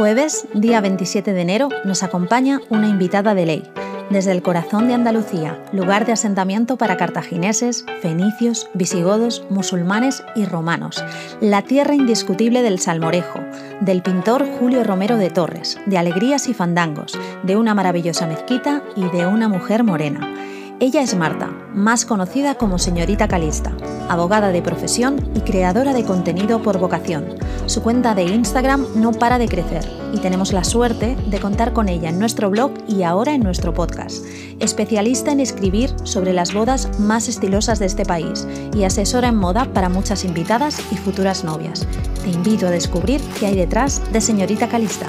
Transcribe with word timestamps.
Jueves, 0.00 0.46
día 0.54 0.80
27 0.80 1.34
de 1.34 1.42
enero, 1.42 1.68
nos 1.84 2.02
acompaña 2.02 2.62
una 2.70 2.88
invitada 2.88 3.34
de 3.34 3.44
ley, 3.44 3.70
desde 4.08 4.32
el 4.32 4.40
corazón 4.40 4.88
de 4.88 4.94
Andalucía, 4.94 5.62
lugar 5.74 6.06
de 6.06 6.12
asentamiento 6.12 6.78
para 6.78 6.96
cartagineses, 6.96 7.84
fenicios, 8.00 8.70
visigodos, 8.72 9.44
musulmanes 9.50 10.24
y 10.34 10.46
romanos, 10.46 11.04
la 11.42 11.60
tierra 11.60 11.94
indiscutible 11.94 12.62
del 12.62 12.78
salmorejo, 12.78 13.40
del 13.82 14.00
pintor 14.00 14.46
Julio 14.58 14.84
Romero 14.84 15.18
de 15.18 15.28
Torres, 15.28 15.78
de 15.84 15.98
alegrías 15.98 16.48
y 16.48 16.54
fandangos, 16.54 17.12
de 17.42 17.56
una 17.56 17.74
maravillosa 17.74 18.26
mezquita 18.26 18.82
y 18.96 19.02
de 19.10 19.26
una 19.26 19.48
mujer 19.50 19.84
morena. 19.84 20.34
Ella 20.82 21.02
es 21.02 21.14
Marta, 21.14 21.50
más 21.74 22.06
conocida 22.06 22.54
como 22.54 22.78
señorita 22.78 23.28
Calista, 23.28 23.76
abogada 24.08 24.48
de 24.48 24.62
profesión 24.62 25.30
y 25.34 25.40
creadora 25.40 25.92
de 25.92 26.06
contenido 26.06 26.62
por 26.62 26.78
vocación. 26.78 27.36
Su 27.66 27.82
cuenta 27.82 28.14
de 28.14 28.22
Instagram 28.22 28.86
no 28.94 29.12
para 29.12 29.36
de 29.36 29.46
crecer 29.46 29.86
y 30.14 30.20
tenemos 30.20 30.54
la 30.54 30.64
suerte 30.64 31.16
de 31.16 31.38
contar 31.38 31.74
con 31.74 31.90
ella 31.90 32.08
en 32.08 32.18
nuestro 32.18 32.48
blog 32.48 32.72
y 32.88 33.02
ahora 33.02 33.34
en 33.34 33.42
nuestro 33.42 33.74
podcast. 33.74 34.24
Especialista 34.58 35.32
en 35.32 35.40
escribir 35.40 35.90
sobre 36.04 36.32
las 36.32 36.54
bodas 36.54 36.98
más 36.98 37.28
estilosas 37.28 37.78
de 37.78 37.84
este 37.84 38.06
país 38.06 38.48
y 38.74 38.84
asesora 38.84 39.28
en 39.28 39.36
moda 39.36 39.66
para 39.74 39.90
muchas 39.90 40.24
invitadas 40.24 40.80
y 40.90 40.96
futuras 40.96 41.44
novias. 41.44 41.86
Te 42.22 42.30
invito 42.30 42.66
a 42.66 42.70
descubrir 42.70 43.20
qué 43.38 43.48
hay 43.48 43.54
detrás 43.54 44.00
de 44.14 44.22
señorita 44.22 44.66
Calista. 44.66 45.08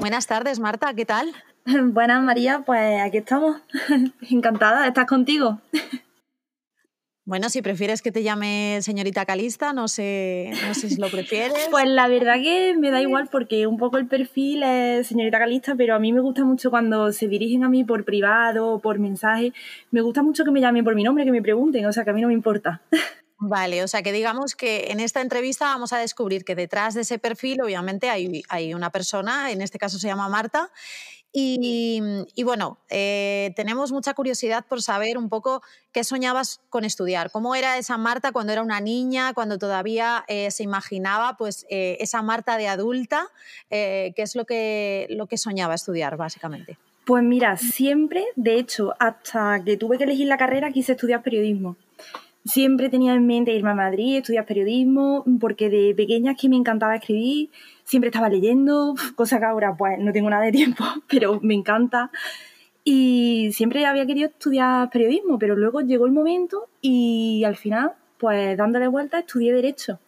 Buenas 0.00 0.26
tardes, 0.26 0.58
Marta, 0.58 0.92
¿qué 0.94 1.06
tal? 1.06 1.32
Buenas, 1.92 2.22
María, 2.22 2.62
pues 2.64 3.00
aquí 3.00 3.18
estamos. 3.18 3.56
Encantada 4.30 4.82
de 4.82 4.88
estar 4.88 5.06
contigo. 5.06 5.60
Bueno, 7.24 7.48
si 7.50 7.62
prefieres 7.62 8.02
que 8.02 8.10
te 8.10 8.24
llame 8.24 8.80
señorita 8.82 9.24
Calista, 9.24 9.72
no 9.72 9.86
sé, 9.86 10.50
no 10.66 10.74
sé 10.74 10.88
si 10.88 11.00
lo 11.00 11.08
prefieres. 11.08 11.68
Pues 11.70 11.86
la 11.86 12.08
verdad 12.08 12.34
que 12.42 12.74
me 12.76 12.90
da 12.90 13.00
igual 13.00 13.28
porque 13.30 13.68
un 13.68 13.76
poco 13.76 13.96
el 13.96 14.08
perfil 14.08 14.64
es 14.64 15.06
señorita 15.06 15.38
Calista, 15.38 15.76
pero 15.76 15.94
a 15.94 16.00
mí 16.00 16.12
me 16.12 16.18
gusta 16.18 16.44
mucho 16.44 16.68
cuando 16.70 17.12
se 17.12 17.28
dirigen 17.28 17.62
a 17.62 17.68
mí 17.68 17.84
por 17.84 18.04
privado, 18.04 18.80
por 18.80 18.98
mensaje. 18.98 19.52
Me 19.92 20.00
gusta 20.00 20.24
mucho 20.24 20.44
que 20.44 20.50
me 20.50 20.60
llamen 20.60 20.82
por 20.82 20.96
mi 20.96 21.04
nombre, 21.04 21.24
que 21.24 21.30
me 21.30 21.42
pregunten, 21.42 21.86
o 21.86 21.92
sea 21.92 22.02
que 22.02 22.10
a 22.10 22.12
mí 22.12 22.20
no 22.20 22.26
me 22.26 22.34
importa. 22.34 22.82
Vale, 23.44 23.82
o 23.82 23.88
sea 23.88 24.02
que 24.02 24.12
digamos 24.12 24.54
que 24.54 24.92
en 24.92 25.00
esta 25.00 25.20
entrevista 25.20 25.64
vamos 25.64 25.92
a 25.92 25.98
descubrir 25.98 26.44
que 26.44 26.54
detrás 26.54 26.94
de 26.94 27.00
ese 27.00 27.18
perfil 27.18 27.60
obviamente 27.60 28.08
hay, 28.08 28.44
hay 28.48 28.72
una 28.72 28.90
persona, 28.90 29.50
en 29.50 29.62
este 29.62 29.80
caso 29.80 29.98
se 29.98 30.06
llama 30.06 30.28
Marta, 30.28 30.70
y, 31.34 32.44
bueno, 32.44 32.78
eh, 32.90 33.52
tenemos 33.56 33.90
mucha 33.90 34.12
curiosidad 34.12 34.66
por 34.68 34.82
saber 34.82 35.16
un 35.16 35.28
poco 35.30 35.62
qué 35.90 36.04
soñabas 36.04 36.60
con 36.68 36.84
estudiar, 36.84 37.30
cómo 37.30 37.54
era 37.54 37.78
esa 37.78 37.96
Marta 37.96 38.32
cuando 38.32 38.52
era 38.52 38.62
una 38.62 38.80
niña, 38.80 39.32
cuando 39.32 39.58
todavía 39.58 40.24
eh, 40.28 40.50
se 40.50 40.62
imaginaba 40.62 41.36
pues 41.36 41.66
eh, 41.70 41.96
esa 42.00 42.22
Marta 42.22 42.58
de 42.58 42.68
adulta, 42.68 43.26
qué 43.70 44.12
es 44.14 44.36
lo 44.36 44.44
que, 44.44 45.06
lo 45.10 45.26
que 45.26 45.38
soñaba 45.38 45.74
estudiar 45.74 46.16
básicamente. 46.16 46.76
Pues 47.06 47.24
mira, 47.24 47.56
siempre, 47.56 48.26
de 48.36 48.58
hecho, 48.58 48.94
hasta 49.00 49.64
que 49.64 49.76
tuve 49.76 49.98
que 49.98 50.04
elegir 50.04 50.28
la 50.28 50.36
carrera, 50.36 50.70
quise 50.70 50.92
estudiar 50.92 51.22
periodismo. 51.22 51.76
Siempre 52.44 52.88
tenía 52.88 53.14
en 53.14 53.26
mente 53.26 53.54
irme 53.54 53.70
a 53.70 53.74
Madrid, 53.74 54.16
estudiar 54.16 54.46
periodismo, 54.46 55.24
porque 55.40 55.70
de 55.70 55.94
pequeña 55.94 56.32
es 56.32 56.40
que 56.40 56.48
me 56.48 56.56
encantaba 56.56 56.96
escribir 56.96 57.50
siempre 57.84 58.08
estaba 58.08 58.28
leyendo, 58.28 58.94
cosa 59.16 59.38
que 59.38 59.44
ahora 59.44 59.76
pues 59.76 59.98
no 59.98 60.12
tengo 60.12 60.30
nada 60.30 60.44
de 60.44 60.52
tiempo, 60.52 60.84
pero 61.08 61.40
me 61.42 61.54
encanta. 61.54 62.10
Y 62.84 63.50
siempre 63.52 63.86
había 63.86 64.06
querido 64.06 64.28
estudiar 64.28 64.90
periodismo, 64.90 65.38
pero 65.38 65.54
luego 65.54 65.82
llegó 65.82 66.06
el 66.06 66.12
momento 66.12 66.68
y 66.80 67.44
al 67.44 67.56
final, 67.56 67.92
pues 68.18 68.56
dándole 68.56 68.88
vuelta, 68.88 69.20
estudié 69.20 69.52
Derecho. 69.52 70.00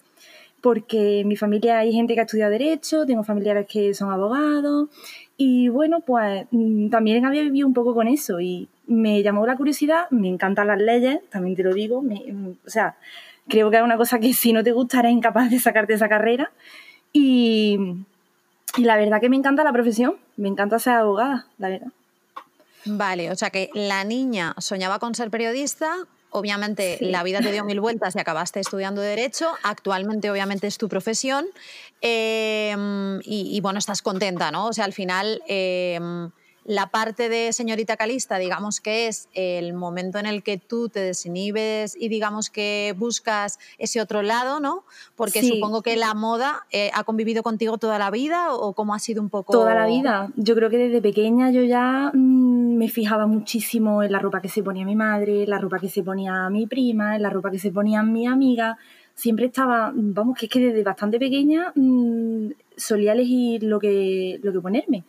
Porque 0.60 1.20
en 1.20 1.28
mi 1.28 1.36
familia 1.36 1.78
hay 1.78 1.92
gente 1.92 2.14
que 2.14 2.20
ha 2.20 2.24
estudiado 2.24 2.50
Derecho, 2.50 3.06
tengo 3.06 3.22
familiares 3.22 3.66
que 3.68 3.94
son 3.94 4.10
abogados 4.10 4.88
y 5.36 5.68
bueno, 5.68 6.00
pues 6.00 6.46
mm, 6.50 6.88
también 6.88 7.24
había 7.26 7.42
vivido 7.42 7.66
un 7.66 7.74
poco 7.74 7.94
con 7.94 8.08
eso 8.08 8.40
y 8.40 8.68
me 8.86 9.22
llamó 9.22 9.46
la 9.46 9.56
curiosidad, 9.56 10.06
me 10.10 10.28
encantan 10.28 10.66
las 10.66 10.78
leyes, 10.78 11.18
también 11.30 11.56
te 11.56 11.62
lo 11.62 11.72
digo, 11.72 12.02
mm, 12.02 12.48
o 12.66 12.70
sea, 12.70 12.96
creo 13.48 13.70
que 13.70 13.76
es 13.76 13.82
una 13.82 13.96
cosa 13.96 14.18
que 14.18 14.32
si 14.32 14.52
no 14.52 14.62
te 14.62 14.72
gusta 14.72 15.00
eres 15.00 15.12
incapaz 15.12 15.50
de 15.50 15.58
sacarte 15.58 15.94
esa 15.94 16.08
carrera 16.08 16.50
y, 17.12 17.78
la 18.76 18.96
verdad 18.96 19.20
que 19.20 19.28
me 19.28 19.36
encanta 19.36 19.62
la 19.62 19.72
profesión, 19.72 20.16
me 20.36 20.48
encanta 20.48 20.78
ser 20.78 20.94
abogada, 20.94 21.46
la 21.58 21.68
verdad. 21.68 21.88
Vale, 22.86 23.30
o 23.30 23.36
sea 23.36 23.50
que 23.50 23.70
la 23.72 24.04
niña 24.04 24.54
soñaba 24.58 24.98
con 24.98 25.14
ser 25.14 25.30
periodista, 25.30 25.94
obviamente 26.30 26.98
la 27.00 27.22
vida 27.22 27.40
te 27.40 27.52
dio 27.52 27.64
mil 27.64 27.80
vueltas 27.80 28.16
y 28.16 28.18
acabaste 28.18 28.60
estudiando 28.60 29.00
Derecho, 29.00 29.52
actualmente 29.62 30.30
obviamente 30.30 30.66
es 30.66 30.76
tu 30.76 30.88
profesión 30.88 31.46
em, 32.00 33.20
y, 33.24 33.60
bueno, 33.60 33.78
estás 33.78 34.02
contenta, 34.02 34.50
¿no? 34.50 34.66
O 34.66 34.72
sea, 34.72 34.84
al 34.84 34.92
final... 34.92 35.42
Em, 35.46 36.30
la 36.64 36.86
parte 36.86 37.28
de 37.28 37.52
señorita 37.52 37.96
Calista, 37.96 38.38
digamos 38.38 38.80
que 38.80 39.06
es 39.06 39.28
el 39.34 39.74
momento 39.74 40.18
en 40.18 40.26
el 40.26 40.42
que 40.42 40.56
tú 40.56 40.88
te 40.88 41.00
desinhibes 41.00 41.94
y 41.98 42.08
digamos 42.08 42.48
que 42.48 42.94
buscas 42.96 43.58
ese 43.78 44.00
otro 44.00 44.22
lado, 44.22 44.60
¿no? 44.60 44.84
Porque 45.14 45.42
supongo 45.42 45.82
que 45.82 45.96
la 45.96 46.14
moda 46.14 46.66
eh, 46.70 46.90
ha 46.94 47.04
convivido 47.04 47.42
contigo 47.42 47.76
toda 47.76 47.98
la 47.98 48.10
vida 48.10 48.54
o 48.54 48.72
cómo 48.72 48.94
ha 48.94 48.98
sido 48.98 49.20
un 49.20 49.28
poco... 49.28 49.52
Toda 49.52 49.74
la 49.74 49.86
vida. 49.86 50.30
Yo 50.36 50.54
creo 50.54 50.70
que 50.70 50.78
desde 50.78 51.02
pequeña 51.02 51.50
yo 51.50 51.62
ya 51.62 52.10
mm, 52.14 52.76
me 52.76 52.88
fijaba 52.88 53.26
muchísimo 53.26 54.02
en 54.02 54.12
la 54.12 54.18
ropa 54.18 54.40
que 54.40 54.48
se 54.48 54.62
ponía 54.62 54.86
mi 54.86 54.96
madre, 54.96 55.46
la 55.46 55.58
ropa 55.58 55.78
que 55.78 55.90
se 55.90 56.02
ponía 56.02 56.48
mi 56.48 56.66
prima, 56.66 57.16
en 57.16 57.22
la 57.22 57.30
ropa 57.30 57.50
que 57.50 57.58
se 57.58 57.72
ponía 57.72 58.02
mi 58.02 58.26
amiga. 58.26 58.78
Siempre 59.14 59.46
estaba, 59.46 59.92
vamos, 59.94 60.38
que 60.38 60.46
es 60.46 60.52
que 60.52 60.60
desde 60.60 60.82
bastante 60.82 61.18
pequeña 61.18 61.72
mm, 61.74 62.48
solía 62.74 63.12
elegir 63.12 63.62
lo 63.62 63.78
que, 63.78 64.40
lo 64.42 64.50
que 64.50 64.60
ponerme 64.60 65.04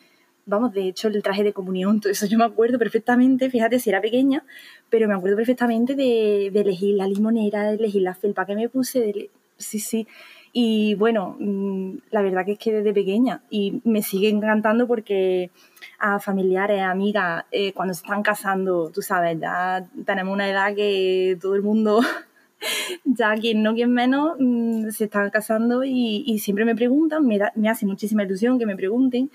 vamos, 0.46 0.74
de 0.74 0.88
hecho 0.88 1.08
el 1.08 1.24
traje 1.24 1.44
de 1.44 1.54
comunión, 1.54 2.00
todo 2.00 2.12
eso 2.12 2.26
yo 2.26 2.38
me 2.38 2.46
acuerdo 2.46 2.78
perfectamente, 2.78 3.50
fíjate 3.50 3.80
si 3.80 3.90
era 3.90 4.02
pequeña, 4.02 4.44
pero 4.90 5.08
me 5.08 5.14
acuerdo 5.14 5.38
perfectamente 5.38 5.96
de, 5.96 6.48
elegir 6.48 6.96
la 6.96 7.08
limonera, 7.08 7.64
de 7.64 7.76
elegir 7.76 8.04
la 8.04 8.14
felpa 8.14 8.46
que 8.46 8.56
me 8.56 8.70
puse, 8.70 9.30
sí, 9.58 9.80
sí. 9.80 10.08
Y 10.58 10.96
bueno, 10.96 11.36
mm, 11.38 11.98
la 12.12 12.22
verdad 12.22 12.46
que 12.46 12.54
es 12.54 12.60
que 12.60 12.72
desde 12.72 12.94
pequeña 12.94 13.42
y 13.50 13.82
me 13.84 14.02
sigue 14.02 14.30
encantando 14.30 14.88
porque 14.88 15.52
a 16.00 16.20
familiares, 16.20 16.82
amigas, 16.82 17.44
eh, 17.52 17.74
cuando 17.74 17.94
se 17.94 18.04
están 18.04 18.24
casando, 18.24 18.90
tú 18.90 19.02
sabes, 19.02 19.38
ya 19.40 19.86
tenemos 20.06 20.34
una 20.34 20.50
edad 20.50 20.74
que 20.74 21.38
todo 21.42 21.56
el 21.56 21.62
mundo 21.62 22.00
ya 23.04 23.36
quien 23.36 23.64
no, 23.64 23.74
quien 23.74 23.92
menos, 23.94 24.38
mm, 24.40 24.90
se 24.92 25.06
están 25.06 25.30
casando 25.30 25.84
y, 25.84 26.40
siempre 26.40 26.66
me 26.66 26.76
preguntan, 26.76 27.26
me, 27.26 27.40
me, 27.56 27.70
hace 27.70 27.86
muchísima 27.86 28.24
ilusión 28.24 28.58
que 28.60 28.66
me 28.66 28.76
pregunten 28.76 29.30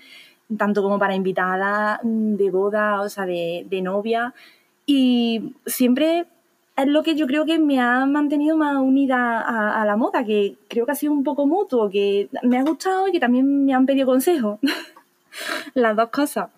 tanto 0.57 0.81
como 0.81 0.99
para 0.99 1.15
invitada 1.15 1.99
mm, 2.03 2.35
de 2.35 2.51
boda, 2.51 3.01
o 3.01 3.09
sea, 3.09 3.25
de, 3.25 3.81
novia. 3.81 4.33
Y 4.85 5.55
siempre 5.65 6.25
es 6.75 6.87
lo 6.87 7.03
que 7.03 7.15
yo 7.15 7.27
creo 7.27 7.45
que 7.45 7.59
me 7.59 7.79
ha 7.79 8.05
mantenido 8.05 8.57
más 8.57 8.75
unida 8.77 9.41
a, 9.41 9.81
a, 9.81 9.85
la 9.85 9.95
moda, 9.95 10.23
que 10.23 10.57
creo 10.67 10.85
que 10.85 10.91
ha 10.93 10.95
sido 10.95 11.13
un 11.13 11.23
poco 11.23 11.45
mutuo, 11.45 11.89
que 11.89 12.29
me 12.43 12.57
ha 12.57 12.63
gustado 12.63 13.07
y 13.07 13.11
que 13.11 13.19
también 13.19 13.65
me 13.65 13.73
han 13.73 13.85
pedido 13.85 14.05
consejos. 14.05 14.59
Las 15.73 15.95
dos 15.95 16.09
cosas. 16.09 16.49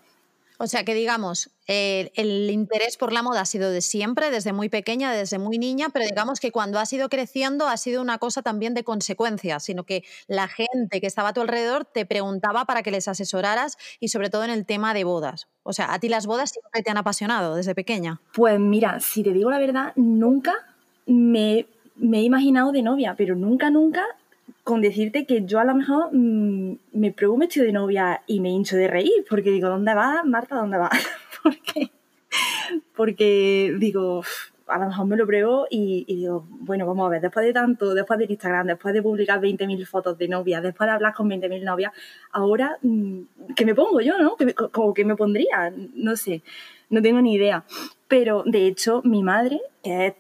O 0.64 0.68
sea 0.68 0.86
que 0.86 0.94
digamos, 0.94 1.52
el 1.68 2.50
interés 2.50 2.96
por 2.96 3.12
la 3.12 3.22
moda 3.22 3.42
ha 3.42 3.46
sido 3.46 3.70
de 3.70 3.82
siempre, 3.82 4.32
desde 4.32 4.54
muy 4.54 4.70
pequeña, 4.70 5.12
desde 5.12 5.38
muy 5.38 5.58
niña, 5.58 5.90
pero 5.92 6.06
digamos 6.06 6.40
que 6.40 6.54
cuando 6.54 6.80
ha 6.80 6.86
ido 6.90 7.10
creciendo 7.10 7.68
ha 7.68 7.76
sido 7.76 8.02
una 8.02 8.18
cosa 8.18 8.42
también 8.42 8.74
de 8.74 8.86
consecuencia, 8.86 9.60
sino 9.60 9.84
que 9.84 10.06
la 10.28 10.48
gente 10.48 11.02
que 11.02 11.08
estaba 11.08 11.30
a 11.30 11.34
tu 11.34 11.42
alrededor 11.42 11.84
te 11.84 12.06
preguntaba 12.06 12.64
para 12.64 12.82
que 12.82 12.92
les 12.92 13.10
asesoraras 13.10 13.76
y 14.00 14.08
sobre 14.08 14.30
todo 14.30 14.46
en 14.46 14.52
el 14.52 14.66
tema 14.66 14.94
de 14.94 15.04
bodas. 15.04 15.50
O 15.64 15.74
sea, 15.74 15.94
¿a 15.94 16.00
ti 16.00 16.08
las 16.08 16.28
bodas 16.28 16.52
siempre 16.52 16.82
te 16.82 16.90
han 16.90 16.98
apasionado 16.98 17.56
desde 17.56 17.76
pequeña? 17.76 18.22
Pues 18.34 18.58
mira, 18.58 19.02
si 19.02 19.22
te 19.22 19.34
digo 19.34 19.52
la 19.52 19.60
verdad, 19.60 19.92
nunca 19.98 20.54
me 21.06 21.68
he 22.00 22.22
imaginado 22.22 22.72
de 22.72 22.84
novia, 22.84 23.16
pero 23.18 23.36
nunca, 23.36 23.70
nunca 23.70 24.06
con 24.64 24.82
decirte 24.82 25.26
que 25.26 25.46
yo 25.46 25.60
a 25.60 25.66
lo 25.66 25.76
mejor 25.76 26.10
mm, 26.14 26.78
me 26.94 27.12
pruebo 27.12 27.34
un 27.34 27.42
vestido 27.42 27.66
de 27.66 27.74
novia 27.74 28.24
y 28.28 28.40
me 28.40 28.50
hincho 28.50 28.78
de 28.78 28.88
reír, 28.88 29.26
porque 29.30 29.52
digo, 29.52 29.70
¿dónde 29.70 29.94
va 29.94 30.24
Marta? 30.24 30.56
¿Dónde 30.56 30.78
va? 30.78 30.90
porque, 31.44 31.92
porque 32.96 33.76
digo, 33.78 34.24
a 34.68 34.78
lo 34.78 34.88
mejor 34.88 35.06
me 35.06 35.18
lo 35.18 35.28
pruebo 35.28 35.68
y, 35.70 36.06
digo, 36.06 36.46
bueno, 36.50 36.88
vamos 36.88 37.08
a 37.08 37.10
ver, 37.10 37.22
después 37.22 37.46
de 37.46 37.52
tanto, 37.52 37.94
después 37.94 38.18
de 38.20 38.26
Instagram, 38.30 38.68
después 38.68 38.94
de 38.94 39.02
publicar 39.02 39.42
20.000 39.42 39.86
fotos 39.86 40.18
de 40.18 40.30
novias, 40.30 40.64
después 40.64 40.88
de 40.88 40.94
hablar 40.94 41.14
con 41.14 41.30
20.000 41.30 41.64
novias, 41.64 41.92
ahora, 42.32 42.78
mm, 42.82 43.20
¿qué 43.56 43.66
me 43.66 43.76
pongo 43.76 44.00
yo, 44.00 44.18
no? 44.18 44.38
¿Cómo 44.72 44.94
que 44.94 45.04
me 45.04 45.16
pondría? 45.16 45.74
No 45.94 46.16
sé, 46.16 46.42
no 46.90 47.02
tengo 47.02 47.22
ni 47.22 47.34
idea. 47.34 47.66
Pero, 48.08 48.44
de 48.46 48.68
hecho, 48.68 49.02
mi 49.04 49.24
madre, 49.24 49.60
que 49.84 50.08
es 50.08 50.14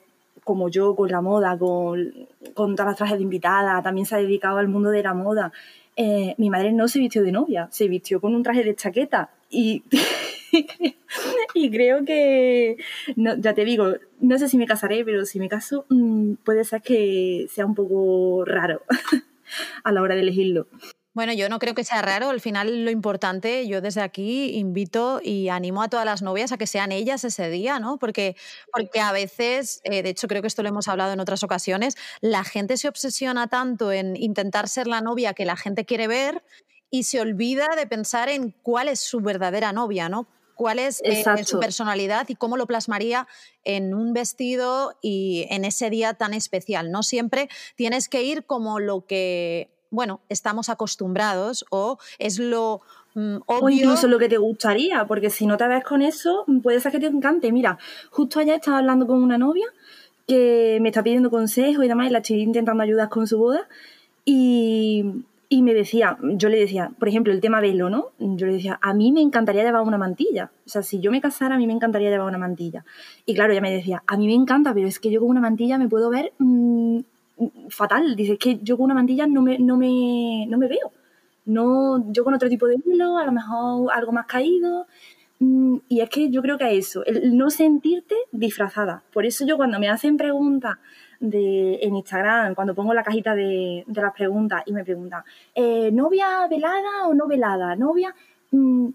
como 0.44 0.70
yo, 0.70 0.96
con 0.96 1.10
la 1.10 1.22
moda, 1.22 1.58
con, 1.58 2.28
con 2.54 2.76
todas 2.76 2.92
las 2.92 2.98
trajes 2.98 3.18
de 3.18 3.24
invitada, 3.24 3.82
también 3.82 4.06
se 4.06 4.16
ha 4.16 4.20
dedicado 4.20 4.58
al 4.58 4.68
mundo 4.68 4.90
de 4.90 5.04
la 5.04 5.14
moda. 5.14 5.52
Eh, 5.96 6.34
mi 6.38 6.50
madre 6.50 6.72
no 6.72 6.88
se 6.88 7.00
vistió 7.00 7.24
de 7.24 7.32
novia, 7.32 7.68
se 7.72 7.88
vistió 7.88 8.20
con 8.20 8.34
un 8.34 8.42
traje 8.42 8.64
de 8.64 8.76
chaqueta 8.76 9.30
y, 9.50 9.84
y 11.54 11.72
creo 11.72 12.04
que, 12.04 12.78
ya 13.16 13.54
te 13.54 13.64
digo, 13.64 13.94
no 14.20 14.38
sé 14.40 14.50
si 14.50 14.58
me 14.58 14.66
casaré, 14.66 15.06
pero 15.06 15.26
si 15.26 15.40
me 15.40 15.50
caso 15.50 15.86
mm, 15.90 16.34
puede 16.44 16.64
ser 16.64 16.82
que 16.82 17.46
sea 17.50 17.66
un 17.66 17.76
poco 17.76 18.44
raro 18.46 18.82
a 19.84 19.92
la 19.92 20.02
hora 20.02 20.16
de 20.16 20.22
elegirlo. 20.22 20.68
Bueno, 21.14 21.32
yo 21.34 21.48
no 21.48 21.60
creo 21.60 21.76
que 21.76 21.84
sea 21.84 22.02
raro. 22.02 22.30
Al 22.30 22.42
final, 22.42 22.86
lo 22.86 22.90
importante, 22.90 23.68
yo 23.68 23.82
desde 23.82 24.02
aquí 24.02 24.58
invito 24.58 25.22
y 25.24 25.50
animo 25.50 25.84
a 25.84 25.88
todas 25.88 26.06
las 26.06 26.24
novias 26.24 26.52
a 26.52 26.58
que 26.58 26.66
sean 26.66 26.92
ellas 26.92 27.24
ese 27.24 27.50
día, 27.50 27.80
¿no? 27.80 27.98
Porque, 28.00 28.36
porque 28.72 29.00
a 29.00 29.12
veces, 29.12 29.82
eh, 29.84 30.02
de 30.02 30.10
hecho, 30.10 30.28
creo 30.28 30.42
que 30.42 30.48
esto 30.48 30.64
lo 30.64 30.70
hemos 30.70 30.88
hablado 30.88 31.14
en 31.14 31.20
otras 31.20 31.44
ocasiones, 31.44 31.96
la 32.22 32.44
gente 32.44 32.78
se 32.78 32.88
obsesiona 32.88 33.48
tanto 33.48 33.92
en 33.92 34.16
intentar 34.16 34.68
ser 34.68 34.88
la 34.88 35.02
novia 35.02 35.34
que 35.36 35.46
la 35.46 35.56
gente 35.56 35.86
quiere 35.86 36.08
ver 36.08 36.44
y 36.90 37.04
se 37.04 37.22
olvida 37.22 37.76
de 37.76 37.86
pensar 37.86 38.30
en 38.30 38.50
cuál 38.50 38.88
es 38.88 39.00
su 39.00 39.20
verdadera 39.20 39.72
novia, 39.72 40.10
¿no? 40.10 40.28
cuál 40.56 40.80
es 40.80 41.02
eh, 41.04 41.24
su 41.46 41.60
personalidad 41.60 42.30
y 42.30 42.36
cómo 42.36 42.58
lo 42.58 42.68
plasmaría 42.68 43.28
en 43.64 43.94
un 43.94 44.14
vestido 44.14 44.98
y 45.02 45.48
en 45.50 45.66
ese 45.66 45.90
día 45.90 46.14
tan 46.14 46.34
especial. 46.34 46.92
No 46.92 47.04
siempre 47.04 47.50
tienes 47.76 48.08
que 48.08 48.24
ir 48.24 48.46
como 48.46 48.80
lo 48.80 49.06
que 49.06 49.73
bueno, 49.94 50.22
estamos 50.28 50.70
acostumbrados 50.70 51.66
o 51.70 52.00
es 52.18 52.40
lo 52.40 52.82
mm, 53.14 53.38
obvio. 53.46 53.66
O 53.66 53.70
incluso 53.70 54.08
lo 54.08 54.18
que 54.18 54.28
te 54.28 54.38
gustaría, 54.38 55.06
porque 55.06 55.30
si 55.30 55.46
no 55.46 55.56
te 55.56 55.68
ves 55.68 55.84
con 55.84 56.02
eso, 56.02 56.46
puede 56.64 56.80
ser 56.80 56.92
que 56.92 57.00
te 57.00 57.06
encante. 57.06 57.52
Mira, 57.52 57.78
justo 58.10 58.40
ayer 58.40 58.56
estaba 58.56 58.80
hablando 58.80 59.06
con 59.06 59.22
una 59.22 59.38
novia 59.38 59.68
que 60.28 60.80
me 60.82 60.90
está 60.90 61.04
pidiendo 61.04 61.30
consejos 61.30 61.86
y 61.86 61.88
demás, 61.88 62.08
y 62.08 62.10
la 62.10 62.20
estoy 62.20 62.42
intentando 62.42 62.82
ayudar 62.82 63.10
con 63.10 63.28
su 63.28 63.38
boda. 63.38 63.68
Y, 64.26 65.06
y 65.48 65.62
me 65.62 65.76
decía, 65.76 66.18
yo 66.24 66.50
le 66.50 66.58
decía, 66.58 66.90
por 66.98 67.08
ejemplo, 67.08 67.32
el 67.32 67.40
tema 67.40 67.62
velo, 67.62 67.92
¿no? 67.92 68.08
Yo 68.18 68.48
le 68.48 68.54
decía, 68.54 68.80
a 68.82 68.96
mí 68.96 69.12
me 69.12 69.22
encantaría 69.22 69.64
llevar 69.64 69.84
una 69.84 70.00
mantilla. 70.00 70.50
O 70.66 70.70
sea, 70.70 70.82
si 70.82 71.02
yo 71.02 71.12
me 71.12 71.22
casara, 71.22 71.54
a 71.54 71.58
mí 71.60 71.68
me 71.68 71.74
encantaría 71.74 72.10
llevar 72.10 72.28
una 72.28 72.40
mantilla. 72.40 72.84
Y 73.28 73.36
claro, 73.36 73.52
ella 73.52 73.62
me 73.62 73.72
decía, 73.72 74.02
a 74.08 74.18
mí 74.18 74.26
me 74.26 74.34
encanta, 74.34 74.74
pero 74.74 74.88
es 74.88 75.00
que 75.00 75.12
yo 75.12 75.20
con 75.20 75.30
una 75.30 75.42
mantilla 75.42 75.78
me 75.78 75.88
puedo 75.88 76.10
ver 76.10 76.34
mm, 76.40 77.02
fatal. 77.70 78.16
Dice, 78.16 78.38
que 78.38 78.60
yo 78.62 78.78
con 78.78 78.86
una 78.86 78.94
mantilla 78.94 79.28
no 79.28 79.42
me, 79.42 79.58
no 79.60 79.78
me, 79.78 80.46
no 80.48 80.58
me 80.58 80.68
veo. 80.68 80.92
No, 81.46 82.12
yo 82.12 82.24
con 82.24 82.34
otro 82.34 82.50
tipo 82.50 82.68
de 82.68 82.78
hilo, 82.86 83.18
a 83.18 83.26
lo 83.26 83.32
mejor 83.32 83.92
algo 83.94 84.12
más 84.12 84.26
caído. 84.28 84.88
Mm, 85.40 85.78
y 85.90 86.02
es 86.02 86.10
que 86.10 86.30
yo 86.30 86.42
creo 86.42 86.58
que 86.58 86.78
es 86.78 86.90
eso, 86.90 87.06
el 87.06 87.38
no 87.38 87.50
sentirte 87.50 88.16
disfrazada. 88.32 89.04
Por 89.12 89.26
eso 89.26 89.46
yo 89.46 89.58
cuando 89.58 89.80
me 89.80 89.90
hacen 89.90 90.16
preguntas 90.18 90.78
de, 91.20 91.80
en 91.82 91.96
Instagram, 91.96 92.56
cuando 92.56 92.76
pongo 92.76 92.94
la 92.94 93.04
cajita 93.04 93.36
de, 93.36 93.84
de 93.86 94.02
las 94.02 94.14
preguntas 94.14 94.64
y 94.66 94.74
me 94.74 94.84
preguntan, 94.86 95.24
eh, 95.56 95.92
¿novia 95.92 96.48
velada 96.50 97.08
o 97.08 97.14
no 97.14 97.28
velada? 97.28 97.76
¿Novia? 97.76 98.16
Mm, 98.52 98.90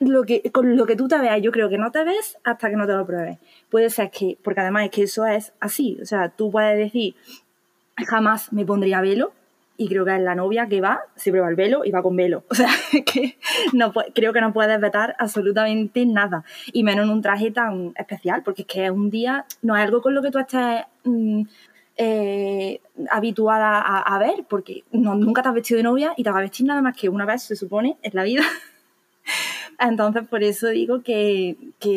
lo 0.00 0.24
que, 0.24 0.50
con 0.50 0.76
lo 0.76 0.86
que 0.86 0.96
tú 0.96 1.08
te 1.08 1.18
veas, 1.18 1.40
yo 1.40 1.52
creo 1.52 1.68
que 1.68 1.78
no 1.78 1.90
te 1.90 2.04
ves 2.04 2.36
hasta 2.44 2.68
que 2.68 2.76
no 2.76 2.86
te 2.86 2.92
lo 2.92 3.06
pruebes. 3.06 3.38
Puede 3.70 3.90
ser 3.90 4.10
que, 4.10 4.36
porque 4.42 4.60
además 4.60 4.84
es 4.84 4.90
que 4.90 5.02
eso 5.04 5.24
es 5.26 5.52
así, 5.60 5.98
o 6.02 6.06
sea, 6.06 6.28
tú 6.28 6.50
puedes 6.50 6.76
decir, 6.76 7.14
jamás 7.96 8.52
me 8.52 8.64
pondría 8.64 9.00
velo 9.00 9.32
y 9.76 9.88
creo 9.88 10.04
que 10.04 10.14
es 10.14 10.20
la 10.20 10.34
novia 10.34 10.68
que 10.68 10.80
va, 10.80 11.00
se 11.16 11.30
prueba 11.30 11.48
el 11.48 11.56
velo 11.56 11.84
y 11.84 11.90
va 11.90 12.02
con 12.02 12.16
velo. 12.16 12.44
O 12.50 12.54
sea, 12.54 12.70
que 13.04 13.36
no, 13.72 13.92
creo 14.14 14.32
que 14.32 14.40
no 14.40 14.52
puedes 14.52 14.80
vetar 14.80 15.16
absolutamente 15.18 16.06
nada. 16.06 16.44
Y 16.72 16.84
menos 16.84 17.06
en 17.06 17.10
un 17.10 17.22
traje 17.22 17.50
tan 17.50 17.92
especial, 17.96 18.42
porque 18.44 18.62
es 18.62 18.68
que 18.68 18.84
es 18.84 18.90
un 18.90 19.10
día, 19.10 19.46
no 19.62 19.76
es 19.76 19.82
algo 19.82 20.00
con 20.00 20.14
lo 20.14 20.22
que 20.22 20.30
tú 20.30 20.38
estés 20.38 20.82
mm, 21.04 21.42
eh, 21.96 22.80
habituada 23.10 23.80
a, 23.80 24.18
ver, 24.18 24.44
porque 24.48 24.84
nunca 24.92 25.42
te 25.42 25.48
has 25.48 25.54
vestido 25.54 25.78
de 25.78 25.84
novia 25.84 26.14
y 26.16 26.22
te 26.22 26.30
vas 26.30 26.38
a 26.38 26.42
vestir 26.42 26.66
nada 26.66 26.82
más 26.82 26.96
que 26.96 27.08
una 27.08 27.24
vez, 27.24 27.42
se 27.42 27.56
supone, 27.56 27.96
en 28.02 28.12
la 28.14 28.22
vida. 28.22 28.42
Entonces, 29.78 30.26
por 30.28 30.42
eso 30.42 30.68
digo 30.68 31.02
que, 31.02 31.56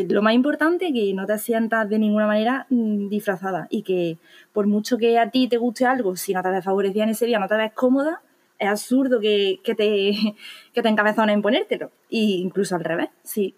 lo 0.09 0.21
más 0.21 0.33
importante 0.33 0.88
es 0.88 0.94
que 0.94 1.13
no 1.13 1.25
te 1.25 1.38
sientas 1.38 1.89
de 1.89 2.00
ninguna 2.00 2.27
manera 2.27 2.65
mm, 2.69 3.09
disfrazada 3.09 3.68
y 3.69 3.83
que 3.83 4.18
por 4.53 4.68
mucho 4.68 4.97
que 4.97 5.19
a 5.19 5.29
ti 5.29 5.47
te 5.47 5.57
guste 5.57 5.85
algo, 5.85 6.15
si 6.15 6.33
no 6.33 6.41
te 6.41 6.50
ves 6.50 6.63
favorecida 6.63 7.03
en 7.03 7.09
ese 7.09 7.25
día, 7.25 7.39
no 7.39 7.47
te 7.47 7.56
ves 7.56 7.71
cómoda, 7.74 8.21
es 8.59 8.68
absurdo 8.68 9.19
que, 9.19 9.59
te, 9.63 9.75
que 10.74 10.81
te 10.81 10.89
encabezones 10.89 11.35
en 11.35 11.41
ponértelo. 11.41 11.91
Y 12.09 12.41
incluso 12.41 12.75
al 12.75 12.83
revés, 12.83 13.09
sí. 13.24 13.56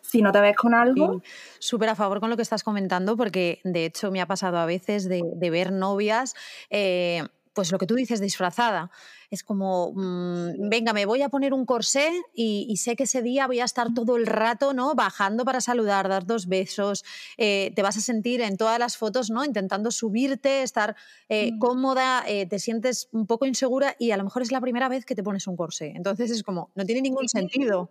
Si 0.00 0.22
no 0.22 0.32
te 0.32 0.40
ves 0.40 0.56
con 0.56 0.74
algo. 0.74 1.20
Súper 1.58 1.90
a 1.90 1.94
favor 1.94 2.20
con 2.20 2.30
lo 2.30 2.36
que 2.36 2.42
estás 2.42 2.62
comentando, 2.62 3.16
porque 3.16 3.60
de 3.64 3.84
hecho 3.84 4.10
me 4.10 4.22
ha 4.22 4.26
pasado 4.26 4.56
a 4.56 4.64
veces 4.64 5.06
de, 5.08 5.50
ver 5.50 5.70
novias, 5.70 6.34
eh, 6.70 7.24
pues 7.54 7.72
lo 7.72 7.78
que 7.78 7.86
tú 7.86 7.94
dices, 7.94 8.20
disfrazada 8.20 8.90
es 9.30 9.42
como, 9.44 9.92
mm, 9.94 10.68
venga, 10.68 10.92
me 10.92 11.04
voy 11.04 11.22
a 11.22 11.28
poner 11.28 11.52
un 11.52 11.66
corsé 11.66 12.10
y, 12.34 12.76
sé 12.78 12.96
que 12.96 13.02
ese 13.04 13.22
día 13.22 13.46
voy 13.46 13.60
a 13.60 13.64
estar 13.64 13.92
todo 13.92 14.16
el 14.16 14.26
rato, 14.26 14.72
¿no? 14.72 14.94
Bajando 14.94 15.44
para 15.44 15.60
saludar, 15.60 16.08
dar 16.08 16.26
dos 16.26 16.46
besos, 16.46 17.04
eh, 17.36 17.72
te 17.74 17.82
vas 17.82 17.96
a 17.96 18.00
sentir 18.00 18.40
en 18.40 18.56
todas 18.56 18.78
las 18.78 18.96
fotos, 18.96 19.30
¿no? 19.30 19.44
Intentando 19.44 19.90
subirte, 19.90 20.62
estar 20.62 20.96
eh, 21.28 21.52
mm. 21.52 21.58
cómoda, 21.58 22.24
eh, 22.26 22.46
te 22.46 22.58
sientes 22.58 23.08
un 23.12 23.26
poco 23.26 23.46
insegura 23.46 23.96
y 23.98 24.12
a 24.12 24.16
lo 24.16 24.24
mejor 24.24 24.42
es 24.42 24.52
la 24.52 24.60
primera 24.60 24.88
vez 24.88 25.04
que 25.04 25.14
te 25.14 25.22
pones 25.22 25.46
un 25.46 25.56
corsé. 25.56 25.92
Entonces 25.94 26.30
es 26.30 26.42
como, 26.42 26.70
no 26.74 26.84
tiene 26.84 27.02
ningún 27.02 27.28
sentido 27.28 27.90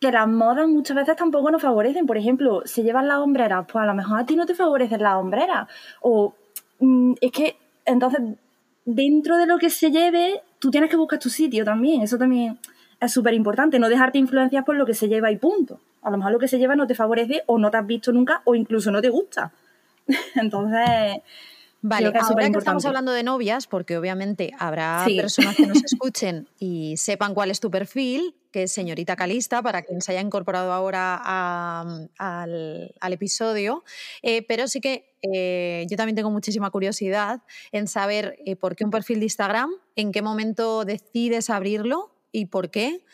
que 0.00 0.10
las 0.10 0.26
modas 0.26 0.66
muchas 0.66 0.96
veces 0.96 1.14
tampoco 1.14 1.50
nos 1.52 1.62
favorecen. 1.62 2.06
Por 2.06 2.18
ejemplo, 2.18 2.62
si 2.64 2.82
llevas 2.82 3.04
las 3.04 3.18
hombreras, 3.18 3.66
pues 3.72 3.84
a 3.84 3.86
lo 3.86 3.94
mejor 3.94 4.18
a 4.18 4.26
ti 4.26 4.34
no 4.34 4.46
te 4.46 4.54
favorecen 4.56 5.00
las 5.00 5.14
hombreras. 5.14 5.68
O 6.00 6.34
mm, 6.80 7.12
es 7.20 7.30
que 7.30 7.61
entonces 7.92 8.20
dentro 8.84 9.38
de 9.38 9.46
lo 9.46 9.58
que 9.58 9.70
se 9.70 9.90
lleve, 9.90 10.42
tú 10.58 10.70
tienes 10.70 10.90
que 10.90 10.96
buscar 10.96 11.18
tu 11.18 11.30
sitio 11.30 11.64
también. 11.64 12.02
Eso 12.02 12.18
también 12.18 12.58
es 13.00 13.12
súper 13.12 13.34
importante. 13.34 13.78
No 13.78 13.88
dejarte 13.88 14.18
influenciar 14.18 14.64
por 14.64 14.76
lo 14.76 14.86
que 14.86 14.94
se 14.94 15.08
lleva 15.08 15.30
y 15.30 15.36
punto. 15.36 15.80
A 16.02 16.10
lo 16.10 16.16
mejor 16.16 16.32
lo 16.32 16.38
que 16.38 16.48
se 16.48 16.58
lleva 16.58 16.74
no 16.74 16.86
te 16.86 16.94
favorece 16.94 17.42
o 17.46 17.58
no 17.58 17.70
te 17.70 17.76
has 17.76 17.86
visto 17.86 18.12
nunca 18.12 18.42
o 18.44 18.54
incluso 18.54 18.90
no 18.90 19.00
te 19.00 19.08
gusta. 19.08 19.52
Entonces, 20.34 21.22
Vale, 21.84 22.06
ahora 22.06 22.48
que 22.48 22.58
estamos 22.58 22.84
hablando 22.86 23.10
de 23.10 23.24
novias, 23.24 23.66
porque 23.66 23.98
obviamente 23.98 24.52
habrá 24.56 25.04
personas 25.04 25.56
que 25.56 25.66
nos 25.66 25.82
escuchen 25.84 26.48
y 26.60 26.96
sepan 26.96 27.34
cuál 27.34 27.50
es 27.50 27.58
tu 27.58 27.72
perfil, 27.72 28.36
que 28.52 28.64
es 28.64 28.72
señorita 28.72 29.16
Calista, 29.16 29.62
para 29.62 29.82
quien 29.82 30.00
se 30.00 30.12
haya 30.12 30.20
incorporado 30.20 30.72
ahora 30.72 31.16
al, 31.16 32.92
episodio, 33.10 33.82
eh, 34.22 34.42
pero 34.46 34.68
sí 34.68 34.80
que 34.80 35.16
eh, 35.22 35.84
yo 35.90 35.96
también 35.96 36.14
tengo 36.14 36.30
muchísima 36.30 36.70
curiosidad 36.70 37.42
en 37.72 37.88
saber 37.88 38.38
eh, 38.46 38.54
por 38.54 38.76
qué 38.76 38.84
un 38.84 38.92
perfil 38.92 39.18
de 39.18 39.26
Instagram, 39.26 39.70
en 39.96 40.12
qué 40.12 40.22
momento 40.22 40.84
decides 40.84 41.50
abrirlo 41.50 42.14
y 42.30 42.46
por 42.46 42.70
qué. 42.70 43.04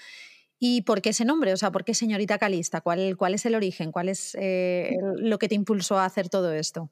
¿Y 0.60 0.82
por 0.82 1.00
qué 1.00 1.10
ese 1.10 1.24
nombre? 1.24 1.52
O 1.52 1.56
sea, 1.56 1.70
¿por 1.70 1.84
qué 1.84 1.94
señorita 1.94 2.36
Calista? 2.36 2.80
¿Cuál, 2.80 3.16
cuál 3.16 3.32
es 3.32 3.46
el 3.46 3.54
origen? 3.54 3.92
¿Cuál 3.92 4.08
es 4.08 4.36
lo 4.36 5.38
que 5.38 5.48
te 5.48 5.54
impulsó 5.54 5.98
a 5.98 6.04
hacer 6.04 6.28
todo 6.28 6.52
esto? 6.52 6.90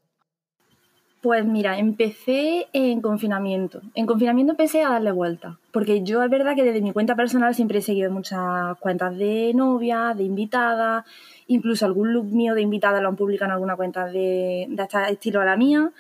Pues 1.23 1.45
mira, 1.45 1.79
empecé 1.79 2.69
en 2.73 3.01
confinamiento. 3.01 3.81
En 3.95 4.07
confinamiento 4.07 4.53
empecé 4.53 4.83
a 4.83 4.91
darle 4.91 5.11
vuelta, 5.11 5.59
porque 5.73 6.03
yo 6.03 6.23
es 6.23 6.31
verdad 6.31 6.55
que 6.55 6.63
desde 6.63 6.81
mi 6.81 6.93
cuenta 6.93 7.17
personal 7.17 7.55
siempre 7.55 7.79
he 7.79 7.83
seguido 7.83 8.13
muchas 8.13 8.77
cuentas 8.79 9.17
de 9.17 9.53
novia, 9.55 10.15
de 10.17 10.23
invitada, 10.23 11.05
incluso 11.49 11.85
algún 11.85 12.13
look 12.13 12.27
mío 12.27 12.55
de 12.55 12.63
invitada 12.63 13.01
lo 13.01 13.09
han 13.09 13.17
publicado 13.17 13.51
en 13.51 13.55
alguna 13.55 13.77
cuenta 13.77 14.07
de, 14.07 14.67
de 14.69 14.83
este 14.83 15.11
estilo 15.11 15.41
a 15.41 15.45
la 15.45 15.57
mía, 15.57 15.91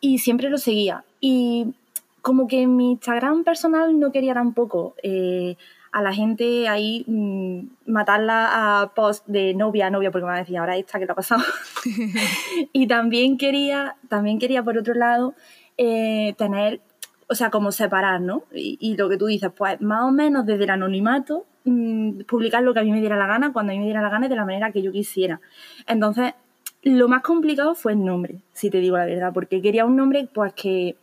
y 0.00 0.18
siempre 0.18 0.50
lo 0.50 0.58
seguía. 0.58 1.04
Y 1.20 1.74
como 2.20 2.48
que 2.48 2.62
en 2.62 2.74
mi 2.74 2.92
Instagram 2.92 3.44
personal 3.44 4.00
no 4.00 4.10
quería 4.10 4.34
tampoco 4.34 4.94
eh, 5.02 5.56
a 5.94 6.02
la 6.02 6.12
gente 6.12 6.66
ahí 6.66 7.04
mm, 7.06 7.66
matarla 7.86 8.82
a 8.82 8.94
post 8.94 9.24
de 9.28 9.54
novia 9.54 9.86
a 9.86 9.90
novia, 9.90 10.10
porque 10.10 10.24
me 10.24 10.32
va 10.32 10.38
a 10.38 10.40
decir, 10.40 10.58
ahora 10.58 10.76
esta 10.76 10.98
que 10.98 11.06
te 11.06 11.12
ha 11.12 11.14
pasado. 11.14 11.44
y 12.72 12.88
también 12.88 13.38
quería, 13.38 13.94
también 14.08 14.40
quería 14.40 14.64
por 14.64 14.76
otro 14.76 14.94
lado, 14.94 15.34
eh, 15.78 16.34
tener, 16.36 16.80
o 17.28 17.36
sea, 17.36 17.50
como 17.50 17.70
separar, 17.70 18.20
¿no? 18.20 18.42
Y, 18.52 18.96
lo 18.96 19.08
que 19.08 19.16
tú 19.16 19.26
dices, 19.26 19.52
pues 19.56 19.80
más 19.80 20.02
o 20.02 20.10
menos 20.10 20.44
desde 20.44 20.64
el 20.64 20.70
anonimato, 20.70 21.46
mm, 21.62 22.22
publicar 22.22 22.64
lo 22.64 22.74
que 22.74 22.80
a 22.80 22.82
mí 22.82 22.90
me 22.90 22.98
diera 22.98 23.16
la 23.16 23.28
gana, 23.28 23.52
cuando 23.52 23.70
a 23.70 23.74
mí 23.74 23.78
me 23.78 23.84
diera 23.84 24.02
la 24.02 24.10
gana 24.10 24.26
y 24.26 24.28
de 24.28 24.36
la 24.36 24.44
manera 24.44 24.72
que 24.72 24.82
yo 24.82 24.90
quisiera. 24.90 25.40
Entonces, 25.86 26.34
lo 26.82 27.06
más 27.06 27.22
complicado 27.22 27.76
fue 27.76 27.92
el 27.92 28.04
nombre, 28.04 28.40
si 28.52 28.68
te 28.68 28.78
digo 28.78 28.96
la 28.96 29.06
verdad, 29.06 29.32
porque 29.32 29.62
quería 29.62 29.84
un 29.84 29.94
nombre 29.94 30.28
pues 30.34 30.54
que 30.54 30.96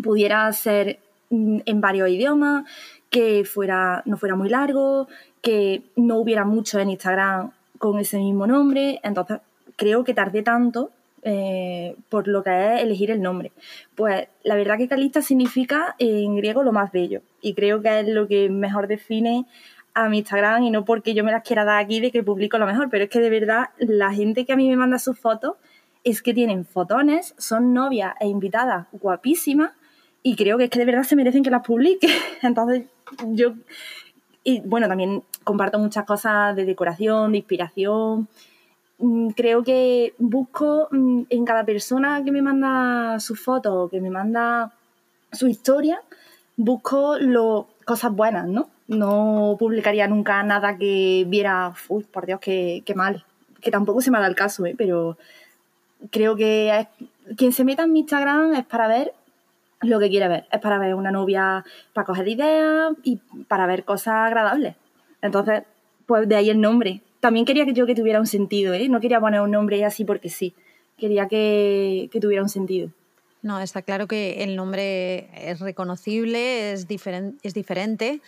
pudiera 0.00 0.52
ser 0.52 1.00
mm, 1.30 1.62
en 1.66 1.80
varios 1.80 2.08
idiomas, 2.10 2.64
que 3.10 3.44
fuera, 3.44 4.02
no 4.06 4.16
fuera 4.16 4.36
muy 4.36 4.48
largo, 4.48 5.08
que 5.42 5.82
no 5.96 6.18
hubiera 6.18 6.44
mucho 6.44 6.78
en 6.78 6.90
Instagram 6.90 7.50
con 7.78 7.98
ese 7.98 8.18
mismo 8.18 8.46
nombre. 8.46 9.00
Entonces, 9.02 9.40
creo 9.76 10.04
que 10.04 10.14
tardé 10.14 10.42
tanto 10.42 10.90
eh, 11.22 11.96
por 12.08 12.28
lo 12.28 12.42
que 12.42 12.50
es 12.50 12.82
elegir 12.82 13.10
el 13.10 13.20
nombre. 13.20 13.52
Pues 13.94 14.28
la 14.42 14.54
verdad 14.54 14.78
que 14.78 14.88
Calista 14.88 15.20
significa 15.20 15.94
en 15.98 16.36
griego 16.36 16.62
lo 16.62 16.72
más 16.72 16.92
bello 16.92 17.20
y 17.42 17.54
creo 17.54 17.82
que 17.82 18.00
es 18.00 18.08
lo 18.08 18.26
que 18.26 18.48
mejor 18.48 18.86
define 18.86 19.44
a 19.92 20.08
mi 20.08 20.18
Instagram 20.18 20.62
y 20.62 20.70
no 20.70 20.84
porque 20.84 21.14
yo 21.14 21.24
me 21.24 21.32
las 21.32 21.42
quiera 21.42 21.64
dar 21.64 21.82
aquí 21.82 22.00
de 22.00 22.10
que 22.10 22.22
publico 22.22 22.58
lo 22.58 22.66
mejor, 22.66 22.88
pero 22.90 23.04
es 23.04 23.10
que 23.10 23.20
de 23.20 23.28
verdad 23.28 23.70
la 23.78 24.12
gente 24.12 24.46
que 24.46 24.52
a 24.52 24.56
mí 24.56 24.68
me 24.68 24.76
manda 24.76 24.98
sus 24.98 25.18
fotos 25.18 25.56
es 26.04 26.22
que 26.22 26.32
tienen 26.32 26.64
fotones, 26.64 27.34
son 27.36 27.74
novias 27.74 28.14
e 28.20 28.28
invitadas 28.28 28.86
guapísimas 28.92 29.72
y 30.22 30.36
creo 30.36 30.58
que 30.58 30.64
es 30.64 30.70
que 30.70 30.78
de 30.78 30.84
verdad 30.84 31.04
se 31.04 31.16
merecen 31.16 31.42
que 31.42 31.50
las 31.50 31.64
publique. 31.64 32.08
Entonces 32.42 32.84
yo, 33.28 33.54
y 34.44 34.60
bueno, 34.60 34.88
también 34.88 35.22
comparto 35.44 35.78
muchas 35.78 36.04
cosas 36.04 36.54
de 36.56 36.64
decoración, 36.64 37.32
de 37.32 37.38
inspiración. 37.38 38.28
Mm, 38.98 39.30
creo 39.30 39.62
que 39.62 40.14
busco 40.18 40.88
mm, 40.90 41.22
en 41.30 41.44
cada 41.44 41.64
persona 41.64 42.22
que 42.24 42.32
me 42.32 42.42
manda 42.42 43.18
sus 43.20 43.40
fotos, 43.40 43.90
que 43.90 44.00
me 44.00 44.10
manda 44.10 44.72
su 45.32 45.48
historia, 45.48 46.02
busco 46.56 47.18
lo, 47.18 47.68
cosas 47.84 48.12
buenas, 48.12 48.46
¿no? 48.46 48.68
No 48.88 49.56
publicaría 49.58 50.06
nunca 50.08 50.42
nada 50.42 50.76
que 50.76 51.24
viera, 51.28 51.72
uy, 51.88 52.04
por 52.04 52.26
Dios, 52.26 52.40
qué, 52.40 52.82
qué 52.84 52.94
mal. 52.94 53.24
Que 53.60 53.70
tampoco 53.70 54.00
se 54.00 54.10
me 54.10 54.18
dado 54.18 54.28
el 54.30 54.36
caso, 54.36 54.66
¿eh? 54.66 54.74
Pero 54.76 55.16
creo 56.10 56.34
que 56.36 56.88
quien 57.36 57.52
se 57.52 57.64
meta 57.64 57.84
en 57.84 57.92
mi 57.92 58.00
Instagram 58.00 58.54
es 58.54 58.64
para 58.64 58.88
ver 58.88 59.12
lo 59.82 59.98
que 59.98 60.10
quiere 60.10 60.28
ver. 60.28 60.46
Es 60.52 60.60
para 60.60 60.78
ver 60.78 60.94
una 60.94 61.10
novia, 61.10 61.64
para 61.92 62.04
coger 62.04 62.28
ideas 62.28 62.92
y 63.02 63.16
para 63.48 63.66
ver 63.66 63.84
cosas 63.84 64.14
agradables. 64.14 64.76
Entonces, 65.22 65.62
pues 66.06 66.28
de 66.28 66.36
ahí 66.36 66.50
el 66.50 66.60
nombre. 66.60 67.02
También 67.20 67.44
quería 67.44 67.64
que 67.64 67.72
yo 67.72 67.86
que 67.86 67.94
tuviera 67.94 68.20
un 68.20 68.26
sentido, 68.26 68.72
¿eh? 68.74 68.88
No 68.88 69.00
quería 69.00 69.20
poner 69.20 69.40
un 69.40 69.50
nombre 69.50 69.84
así 69.84 70.04
porque 70.04 70.28
sí. 70.28 70.54
Quería 70.96 71.28
que, 71.28 72.08
que 72.12 72.20
tuviera 72.20 72.42
un 72.42 72.48
sentido. 72.48 72.90
No, 73.42 73.58
está 73.58 73.82
claro 73.82 74.06
que 74.06 74.42
el 74.42 74.54
nombre 74.54 75.28
es 75.34 75.60
reconocible, 75.60 76.72
es, 76.72 76.86
es 77.42 77.54
diferente 77.54 78.20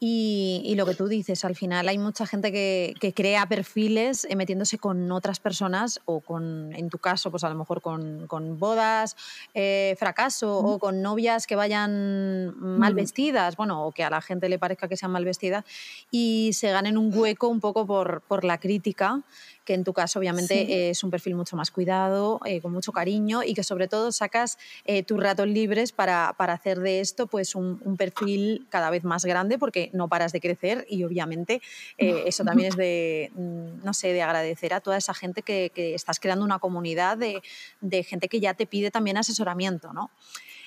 y, 0.00 0.74
lo 0.76 0.84
que 0.86 0.94
tú 0.94 1.08
dices, 1.08 1.44
al 1.44 1.54
final 1.54 1.88
hay 1.88 1.98
mucha 1.98 2.26
gente 2.26 2.52
que, 2.52 3.12
crea 3.14 3.46
perfiles 3.46 4.26
eh, 4.28 4.36
metiéndose 4.36 4.78
con 4.78 5.10
otras 5.12 5.40
personas 5.40 6.00
o 6.04 6.20
con, 6.20 6.74
en 6.74 6.90
tu 6.90 6.98
caso, 6.98 7.30
pues 7.30 7.44
a 7.44 7.48
lo 7.48 7.54
mejor 7.54 7.80
con, 7.80 8.58
bodas, 8.58 9.16
eh, 9.54 9.94
fracaso 9.98 10.58
o 10.58 10.78
con 10.78 11.00
novias 11.00 11.46
que 11.46 11.56
vayan 11.56 12.54
mal 12.58 12.94
vestidas, 12.94 13.56
bueno, 13.56 13.86
o 13.86 13.92
que 13.92 14.04
a 14.04 14.10
la 14.10 14.20
gente 14.20 14.48
le 14.48 14.58
parezca 14.58 14.88
que 14.88 14.96
sean 14.96 15.12
mal 15.12 15.24
vestidas 15.24 15.64
y 16.10 16.50
se 16.54 16.70
ganen 16.70 16.98
un 16.98 17.16
hueco 17.16 17.48
un 17.48 17.60
poco 17.60 17.86
por, 17.86 18.22
por 18.22 18.44
la 18.44 18.58
crítica 18.58 19.22
que 19.64 19.74
en 19.74 19.84
tu 19.84 19.92
caso 19.92 20.18
obviamente 20.18 20.90
es 20.90 21.02
un 21.02 21.10
perfil 21.10 21.34
mucho 21.34 21.56
más 21.56 21.70
cuidado, 21.70 22.40
eh, 22.44 22.60
con 22.60 22.72
mucho 22.72 22.92
cariño 22.92 23.42
y 23.42 23.54
que 23.54 23.62
sobre 23.62 23.88
todo 23.88 24.12
sacas 24.12 24.58
eh, 24.84 25.02
tus 25.02 25.20
ratos 25.20 25.48
libres 25.48 25.92
para, 25.92 26.28
hacer 26.28 26.80
de 26.80 27.00
esto 27.00 27.26
pues 27.26 27.54
un, 27.54 27.78
perfil 27.96 28.66
cada 28.68 28.90
vez 28.90 29.04
más 29.04 29.24
grande 29.24 29.58
porque 29.58 29.90
no 29.92 30.08
paras 30.08 30.32
de 30.32 30.40
crecer 30.40 30.86
y 30.88 31.04
obviamente 31.04 31.62
eh, 31.98 32.24
eso 32.26 32.44
también 32.44 32.68
es 32.68 32.76
de, 32.76 33.30
mm, 33.34 33.84
no 33.84 33.94
sé, 33.94 34.12
de 34.12 34.22
agradecer 34.22 34.74
a 34.74 34.80
toda 34.80 34.96
esa 34.96 35.14
gente 35.14 35.42
que, 35.42 35.72
estás 35.94 36.18
creando 36.18 36.44
una 36.44 36.58
comunidad 36.58 37.16
de, 37.16 37.42
de 37.80 38.02
gente 38.02 38.28
que 38.28 38.40
ya 38.40 38.54
te 38.54 38.66
pide 38.66 38.90
también 38.90 39.16
asesoramiento, 39.16 39.92
¿no? 39.92 40.10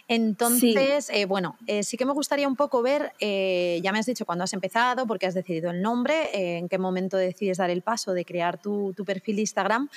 Entonces, 0.07 1.09
eh, 1.09 1.25
bueno, 1.25 1.57
eh, 1.67 1.83
sí 1.83 1.97
que 1.97 2.05
me 2.05 2.13
gustaría 2.13 2.47
un 2.47 2.55
poco 2.55 2.81
ver, 2.81 3.11
eh, 3.19 3.79
ya 3.83 3.91
me 3.91 3.99
has 3.99 4.05
dicho 4.05 4.25
cuándo 4.25 4.45
has 4.45 4.53
empezado, 4.53 5.05
por 5.05 5.19
qué 5.19 5.25
has 5.25 5.33
decidido 5.33 5.69
el 5.69 5.81
nombre, 5.81 6.57
en 6.57 6.69
qué 6.69 6.77
momento 6.77 7.17
decides 7.17 7.57
dar 7.57 7.69
el 7.69 7.81
paso 7.81 8.13
de 8.13 8.23
crear 8.23 8.61
tu, 8.61 8.93
tu 8.95 9.03
perfil 9.03 9.35
de 9.35 9.41
Instagram, 9.41 9.89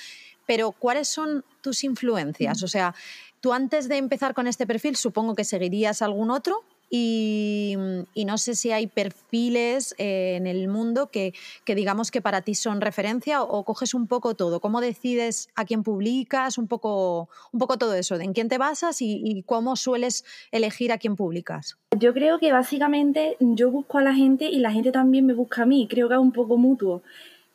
pero 0.45 0.73
¿cuáles 0.73 1.07
son 1.07 1.45
tus 1.61 1.85
influencias? 1.85 2.61
O 2.61 2.67
sea, 2.67 2.93
tú 3.39 3.53
antes 3.53 3.87
de 3.87 3.97
empezar 3.97 4.33
con 4.33 4.47
este 4.47 4.67
perfil, 4.67 4.97
supongo 4.97 5.33
que 5.33 5.45
seguirías 5.45 6.01
algún 6.01 6.29
otro. 6.29 6.65
Y, 6.93 7.77
no 8.25 8.37
sé 8.37 8.53
si 8.55 8.71
hay 8.71 8.87
perfiles 8.87 9.95
eh, 9.97 10.35
en 10.35 10.45
el 10.45 10.67
mundo 10.67 11.09
que, 11.09 11.33
digamos 11.65 12.11
que 12.11 12.21
para 12.21 12.41
ti 12.41 12.53
son 12.53 12.81
referencia 12.81 13.41
o, 13.41 13.63
coges 13.63 13.93
un 13.93 14.07
poco 14.07 14.35
todo. 14.35 14.59
¿Cómo 14.59 14.81
decides 14.81 15.49
a 15.55 15.63
quién 15.63 15.83
publicas? 15.83 16.57
Un 16.57 16.67
poco, 16.67 17.29
un 17.53 17.59
poco 17.59 17.77
todo 17.77 17.93
eso, 17.95 18.15
en 18.15 18.33
quién 18.33 18.49
te 18.49 18.57
basas 18.57 19.01
y, 19.01 19.43
cómo 19.45 19.77
sueles 19.77 20.25
elegir 20.51 20.91
a 20.91 20.97
quién 20.97 21.15
publicas. 21.15 21.77
Yo 21.97 22.13
creo 22.13 22.39
que 22.39 22.51
básicamente 22.51 23.37
yo 23.39 23.71
busco 23.71 23.97
a 23.97 24.01
la 24.01 24.13
gente 24.13 24.49
y 24.49 24.59
la 24.59 24.71
gente 24.71 24.91
también 24.91 25.25
me 25.25 25.33
busca 25.33 25.63
a 25.63 25.65
mí. 25.65 25.87
Creo 25.89 26.09
que 26.09 26.15
es 26.15 26.19
un 26.19 26.33
poco 26.33 26.57
mutuo. 26.57 27.01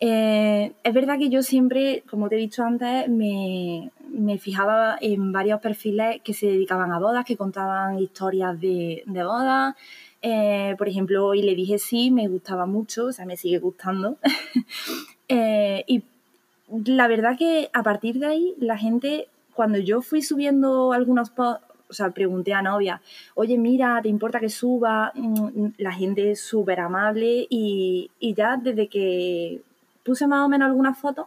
Eh, 0.01 0.73
es 0.83 0.95
verdad 0.95 1.19
que 1.19 1.29
yo 1.29 1.43
siempre, 1.43 2.03
como 2.11 2.29
te 2.29 2.37
he 2.37 2.39
dicho 2.39 2.63
antes, 2.63 3.09
me, 3.09 3.91
me 4.17 4.39
fijaba 4.39 4.97
en 5.01 5.33
varios 5.33 5.61
perfiles 5.61 6.21
que 6.23 6.33
se 6.33 6.47
dedicaban 6.47 6.93
a 6.93 6.99
bodas, 6.99 7.25
que 7.25 7.37
contaban 7.37 7.99
historias 7.99 8.61
de, 8.61 9.03
de 9.07 9.25
bodas. 9.25 9.75
Eh, 10.23 10.75
por 10.79 10.89
ejemplo, 10.89 11.35
y 11.35 11.43
le 11.43 11.55
dije 11.55 11.79
sí, 11.79 12.11
me 12.11 12.27
gustaba 12.29 12.67
mucho, 12.67 13.07
o 13.07 13.13
sea, 13.13 13.27
me 13.27 13.37
sigue 13.37 13.59
gustando. 13.59 14.17
Eh, 15.29 15.83
y 15.89 16.05
la 16.85 17.09
verdad 17.09 17.37
que 17.37 17.69
a 17.73 17.83
partir 17.83 18.21
de 18.21 18.27
ahí, 18.27 18.55
la 18.61 18.79
gente, 18.79 19.27
cuando 19.55 19.77
yo 19.79 20.01
fui 20.01 20.23
subiendo 20.23 20.93
algunos 20.93 21.31
posts, 21.31 21.67
o 21.89 21.93
sea, 21.93 22.11
pregunté 22.11 22.55
a 22.55 22.63
novia, 22.63 23.01
oye, 23.35 23.59
mira, 23.59 23.99
¿te 24.01 24.09
importa 24.09 24.39
que 24.39 24.49
suba? 24.49 25.11
Mm, 25.17 25.71
la 25.79 25.91
gente 25.91 26.31
es 26.31 26.41
súper 26.41 26.79
amable 26.79 27.45
y, 27.51 28.09
y 28.21 28.35
ya 28.35 28.57
desde 28.57 28.87
que 28.87 29.63
puse 30.05 30.29
más 30.29 30.47
o 30.47 30.49
menos 30.49 30.67
algunas 30.67 30.97
fotos, 30.97 31.27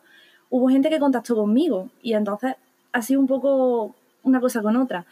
hubo 0.50 0.70
gente 0.70 0.90
que 0.90 1.00
contactó 1.00 1.36
conmigo 1.36 1.90
y 2.02 2.14
entonces 2.14 2.56
ha 2.92 3.02
sido 3.02 3.20
un 3.20 3.28
poco 3.28 3.96
una 4.24 4.40
cosa 4.40 4.62
con 4.62 4.76
otra. 4.78 5.06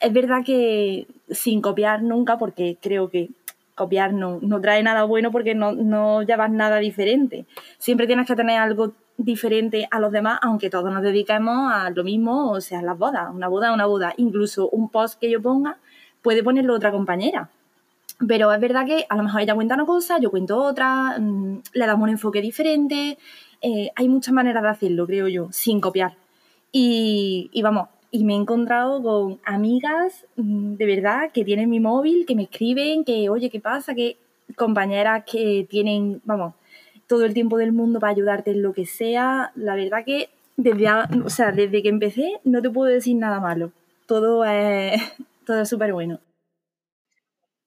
Es 0.00 0.12
verdad 0.12 0.44
que 0.44 1.06
sin 1.30 1.60
copiar 1.60 2.02
nunca, 2.02 2.38
porque 2.38 2.78
creo 2.80 3.10
que 3.10 3.30
copiar 3.74 4.12
no, 4.12 4.38
no 4.42 4.60
trae 4.60 4.82
nada 4.82 5.04
bueno 5.04 5.30
porque 5.30 5.54
no, 5.54 5.72
no 5.72 6.22
llevas 6.22 6.50
nada 6.50 6.78
diferente. 6.78 7.46
Siempre 7.78 8.06
tienes 8.06 8.26
que 8.26 8.36
tener 8.36 8.58
algo 8.58 8.92
diferente 9.16 9.86
a 9.90 10.00
los 10.00 10.12
demás, 10.12 10.38
aunque 10.42 10.70
todos 10.70 10.92
nos 10.92 11.02
dediquemos 11.02 11.72
a 11.72 11.90
lo 11.90 12.04
mismo, 12.04 12.50
o 12.50 12.60
sea, 12.60 12.82
las 12.82 12.98
bodas. 12.98 13.28
Una 13.32 13.48
boda 13.48 13.72
una 13.72 13.86
boda. 13.86 14.12
Incluso 14.16 14.68
un 14.70 14.88
post 14.88 15.18
que 15.20 15.30
yo 15.30 15.40
ponga 15.40 15.78
puede 16.22 16.42
ponerlo 16.42 16.74
otra 16.74 16.90
compañera. 16.90 17.50
Pero 18.26 18.52
es 18.52 18.60
verdad 18.60 18.84
que 18.84 19.06
a 19.08 19.16
lo 19.16 19.22
mejor 19.22 19.40
ella 19.40 19.54
cuenta 19.54 19.74
una 19.74 19.86
cosa, 19.86 20.18
yo 20.18 20.30
cuento 20.30 20.62
otra, 20.62 21.18
mm, 21.18 21.62
le 21.72 21.86
damos 21.86 22.04
un 22.04 22.10
enfoque 22.10 22.42
diferente. 22.42 23.16
Eh, 23.62 23.90
hay 23.94 24.08
muchas 24.08 24.34
maneras 24.34 24.62
de 24.62 24.68
hacerlo, 24.68 25.06
creo 25.06 25.28
yo, 25.28 25.48
sin 25.52 25.80
copiar. 25.80 26.19
Y, 26.72 27.50
vamos, 27.62 27.88
y 28.10 28.24
me 28.24 28.34
he 28.34 28.36
encontrado 28.36 29.02
con 29.02 29.40
amigas 29.44 30.26
mm, 30.36 30.74
de 30.74 30.86
verdad 30.86 31.30
que 31.32 31.44
tienen 31.44 31.70
mi 31.70 31.80
móvil, 31.80 32.26
que 32.26 32.36
me 32.36 32.44
escriben, 32.44 33.04
que 33.04 33.28
oye, 33.28 33.50
¿qué 33.50 33.60
pasa? 33.60 33.94
Que 33.94 34.16
compañeras 34.56 35.24
que 35.24 35.66
tienen, 35.68 36.20
vamos, 36.24 36.54
todo 37.06 37.24
el 37.24 37.34
tiempo 37.34 37.56
del 37.56 37.72
mundo 37.72 37.98
para 37.98 38.12
ayudarte 38.12 38.52
en 38.52 38.62
lo 38.62 38.72
que 38.72 38.86
sea. 38.86 39.52
La 39.56 39.74
verdad 39.74 40.04
que 40.04 40.30
desde, 40.56 40.86
o 41.24 41.30
sea, 41.30 41.52
desde 41.52 41.82
que 41.82 41.88
empecé 41.88 42.40
no 42.44 42.62
te 42.62 42.70
puedo 42.70 42.92
decir 42.92 43.16
nada 43.16 43.40
malo. 43.40 43.72
Todo 44.06 44.44
es 44.44 45.00
todo 45.46 45.64
súper 45.64 45.92
bueno. 45.92 46.20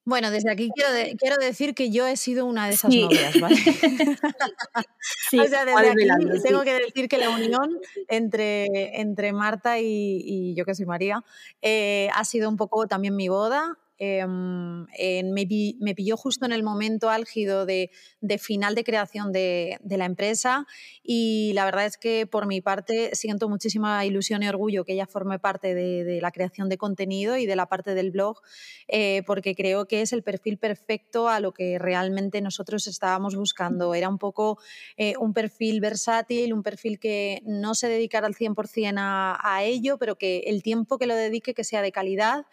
Bueno, 0.05 0.31
desde 0.31 0.51
aquí 0.51 0.69
quiero, 0.75 0.89
quiero 1.17 1.37
decir 1.37 1.73
que 1.73 1.89
yo 1.89 2.05
he 2.05 2.17
sido 2.17 2.45
una 2.45 2.67
de 2.67 2.73
esas 2.73 2.93
novias, 2.93 3.39
¿vale? 3.39 3.55
sí, 5.29 5.39
o 5.39 5.47
sea, 5.47 5.63
desde 5.63 5.89
aquí 5.89 6.41
tengo 6.43 6.63
que 6.63 6.73
decir 6.73 7.07
que 7.07 7.17
la 7.17 7.29
unión 7.29 7.79
entre, 8.09 8.99
entre 8.99 9.31
Marta 9.31 9.79
y, 9.79 10.53
yo 10.55 10.65
que 10.65 10.75
soy 10.75 10.85
María 10.85 11.23
eh, 11.61 12.09
ha 12.13 12.25
sido 12.25 12.49
un 12.49 12.57
poco 12.57 12.85
también 12.87 13.15
mi 13.15 13.29
boda. 13.29 13.77
Em, 13.99 14.85
me, 15.31 15.95
pilló 15.95 16.17
justo 16.17 16.45
en 16.45 16.51
el 16.51 16.63
momento 16.63 17.11
álgido 17.11 17.67
de, 17.67 17.91
final 18.39 18.73
de 18.73 18.83
creación 18.83 19.31
de, 19.31 19.79
la 19.85 20.05
empresa 20.05 20.65
y 21.03 21.51
la 21.53 21.65
verdad 21.65 21.85
es 21.85 21.97
que 21.97 22.25
por 22.25 22.47
mi 22.47 22.59
parte 22.59 23.11
siento 23.13 23.47
muchísima 23.49 24.03
ilusión 24.03 24.41
y 24.41 24.47
orgullo 24.47 24.83
que 24.83 24.93
ella 24.93 25.05
forme 25.05 25.37
parte 25.37 25.75
de, 25.75 26.19
la 26.21 26.31
creación 26.31 26.69
de 26.69 26.77
contenido 26.77 27.37
y 27.37 27.45
de 27.45 27.55
la 27.55 27.67
parte 27.67 27.93
del 27.93 28.09
blog 28.09 28.41
eh, 28.87 29.21
porque 29.27 29.53
creo 29.55 29.85
que 29.85 30.01
es 30.01 30.11
el 30.11 30.23
perfil 30.23 30.57
perfecto 30.57 31.29
a 31.29 31.39
lo 31.39 31.51
que 31.51 31.77
realmente 31.77 32.41
nosotros 32.41 32.87
estábamos 32.87 33.35
buscando. 33.35 33.93
Era 33.93 34.09
un 34.09 34.17
poco 34.17 34.57
eh, 34.97 35.13
un 35.19 35.33
perfil 35.33 35.79
versátil, 35.81 36.51
un 36.51 36.63
perfil 36.63 36.99
que 36.99 37.41
no 37.45 37.75
se 37.75 37.89
dedicara 37.89 38.25
al 38.25 38.33
100% 38.33 38.95
a, 38.97 39.39
a 39.43 39.63
ello, 39.63 39.97
pero 39.99 40.17
que 40.17 40.39
el 40.47 40.63
tiempo 40.63 40.97
que 40.97 41.05
lo 41.05 41.15
dedique 41.15 41.53
que 41.53 41.63
sea 41.63 41.81
de 41.81 41.91
calidad 41.91 42.45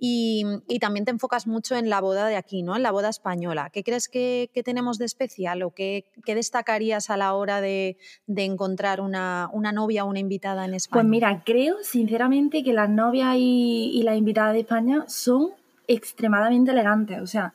y, 0.00 0.44
también 0.80 1.04
te 1.04 1.10
enfocas 1.10 1.48
mucho 1.48 1.74
en 1.74 1.90
la 1.90 2.00
boda 2.00 2.26
de 2.26 2.36
aquí, 2.36 2.62
¿no? 2.62 2.76
En 2.76 2.84
la 2.84 2.92
boda 2.92 3.08
española. 3.08 3.68
¿Qué 3.72 3.82
crees 3.82 4.08
que, 4.08 4.48
tenemos 4.64 4.98
de 4.98 5.04
especial 5.04 5.62
o 5.62 5.70
qué, 5.70 6.04
destacarías 6.24 7.10
a 7.10 7.16
la 7.16 7.34
hora 7.34 7.60
de, 7.60 7.96
encontrar 8.28 9.00
una, 9.00 9.50
novia 9.72 10.04
o 10.04 10.08
una 10.08 10.20
invitada 10.20 10.64
en 10.64 10.74
España? 10.74 11.02
Pues 11.02 11.10
mira, 11.10 11.42
creo 11.44 11.76
sinceramente 11.82 12.62
que 12.62 12.72
las 12.72 12.88
novias 12.88 13.34
y, 13.38 14.00
las 14.04 14.16
invitadas 14.16 14.52
de 14.52 14.60
España 14.60 15.04
son 15.08 15.50
extremadamente 15.88 16.70
elegantes. 16.70 17.20
O 17.20 17.26
sea, 17.26 17.52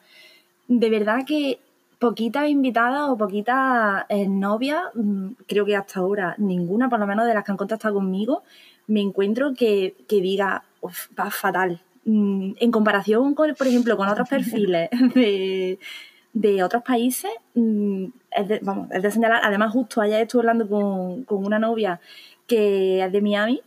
de 0.68 0.90
verdad 0.90 1.20
que 1.26 1.60
poquitas 1.98 2.50
invitadas 2.50 3.10
o 3.10 3.18
poquitas 3.18 4.04
eh, 4.10 4.28
novias, 4.28 4.84
mm, 4.94 5.30
creo 5.48 5.66
que 5.66 5.78
hasta 5.78 6.02
ahora 6.02 6.36
ninguna, 6.38 6.90
por 6.90 7.00
lo 7.00 7.08
menos 7.08 7.26
de 7.26 7.34
las 7.34 7.46
que 7.46 7.52
han 7.52 7.58
contactado 7.58 7.94
conmigo, 7.94 8.44
me 8.88 9.00
encuentro 9.00 9.54
que, 9.54 9.96
diga, 10.10 10.66
va 11.18 11.32
fatal. 11.32 11.82
Mm, 12.06 12.54
en 12.60 12.72
comparación, 12.72 13.34
con, 13.34 13.56
por 13.56 13.68
ejemplo, 13.68 13.96
con 13.96 14.10
otros 14.10 14.28
perfiles 14.28 14.90
de, 16.34 16.64
otros 16.64 16.84
países, 16.84 17.32
mm, 17.56 18.06
es 18.32 18.48
de, 18.48 18.60
vamos, 18.62 18.92
es 18.92 19.02
de 19.02 19.12
señalar, 19.12 19.42
además 19.44 19.72
justo 19.72 20.02
ayer 20.02 20.22
estuve 20.22 20.42
hablando 20.42 20.68
con, 20.68 21.46
una 21.46 21.60
novia 21.60 22.02
que 22.46 23.04
es 23.04 23.12
de 23.12 23.22
Miami 23.22 23.62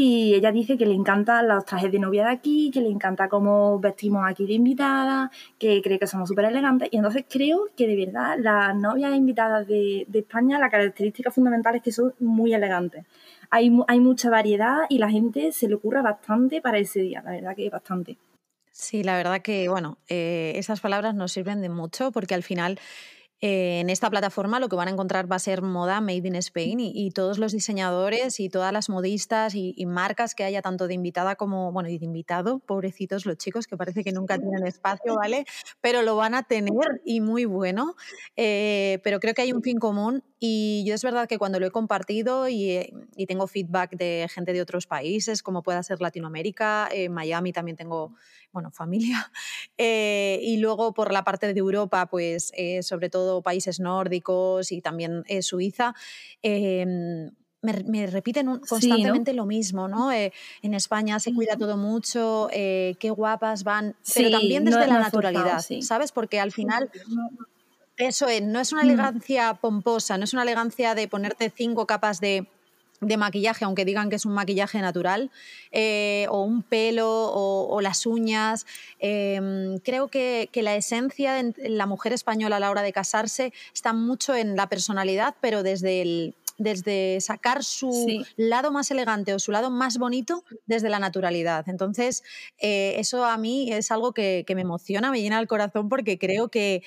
y 0.00 0.34
ella 0.34 0.52
dice 0.52 0.76
que 0.78 0.86
le 0.86 0.94
encantan 0.94 1.48
los 1.48 1.64
trajes 1.64 1.90
de 1.90 1.98
novia 1.98 2.24
de 2.24 2.32
aquí, 2.32 2.70
que 2.72 2.80
le 2.80 2.88
encanta 2.88 3.28
cómo 3.28 3.78
vestimos 3.80 4.22
aquí 4.26 4.46
de 4.46 4.54
invitada, 4.54 5.30
que 5.58 5.82
cree 5.82 5.98
que 5.98 6.06
somos 6.06 6.28
súper 6.28 6.44
elegantes. 6.44 6.88
Y 6.92 6.96
entonces 6.96 7.24
creo 7.28 7.66
que 7.76 7.86
de 7.86 7.96
verdad 8.06 8.36
las 8.38 8.76
novias 8.76 9.14
invitadas 9.14 9.66
de, 9.66 10.04
de 10.08 10.18
España, 10.20 10.58
la 10.58 10.70
característica 10.70 11.30
fundamental 11.30 11.76
es 11.76 11.82
que 11.82 11.92
son 11.92 12.14
muy 12.20 12.54
elegantes 12.54 13.04
hay, 13.50 13.70
mucha 13.70 14.30
variedad 14.30 14.80
y 14.88 14.98
la 14.98 15.10
gente 15.10 15.52
se 15.52 15.68
le 15.68 15.74
ocurra 15.74 16.02
bastante 16.02 16.60
para 16.60 16.78
ese 16.78 17.00
día, 17.00 17.22
la 17.24 17.32
verdad 17.32 17.56
que 17.56 17.70
bastante. 17.70 18.18
Sí, 18.70 19.02
la 19.02 19.16
verdad 19.16 19.42
que, 19.42 19.68
bueno, 19.68 19.98
eh, 20.08 20.52
esas 20.56 20.80
palabras 20.80 21.14
nos 21.14 21.32
sirven 21.32 21.60
de 21.60 21.68
mucho 21.68 22.12
porque 22.12 22.34
al 22.34 22.42
final 22.42 22.78
eh, 23.40 23.78
en 23.78 23.88
esta 23.88 24.10
plataforma 24.10 24.58
lo 24.58 24.68
que 24.68 24.74
van 24.74 24.88
a 24.88 24.90
encontrar 24.90 25.30
va 25.30 25.36
a 25.36 25.38
ser 25.38 25.62
moda 25.62 26.00
made 26.00 26.26
in 26.26 26.34
Spain 26.34 26.80
y, 26.80 27.10
todos 27.12 27.38
los 27.38 27.52
diseñadores 27.52 28.40
y 28.40 28.48
todas 28.48 28.72
las 28.72 28.88
modistas 28.88 29.54
y, 29.54 29.86
marcas 29.86 30.34
que 30.34 30.44
haya 30.44 30.60
tanto 30.60 30.88
de 30.88 30.94
invitada 30.94 31.36
como, 31.36 31.72
bueno, 31.72 31.88
y 31.88 31.98
de 31.98 32.04
invitado, 32.04 32.58
pobrecitos 32.58 33.26
los 33.26 33.36
chicos 33.36 33.66
que 33.66 33.76
parece 33.76 34.02
que 34.02 34.12
nunca 34.12 34.38
tienen 34.38 34.66
espacio, 34.66 35.14
¿vale? 35.14 35.44
Pero 35.80 36.02
lo 36.02 36.16
van 36.16 36.34
a 36.34 36.42
tener 36.42 37.00
y 37.04 37.20
muy 37.20 37.44
bueno. 37.44 37.94
Eh, 38.36 38.98
pero 39.04 39.20
creo 39.20 39.34
que 39.34 39.42
hay 39.42 39.52
un 39.52 39.62
fin 39.62 39.78
común 39.78 40.24
y 40.40 40.84
yo 40.86 40.94
es 40.94 41.02
verdad 41.02 41.28
que 41.28 41.38
cuando 41.38 41.58
lo 41.58 41.66
he 41.66 41.70
compartido 41.70 42.48
y, 42.48 42.70
eh, 42.72 42.92
tengo 43.26 43.46
feedback 43.46 43.96
de 43.96 44.28
gente 44.32 44.52
de 44.52 44.60
otros 44.60 44.86
países, 44.86 45.42
como 45.42 45.62
pueda 45.62 45.82
ser 45.82 46.00
Latinoamérica, 46.00 46.88
en 46.92 47.12
Miami 47.12 47.52
también 47.52 47.76
tengo, 47.76 48.14
bueno, 48.52 48.70
familia, 48.70 49.30
y 49.78 50.56
luego 50.58 50.92
por 50.92 51.12
la 51.12 51.24
parte 51.24 51.52
de 51.52 51.58
Europa, 51.58 52.06
pues 52.06 52.52
sobre 52.82 53.10
todo 53.10 53.27
países 53.42 53.80
nórdicos 53.80 54.72
y 54.72 54.80
también 54.80 55.24
eh, 55.26 55.42
Suiza, 55.42 55.94
em, 56.42 57.30
me, 57.62 58.06
repiten 58.06 58.60
constantemente 58.60 59.32
lo 59.32 59.46
mismo, 59.46 59.88
¿no? 59.88 60.12
Eh, 60.12 60.32
en 60.62 60.74
España 60.74 61.18
se 61.18 61.34
cuida 61.34 61.56
todo 61.56 61.76
mucho, 61.76 62.48
eh, 62.52 62.96
qué 63.00 63.10
guapas 63.10 63.64
van, 63.64 63.96
pero 64.14 64.30
también 64.30 64.64
desde 64.64 64.86
la 64.86 65.00
naturalidad, 65.00 65.64
¿sabes? 65.80 66.12
Porque 66.12 66.40
al 66.40 66.52
final... 66.52 66.90
Eso 67.96 68.28
es, 68.28 68.40
no 68.42 68.60
es 68.60 68.70
una 68.70 68.82
mm. 68.82 68.86
elegancia 68.86 69.54
pomposa, 69.54 70.18
no 70.18 70.22
es 70.22 70.32
una 70.32 70.42
elegancia 70.42 70.94
de 70.94 71.08
ponerte 71.08 71.52
cinco 71.52 71.84
capas 71.84 72.20
de, 72.20 72.46
de 73.00 73.16
maquillaje, 73.16 73.64
aunque 73.64 73.84
digan 73.84 74.10
que 74.10 74.16
es 74.16 74.26
un 74.26 74.32
maquillaje 74.32 74.80
natural, 74.80 75.30
eh, 75.70 76.26
o 76.30 76.42
un 76.42 76.62
pelo, 76.62 77.08
o, 77.08 77.80
las 77.80 78.06
uñas. 78.06 78.66
Em, 78.98 79.78
creo 79.78 80.08
que, 80.08 80.48
la 80.54 80.74
esencia 80.74 81.34
de 81.34 81.68
la 81.68 81.86
mujer 81.86 82.12
española 82.12 82.56
a 82.56 82.60
la 82.60 82.70
hora 82.70 82.82
de 82.82 82.92
casarse 82.92 83.52
está 83.72 83.92
mucho 83.92 84.34
en 84.34 84.56
la 84.56 84.68
personalidad, 84.68 85.36
pero 85.40 85.62
desde 85.62 86.02
el, 86.02 86.34
desde 86.58 87.20
sacar 87.20 87.62
su 87.62 88.24
lado 88.36 88.72
más 88.72 88.90
elegante 88.90 89.32
o 89.34 89.38
su 89.38 89.52
lado 89.52 89.70
más 89.70 89.98
bonito 89.98 90.42
desde 90.66 90.88
la 90.88 90.98
naturalidad. 90.98 91.68
Entonces, 91.68 92.24
eh, 92.58 92.96
eso 92.98 93.24
a 93.24 93.38
mí 93.38 93.72
es 93.72 93.92
algo 93.92 94.12
que, 94.12 94.44
me 94.48 94.62
emociona, 94.62 95.12
me 95.12 95.22
llena 95.22 95.38
el 95.38 95.46
corazón 95.46 95.88
porque 95.88 96.18
creo 96.18 96.48
que 96.48 96.82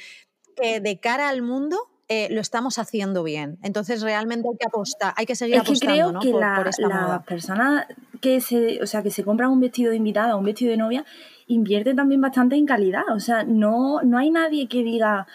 de 0.61 0.99
cara 0.99 1.29
al 1.29 1.41
mundo 1.41 1.90
eh, 2.13 2.27
lo 2.29 2.41
estamos 2.41 2.77
haciendo 2.77 3.23
bien. 3.23 3.57
Entonces 3.63 4.01
realmente 4.01 4.45
hay 4.51 4.57
que 4.57 4.67
apostar, 4.67 5.13
hay 5.15 5.25
que 5.25 5.33
seguir 5.33 5.55
es 5.55 5.61
apostando 5.61 6.19
creo 6.19 6.19
que 6.19 6.37
la, 6.37 6.69
las 6.89 7.23
personas 7.23 7.85
que 8.19 8.41
se, 8.41 8.83
o 8.83 8.85
sea, 8.85 9.01
que 9.01 9.11
se 9.11 9.23
compran 9.23 9.49
un 9.49 9.61
vestido 9.61 9.91
de 9.91 9.95
invitada, 9.95 10.35
un 10.35 10.43
vestido 10.43 10.71
de 10.71 10.77
novia, 10.77 11.05
invierten 11.47 11.95
también 11.95 12.19
bastante 12.19 12.57
en 12.57 12.65
calidad. 12.65 13.03
O 13.15 13.21
sea, 13.21 13.45
no, 13.45 14.01
no 14.01 14.17
hay 14.17 14.29
nadie 14.29 14.67
que 14.67 14.83
diga, 14.83 15.25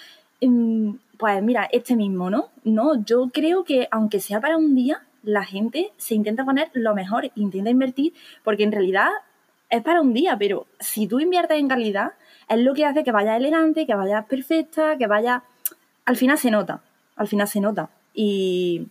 em, 0.43 0.99
pues 1.17 1.43
mira, 1.43 1.67
este 1.73 1.97
mismo, 1.97 2.29
¿no? 2.29 2.51
No, 2.65 3.03
yo 3.07 3.31
creo 3.33 3.65
que 3.65 3.89
aunque 3.91 4.21
sea 4.21 4.43
para 4.43 4.59
un 4.59 4.75
día, 4.75 5.03
la 5.23 5.45
gente 5.45 5.93
se 5.97 6.15
intenta 6.15 6.45
poner 6.45 6.69
lo 6.75 6.95
mejor, 6.95 7.31
intenta 7.37 7.71
invertir, 7.71 8.13
porque 8.45 8.65
en 8.65 8.73
realidad 8.73 9.09
es 9.71 9.83
para 9.83 10.03
un 10.03 10.13
día, 10.13 10.37
pero 10.39 10.67
si 10.79 11.07
tú 11.07 11.21
inviertes 11.21 11.59
en 11.59 11.69
calidad, 11.69 12.13
es 12.51 12.59
lo 12.59 12.75
que 12.75 12.85
hace 12.85 13.03
que 13.03 13.13
vaya 13.13 13.35
elegante, 13.35 13.87
que 13.87 13.95
vaya 13.95 14.27
perfecta, 14.27 14.99
que 14.99 15.07
vaya 15.07 15.43
al 16.07 16.17
final 16.17 16.39
se 16.39 16.51
nota, 16.51 16.81
al 17.17 17.29
final 17.29 17.47
se 17.47 17.61
nota. 17.61 17.91
Y 18.15 18.89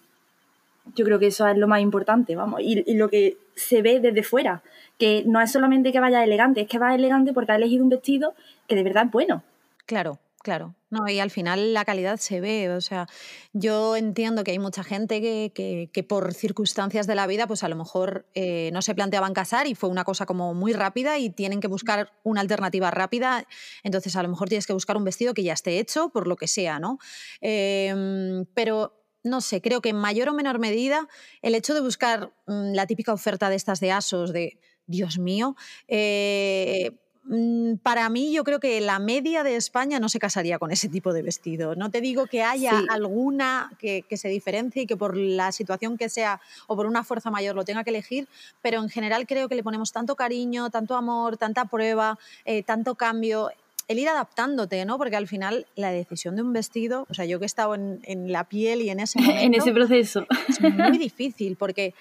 yo 0.93 1.03
creo 1.03 1.17
que 1.17 1.27
eso 1.27 1.47
es 1.47 1.57
lo 1.57 1.67
más 1.67 1.81
importante, 1.81 2.35
vamos, 2.35 2.61
y, 2.61 2.93
lo 2.93 3.09
que 3.09 3.37
se 3.55 3.81
ve 3.81 3.99
desde 3.99 4.21
fuera, 4.21 4.61
que 4.99 5.23
no 5.25 5.41
es 5.41 5.51
solamente 5.51 5.91
que 5.91 5.99
vaya 5.99 6.23
elegante, 6.23 6.61
es 6.61 6.67
que 6.67 6.77
va 6.77 6.93
elegante 6.93 7.33
porque 7.33 7.53
ha 7.53 7.55
elegido 7.55 7.83
un 7.83 7.89
vestido 7.89 8.35
que 8.67 8.75
de 8.75 8.83
verdad 8.83 9.05
es 9.05 9.11
bueno. 9.11 9.43
Claro, 9.85 10.19
Claro, 10.45 10.75
no, 10.91 11.09
y 11.09 11.19
al 11.19 11.31
final 11.31 11.73
la 11.73 11.85
calidad 11.85 12.17
se 12.17 12.39
ve. 12.39 12.69
O 12.69 12.79
sea, 12.79 13.07
yo 13.53 13.95
entiendo 13.95 14.43
que 14.43 14.51
hay 14.51 14.59
mucha 14.59 14.83
gente 14.83 15.19
que, 15.19 15.89
que, 15.91 16.03
por 16.03 16.35
circunstancias 16.35 17.07
de 17.07 17.15
la 17.15 17.25
vida, 17.25 17.47
pues 17.47 17.63
a 17.63 17.67
lo 17.67 17.75
mejor 17.75 18.27
eh, 18.35 18.69
no 18.71 18.83
se 18.83 18.93
planteaban 18.93 19.33
casar 19.33 19.65
y 19.65 19.73
fue 19.73 19.89
una 19.89 20.03
cosa 20.03 20.27
como 20.27 20.53
muy 20.53 20.73
rápida 20.73 21.17
y 21.17 21.31
tienen 21.31 21.61
que 21.61 21.67
buscar 21.67 22.13
una 22.21 22.41
alternativa 22.41 22.91
rápida. 22.91 23.47
Entonces, 23.81 24.15
a 24.15 24.21
lo 24.21 24.29
mejor 24.29 24.47
tienes 24.47 24.67
que 24.67 24.73
buscar 24.73 24.97
un 24.97 25.03
vestido 25.03 25.33
que 25.33 25.41
ya 25.41 25.53
esté 25.53 25.79
hecho, 25.79 26.09
por 26.09 26.27
lo 26.27 26.35
que 26.35 26.47
sea, 26.47 26.77
¿no? 26.77 26.99
Em, 27.41 28.45
pero 28.53 29.03
no 29.23 29.41
sé, 29.41 29.61
creo 29.61 29.81
que 29.81 29.89
en 29.89 29.95
mayor 29.95 30.29
o 30.29 30.35
menor 30.35 30.59
medida 30.59 31.07
el 31.41 31.55
hecho 31.55 31.73
de 31.73 31.81
buscar 31.81 32.35
mm, 32.45 32.73
la 32.75 32.85
típica 32.85 33.13
oferta 33.13 33.49
de 33.49 33.55
estas 33.55 33.79
de 33.79 33.91
ASOS, 33.91 34.31
de 34.31 34.59
Dios 34.85 35.17
mío, 35.17 35.55
eh, 35.87 36.91
para 37.81 38.07
mí 38.09 38.31
yo 38.31 38.43
creo 38.43 38.59
que 38.59 38.79
la 38.81 38.99
media 38.99 39.43
de 39.43 39.55
España 39.55 39.99
no 39.99 40.09
se 40.09 40.19
casaría 40.19 40.59
con 40.59 40.71
ese 40.71 40.89
tipo 40.89 41.11
de 41.11 41.23
vestido. 41.23 41.75
No 41.75 41.89
te 41.89 41.99
digo 41.99 42.27
que 42.27 42.43
haya 42.43 42.83
alguna 42.89 43.71
que, 43.79 44.05
se 44.15 44.29
diferencie 44.29 44.83
y 44.83 44.85
que 44.85 44.95
por 44.95 45.17
la 45.17 45.51
situación 45.51 45.97
que 45.97 46.07
sea 46.07 46.39
o 46.67 46.75
por 46.75 46.85
una 46.85 47.03
fuerza 47.03 47.31
mayor 47.31 47.55
lo 47.55 47.65
tenga 47.65 47.83
que 47.83 47.89
elegir, 47.89 48.27
pero 48.61 48.81
en 48.81 48.89
general 48.89 49.25
creo 49.25 49.49
que 49.49 49.55
le 49.55 49.63
ponemos 49.63 49.91
tanto 49.91 50.15
cariño, 50.15 50.69
tanto 50.69 50.95
amor, 50.95 51.37
tanta 51.37 51.65
prueba, 51.65 52.19
eh, 52.45 52.61
tanto 52.61 52.95
cambio 52.95 53.49
el 53.87 53.99
ir 53.99 54.09
adaptándote, 54.09 54.83
¿no? 54.85 54.97
Porque 54.97 55.15
al 55.15 55.27
final 55.27 55.67
la 55.75 55.91
decisión 55.91 56.35
de 56.35 56.41
un 56.41 56.53
vestido, 56.53 57.05
o 57.09 57.13
sea, 57.13 57.25
yo 57.25 57.39
que 57.39 57.45
he 57.45 57.47
estado 57.47 57.75
en, 57.75 58.31
la 58.31 58.43
piel 58.45 58.81
y 58.81 58.89
en 58.89 58.99
ese 58.99 59.19
en 59.43 59.53
ese 59.53 59.71
proceso. 59.71 60.25
Es 60.47 60.61
muy 60.61 60.97
difícil 60.97 61.55
porque 61.55 61.93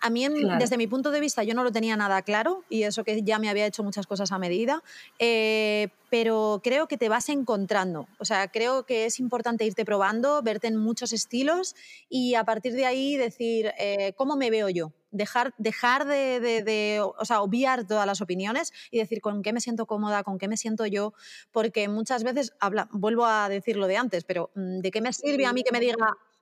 a 0.00 0.10
mí, 0.10 0.26
desde 0.58 0.76
mi 0.76 0.86
punto 0.86 1.10
de 1.10 1.20
vista, 1.20 1.42
yo 1.42 1.54
no 1.54 1.62
lo 1.62 1.72
tenía 1.72 1.96
nada 1.96 2.22
claro 2.22 2.64
y 2.68 2.82
eso 2.82 3.04
que 3.04 3.22
ya 3.22 3.38
me 3.38 3.48
había 3.48 3.66
hecho 3.66 3.84
muchas 3.84 4.06
cosas 4.06 4.32
a 4.32 4.38
medida, 4.38 4.82
eh, 5.18 5.88
pero 6.10 6.60
creo 6.62 6.88
que 6.88 6.96
te 6.96 7.08
vas 7.08 7.28
encontrando. 7.28 8.08
O 8.18 8.24
sea, 8.24 8.48
creo 8.48 8.84
que 8.86 9.04
es 9.06 9.20
importante 9.20 9.64
irte 9.64 9.84
probando, 9.84 10.42
verte 10.42 10.66
en 10.66 10.76
muchos 10.76 11.12
estilos 11.12 11.74
y 12.08 12.34
a 12.34 12.44
partir 12.44 12.72
de 12.72 12.86
ahí 12.86 13.16
decir, 13.16 13.72
eh, 13.78 14.12
¿cómo 14.16 14.36
me 14.36 14.50
veo 14.50 14.68
yo? 14.68 14.92
Dejar, 15.10 15.54
dejar 15.56 16.06
de, 16.06 17.00
o 17.00 17.24
sea, 17.24 17.40
obviar 17.40 17.86
todas 17.86 18.06
las 18.06 18.20
opiniones 18.20 18.72
y 18.90 18.98
decir 18.98 19.20
con 19.20 19.42
qué 19.42 19.52
me 19.52 19.60
siento 19.60 19.86
cómoda, 19.86 20.22
con 20.22 20.38
qué 20.38 20.48
me 20.48 20.56
siento 20.56 20.86
yo, 20.86 21.14
porque 21.50 21.88
muchas 21.88 22.24
veces, 22.24 22.52
habla, 22.60 22.88
vuelvo 22.92 23.24
a 23.24 23.48
decir 23.48 23.76
lo 23.76 23.86
de 23.86 23.96
antes, 23.96 24.24
pero 24.24 24.50
mm, 24.54 24.80
¿de 24.80 24.90
qué 24.90 25.00
me 25.00 25.12
sirve 25.12 25.46
a 25.46 25.52
mí 25.52 25.62
que 25.62 25.72
me 25.72 25.80
diga 25.80 25.96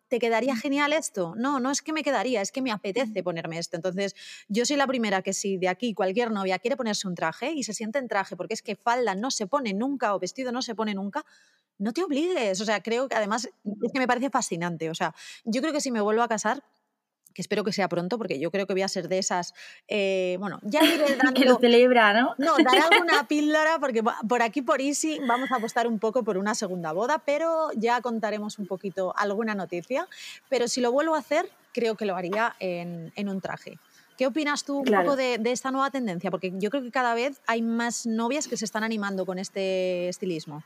¿te 0.08 0.18
quedaría 0.18 0.56
genial 0.56 0.92
esto? 0.92 1.34
No, 1.36 1.60
no 1.60 1.70
es 1.70 1.82
que 1.82 1.92
me 1.92 2.02
quedaría, 2.02 2.40
es 2.40 2.52
que 2.52 2.62
me 2.62 2.72
apetece 2.72 3.22
ponerme 3.22 3.58
esto. 3.58 3.76
Entonces, 3.76 4.14
yo 4.48 4.64
soy 4.66 4.76
la 4.76 4.86
primera 4.86 5.22
que 5.22 5.32
si 5.32 5.56
de 5.58 5.68
aquí 5.68 5.94
cualquier 5.94 6.30
novia 6.30 6.58
quiere 6.58 6.76
ponerse 6.76 7.08
un 7.08 7.14
traje 7.14 7.52
y 7.52 7.62
se 7.64 7.74
siente 7.74 7.98
en 7.98 8.08
traje, 8.08 8.36
porque 8.36 8.54
es 8.54 8.62
que 8.62 8.76
falda 8.76 9.14
no 9.14 9.30
se 9.30 9.46
pone 9.46 9.72
nunca 9.74 10.14
o 10.14 10.18
vestido 10.20 10.52
no 10.52 10.62
se 10.62 10.74
pone 10.74 10.94
nunca, 10.94 11.24
no 11.78 11.92
te 11.92 12.02
obligues. 12.02 12.60
O 12.60 12.64
sea, 12.64 12.82
creo 12.82 13.08
que 13.08 13.14
además 13.16 13.46
es 13.46 13.92
que 13.92 13.98
me 13.98 14.06
parece 14.06 14.30
fascinante. 14.30 14.90
O 14.90 14.94
sea, 14.94 15.14
yo 15.44 15.60
creo 15.60 15.72
que 15.72 15.80
si 15.80 15.90
me 15.90 16.00
vuelvo 16.00 16.22
a 16.22 16.28
casar, 16.28 16.62
que 17.36 17.42
espero 17.42 17.64
que 17.64 17.72
sea 17.72 17.86
pronto, 17.86 18.16
porque 18.16 18.38
yo 18.38 18.50
creo 18.50 18.66
que 18.66 18.72
voy 18.72 18.80
a 18.80 18.88
ser 18.88 19.08
de 19.08 19.18
esas. 19.18 19.52
Eh, 19.88 20.38
bueno, 20.40 20.58
ya 20.62 20.80
iré 20.82 21.16
dando. 21.16 21.34
que 21.34 21.44
lo 21.44 21.58
celebra, 21.58 22.14
¿no? 22.14 22.34
No, 22.38 22.56
daré 22.56 22.78
alguna 22.78 23.24
píldora, 23.28 23.78
porque 23.78 24.02
por 24.26 24.40
aquí, 24.40 24.62
por 24.62 24.80
Easy, 24.80 25.20
vamos 25.26 25.52
a 25.52 25.56
apostar 25.56 25.86
un 25.86 25.98
poco 25.98 26.24
por 26.24 26.38
una 26.38 26.54
segunda 26.54 26.92
boda, 26.92 27.22
pero 27.26 27.68
ya 27.76 28.00
contaremos 28.00 28.58
un 28.58 28.66
poquito 28.66 29.14
alguna 29.16 29.54
noticia. 29.54 30.08
Pero 30.48 30.66
si 30.66 30.80
lo 30.80 30.90
vuelvo 30.92 31.14
a 31.14 31.18
hacer, 31.18 31.46
creo 31.74 31.94
que 31.94 32.06
lo 32.06 32.16
haría 32.16 32.56
en, 32.58 33.28
un 33.28 33.40
traje. 33.42 33.78
¿Qué 34.16 34.26
opinas 34.26 34.64
tú 34.64 34.78
un 34.78 34.86
poco 34.86 35.14
de, 35.14 35.36
de, 35.36 35.52
esta 35.52 35.70
nueva 35.70 35.90
tendencia? 35.90 36.30
Porque 36.30 36.54
yo 36.54 36.70
creo 36.70 36.82
que 36.82 36.90
cada 36.90 37.14
vez 37.14 37.42
hay 37.46 37.60
más 37.60 38.06
novias 38.06 38.48
que 38.48 38.56
se 38.56 38.64
están 38.64 38.82
animando 38.82 39.26
con 39.26 39.38
este 39.38 40.08
estilismo. 40.08 40.62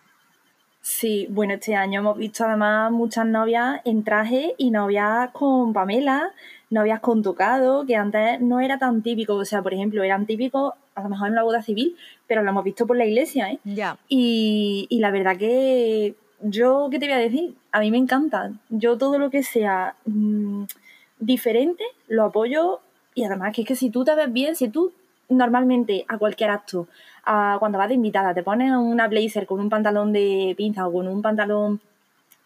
Sí, 0.82 1.26
bueno, 1.30 1.54
este 1.54 1.74
año 1.74 2.00
hemos 2.00 2.16
visto 2.16 2.44
además 2.44 2.90
muchas 2.90 3.26
novias 3.26 3.80
en 3.84 4.02
traje 4.02 4.54
y 4.56 4.70
novias 4.70 5.30
con 5.32 5.72
Pamela, 5.72 6.32
novias 6.70 7.00
con 7.00 7.22
tocado, 7.22 7.84
que 7.84 7.96
antes 7.96 8.40
no 8.40 8.60
era 8.60 8.78
tan 8.78 9.02
típico. 9.02 9.34
O 9.34 9.44
sea, 9.44 9.62
por 9.62 9.74
ejemplo, 9.74 10.02
eran 10.02 10.26
típicos 10.26 10.72
a 10.94 11.02
lo 11.02 11.10
mejor 11.10 11.28
en 11.28 11.32
una 11.34 11.42
boda 11.42 11.62
civil, 11.62 11.96
pero 12.26 12.42
lo 12.42 12.50
hemos 12.50 12.64
visto 12.64 12.86
por 12.86 12.96
la 12.96 13.04
iglesia, 13.04 13.50
¿eh? 13.50 13.58
Ya. 13.64 13.98
Y, 14.08 14.86
y 14.88 15.00
la 15.00 15.10
verdad 15.10 15.36
que 15.36 16.14
yo, 16.42 16.88
¿qué 16.90 16.98
te 16.98 17.06
voy 17.06 17.14
a 17.14 17.18
decir? 17.18 17.54
A 17.72 17.80
mí 17.80 17.90
me 17.90 17.98
encanta. 17.98 18.52
Yo 18.70 18.96
todo 18.96 19.18
lo 19.18 19.30
que 19.30 19.42
sea 19.42 19.94
mm, 20.06 20.64
diferente 21.18 21.84
lo 22.08 22.24
apoyo 22.24 22.80
y 23.14 23.24
además 23.24 23.54
que 23.54 23.62
es 23.62 23.68
que 23.68 23.76
si 23.76 23.90
tú 23.90 24.04
te 24.04 24.14
ves 24.14 24.32
bien, 24.32 24.56
si 24.56 24.68
tú 24.68 24.92
normalmente 25.30 26.04
a 26.08 26.18
cualquier 26.18 26.50
acto, 26.50 26.88
a, 27.24 27.56
cuando 27.58 27.78
vas 27.78 27.88
de 27.88 27.94
invitada, 27.94 28.34
te 28.34 28.42
pones 28.42 28.72
una 28.72 29.08
blazer 29.08 29.46
con 29.46 29.60
un 29.60 29.68
pantalón 29.68 30.12
de 30.12 30.54
pinza 30.56 30.86
o 30.86 30.92
con 30.92 31.08
un 31.08 31.22
pantalón 31.22 31.80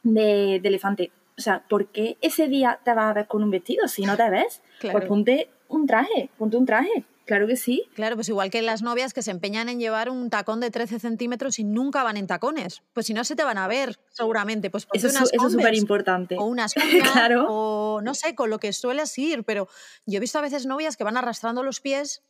de, 0.03 0.57
elefante, 0.57 1.11
o 1.37 1.41
sea, 1.41 1.63
¿por 1.69 1.87
qué 1.87 2.17
ese 2.21 2.49
día 2.49 2.79
te 2.85 2.95
vas 2.95 3.11
a 3.11 3.15
ver 3.15 3.27
con 3.27 3.43
un 3.43 3.51
vestido? 3.51 3.89
Si 3.89 4.05
no 4.05 4.17
te 4.17 4.31
ves, 4.31 4.63
pues 4.81 5.05
ponte 5.07 5.49
un 5.69 5.87
traje, 5.87 6.31
ponte 6.39 6.57
un 6.57 6.67
traje. 6.67 7.05
Claro 7.25 7.47
que 7.47 7.57
sí. 7.57 7.85
Claro, 7.95 8.17
pues 8.17 8.29
igual 8.29 8.51
que 8.51 8.61
las 8.61 8.83
novias 8.83 9.15
que 9.15 9.23
se 9.23 9.31
empeñan 9.31 9.71
en 9.71 9.81
llevar 9.81 10.11
un 10.11 10.29
tacón 10.29 10.61
de 10.61 10.71
13 10.71 10.99
centímetros 10.99 11.59
y 11.59 11.65
nunca 11.65 12.03
van 12.03 12.19
en 12.19 12.27
tacones. 12.27 12.83
Pues 12.93 13.07
si 13.07 13.15
no 13.15 13.25
se 13.25 13.35
te 13.35 13.45
van 13.45 13.57
a 13.57 13.67
ver, 13.67 13.99
seguramente. 14.11 14.69
Pues 14.69 14.87
eso, 14.93 15.09
es 15.09 15.53
súper 15.53 15.75
importante. 15.75 16.37
O 16.39 16.45
unas 16.45 16.75
claro. 17.13 17.47
o 17.49 18.03
no 18.03 18.15
sé, 18.15 18.35
con 18.35 18.51
lo 18.51 18.59
que 18.59 18.75
sueles 18.75 19.17
ir. 19.19 19.43
Pero 19.45 19.69
yo 20.05 20.19
he 20.19 20.21
visto 20.21 20.39
a 20.39 20.43
veces 20.43 20.67
novias 20.67 20.99
que 20.99 21.05
van 21.05 21.17
arrastrando 21.17 21.63
los 21.63 21.81
pies, 21.81 22.23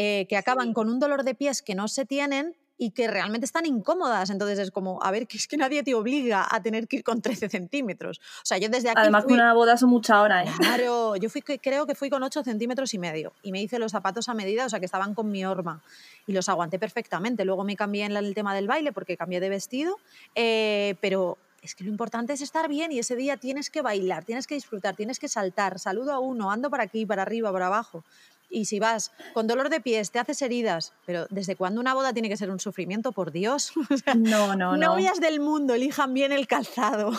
eh, 0.00 0.26
que 0.28 0.36
acaban 0.36 0.74
con 0.74 0.88
un 0.88 1.00
dolor 1.00 1.24
de 1.24 1.34
pies 1.34 1.60
que 1.60 1.74
no 1.74 1.88
se 1.88 2.04
tienen 2.04 2.54
y 2.76 2.92
que 2.92 3.08
realmente 3.08 3.44
están 3.44 3.66
incómodas. 3.66 4.30
Entonces 4.30 4.60
es 4.60 4.70
como, 4.70 5.02
a 5.02 5.10
ver, 5.10 5.26
que 5.26 5.36
es 5.36 5.48
que 5.48 5.56
nadie 5.56 5.82
te 5.82 5.92
obliga 5.92 6.46
a 6.48 6.62
tener 6.62 6.86
que 6.86 6.98
ir 6.98 7.02
con 7.02 7.20
13 7.20 7.48
centímetros. 7.48 8.20
O 8.20 8.44
sea, 8.46 8.58
yo 8.58 8.68
desde 8.68 8.90
aquí. 8.90 9.00
Además, 9.00 9.24
fui... 9.24 9.32
una 9.32 9.52
boda 9.54 9.76
son 9.76 9.90
muchas 9.90 10.18
horas. 10.18 10.48
¿eh? 10.48 10.52
Claro, 10.56 11.16
yo 11.16 11.28
fui, 11.28 11.42
creo 11.42 11.84
que 11.84 11.96
fui 11.96 12.10
con 12.10 12.22
8 12.22 12.44
centímetros 12.44 12.94
y 12.94 12.98
medio 12.98 13.32
y 13.42 13.50
me 13.50 13.60
hice 13.60 13.80
los 13.80 13.90
zapatos 13.90 14.28
a 14.28 14.34
medida, 14.34 14.66
o 14.66 14.68
sea, 14.68 14.78
que 14.78 14.86
estaban 14.86 15.16
con 15.16 15.32
mi 15.32 15.44
horma 15.44 15.82
y 16.28 16.32
los 16.32 16.48
aguanté 16.48 16.78
perfectamente. 16.78 17.44
Luego 17.44 17.64
me 17.64 17.74
cambié 17.74 18.04
en 18.04 18.16
el 18.16 18.34
tema 18.36 18.54
del 18.54 18.68
baile 18.68 18.92
porque 18.92 19.16
cambié 19.16 19.40
de 19.40 19.48
vestido, 19.48 19.96
eh, 20.36 20.94
pero 21.00 21.38
es 21.60 21.74
que 21.74 21.82
lo 21.82 21.90
importante 21.90 22.32
es 22.32 22.40
estar 22.40 22.68
bien 22.68 22.92
y 22.92 23.00
ese 23.00 23.16
día 23.16 23.36
tienes 23.36 23.68
que 23.68 23.82
bailar, 23.82 24.24
tienes 24.24 24.46
que 24.46 24.54
disfrutar, 24.54 24.94
tienes 24.94 25.18
que 25.18 25.26
saltar, 25.26 25.80
saludo 25.80 26.12
a 26.12 26.20
uno, 26.20 26.52
ando 26.52 26.70
para 26.70 26.84
aquí, 26.84 27.04
para 27.04 27.22
arriba, 27.22 27.52
para 27.52 27.66
abajo. 27.66 28.04
Y 28.50 28.64
si 28.64 28.80
vas 28.80 29.12
con 29.34 29.46
dolor 29.46 29.68
de 29.68 29.80
pies, 29.80 30.10
te 30.10 30.18
haces 30.18 30.40
heridas, 30.42 30.92
pero 31.06 31.26
¿desde 31.30 31.56
cuándo 31.56 31.80
una 31.80 31.94
boda 31.94 32.12
tiene 32.12 32.28
que 32.28 32.36
ser 32.36 32.50
un 32.50 32.60
sufrimiento? 32.60 33.12
Por 33.12 33.30
Dios. 33.30 33.72
no, 34.16 34.56
no, 34.56 34.76
no. 34.76 34.76
Novias 34.76 35.20
del 35.20 35.40
mundo, 35.40 35.74
elijan 35.74 36.14
bien 36.14 36.32
el 36.32 36.46
calzado. 36.46 37.12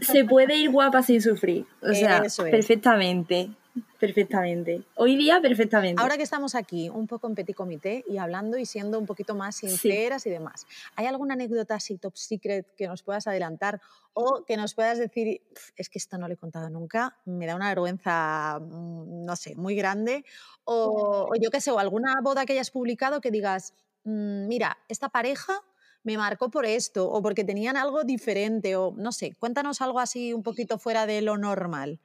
Se 0.00 0.24
puede 0.24 0.56
ir 0.56 0.70
guapa 0.70 1.02
sin 1.02 1.22
sufrir. 1.22 1.66
O 1.82 1.92
sea, 1.94 2.24
perfectamente. 2.50 3.50
Perfectamente. 3.98 4.82
Hoy 4.96 5.16
día, 5.16 5.40
perfectamente. 5.40 6.00
Ahora 6.02 6.16
que 6.16 6.22
estamos 6.24 6.54
aquí, 6.54 6.88
un 6.88 7.06
poco 7.06 7.26
en 7.26 7.34
petit 7.34 7.54
comité 7.54 8.04
y 8.08 8.18
hablando 8.18 8.58
y 8.58 8.66
siendo 8.66 8.98
un 8.98 9.06
poquito 9.06 9.34
más 9.34 9.56
sinceras 9.56 10.26
y 10.26 10.30
demás, 10.30 10.66
¿hay 10.96 11.06
alguna 11.06 11.34
anécdota 11.34 11.76
así 11.76 11.96
top 11.96 12.16
secret 12.16 12.66
que 12.76 12.86
nos 12.86 13.02
puedas 13.02 13.26
adelantar 13.26 13.80
o 14.12 14.44
que 14.44 14.56
nos 14.56 14.74
puedas 14.74 14.98
decir, 14.98 15.40
es 15.76 15.88
que 15.88 15.98
esto 15.98 16.18
no 16.18 16.28
lo 16.28 16.34
he 16.34 16.36
contado 16.36 16.68
nunca, 16.68 17.16
me 17.24 17.46
da 17.46 17.54
una 17.56 17.68
vergüenza, 17.68 18.58
mm, 18.60 19.24
no 19.24 19.36
sé, 19.36 19.54
muy 19.54 19.74
grande? 19.74 20.24
O, 20.64 21.30
yo 21.40 21.50
qué 21.50 21.60
sé, 21.60 21.70
o 21.70 21.78
alguna 21.78 22.20
boda 22.20 22.44
que 22.44 22.52
hayas 22.52 22.70
publicado 22.70 23.20
que 23.20 23.30
digas, 23.30 23.72
mm, 24.04 24.48
mira, 24.48 24.78
esta 24.88 25.08
pareja 25.08 25.62
me 26.02 26.18
marcó 26.18 26.50
por 26.50 26.66
esto 26.66 27.08
o 27.08 27.22
porque 27.22 27.44
tenían 27.44 27.76
algo 27.76 28.02
diferente 28.04 28.76
o 28.76 28.92
no 28.96 29.12
sé, 29.12 29.34
cuéntanos 29.38 29.80
algo 29.80 30.00
así 30.00 30.34
un 30.34 30.42
poquito 30.42 30.78
fuera 30.78 31.06
de 31.06 31.22
lo 31.22 31.38
normal. 31.38 32.00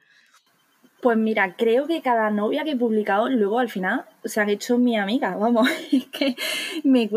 Pues 1.00 1.16
mira, 1.16 1.54
creo 1.56 1.86
que 1.86 2.02
cada 2.02 2.30
novia 2.30 2.64
que 2.64 2.72
he 2.72 2.76
publicado 2.76 3.28
luego 3.28 3.60
al 3.60 3.68
final 3.68 4.04
se 4.24 4.40
han 4.40 4.48
hecho 4.48 4.78
mi 4.78 4.96
amiga, 4.98 5.36
vamos, 5.36 5.68
es 5.92 6.06
que 6.06 6.36
me, 6.82 7.08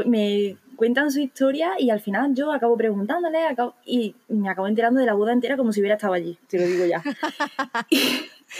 cuentan 0.76 1.12
su 1.12 1.20
historia 1.20 1.74
y 1.80 1.89
al 1.89 2.00
final 2.00 2.34
yo 2.36 2.52
acabo 2.52 2.78
preguntándole 2.78 3.39
y 3.86 4.15
me 4.30 4.50
acabo 4.50 4.67
enterando 4.67 5.00
de 5.00 5.06
la 5.06 5.13
boda 5.13 5.34
entera 5.34 5.58
como 5.58 5.72
si 5.72 5.80
hubiera 5.80 5.96
estado 5.96 6.13
allí, 6.13 6.38
te 6.48 6.60
lo 6.60 6.65
digo 6.65 6.86
ya. 6.86 7.04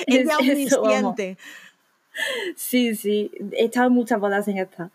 es, 0.08 0.28
eso, 0.40 1.16
Sí, 2.56 2.96
sí, 2.96 3.32
he 3.54 3.66
estado 3.66 3.88
en 3.88 3.94
muchas 3.94 4.20
bodas 4.20 4.48
en 4.48 4.58
esta. 4.58 4.92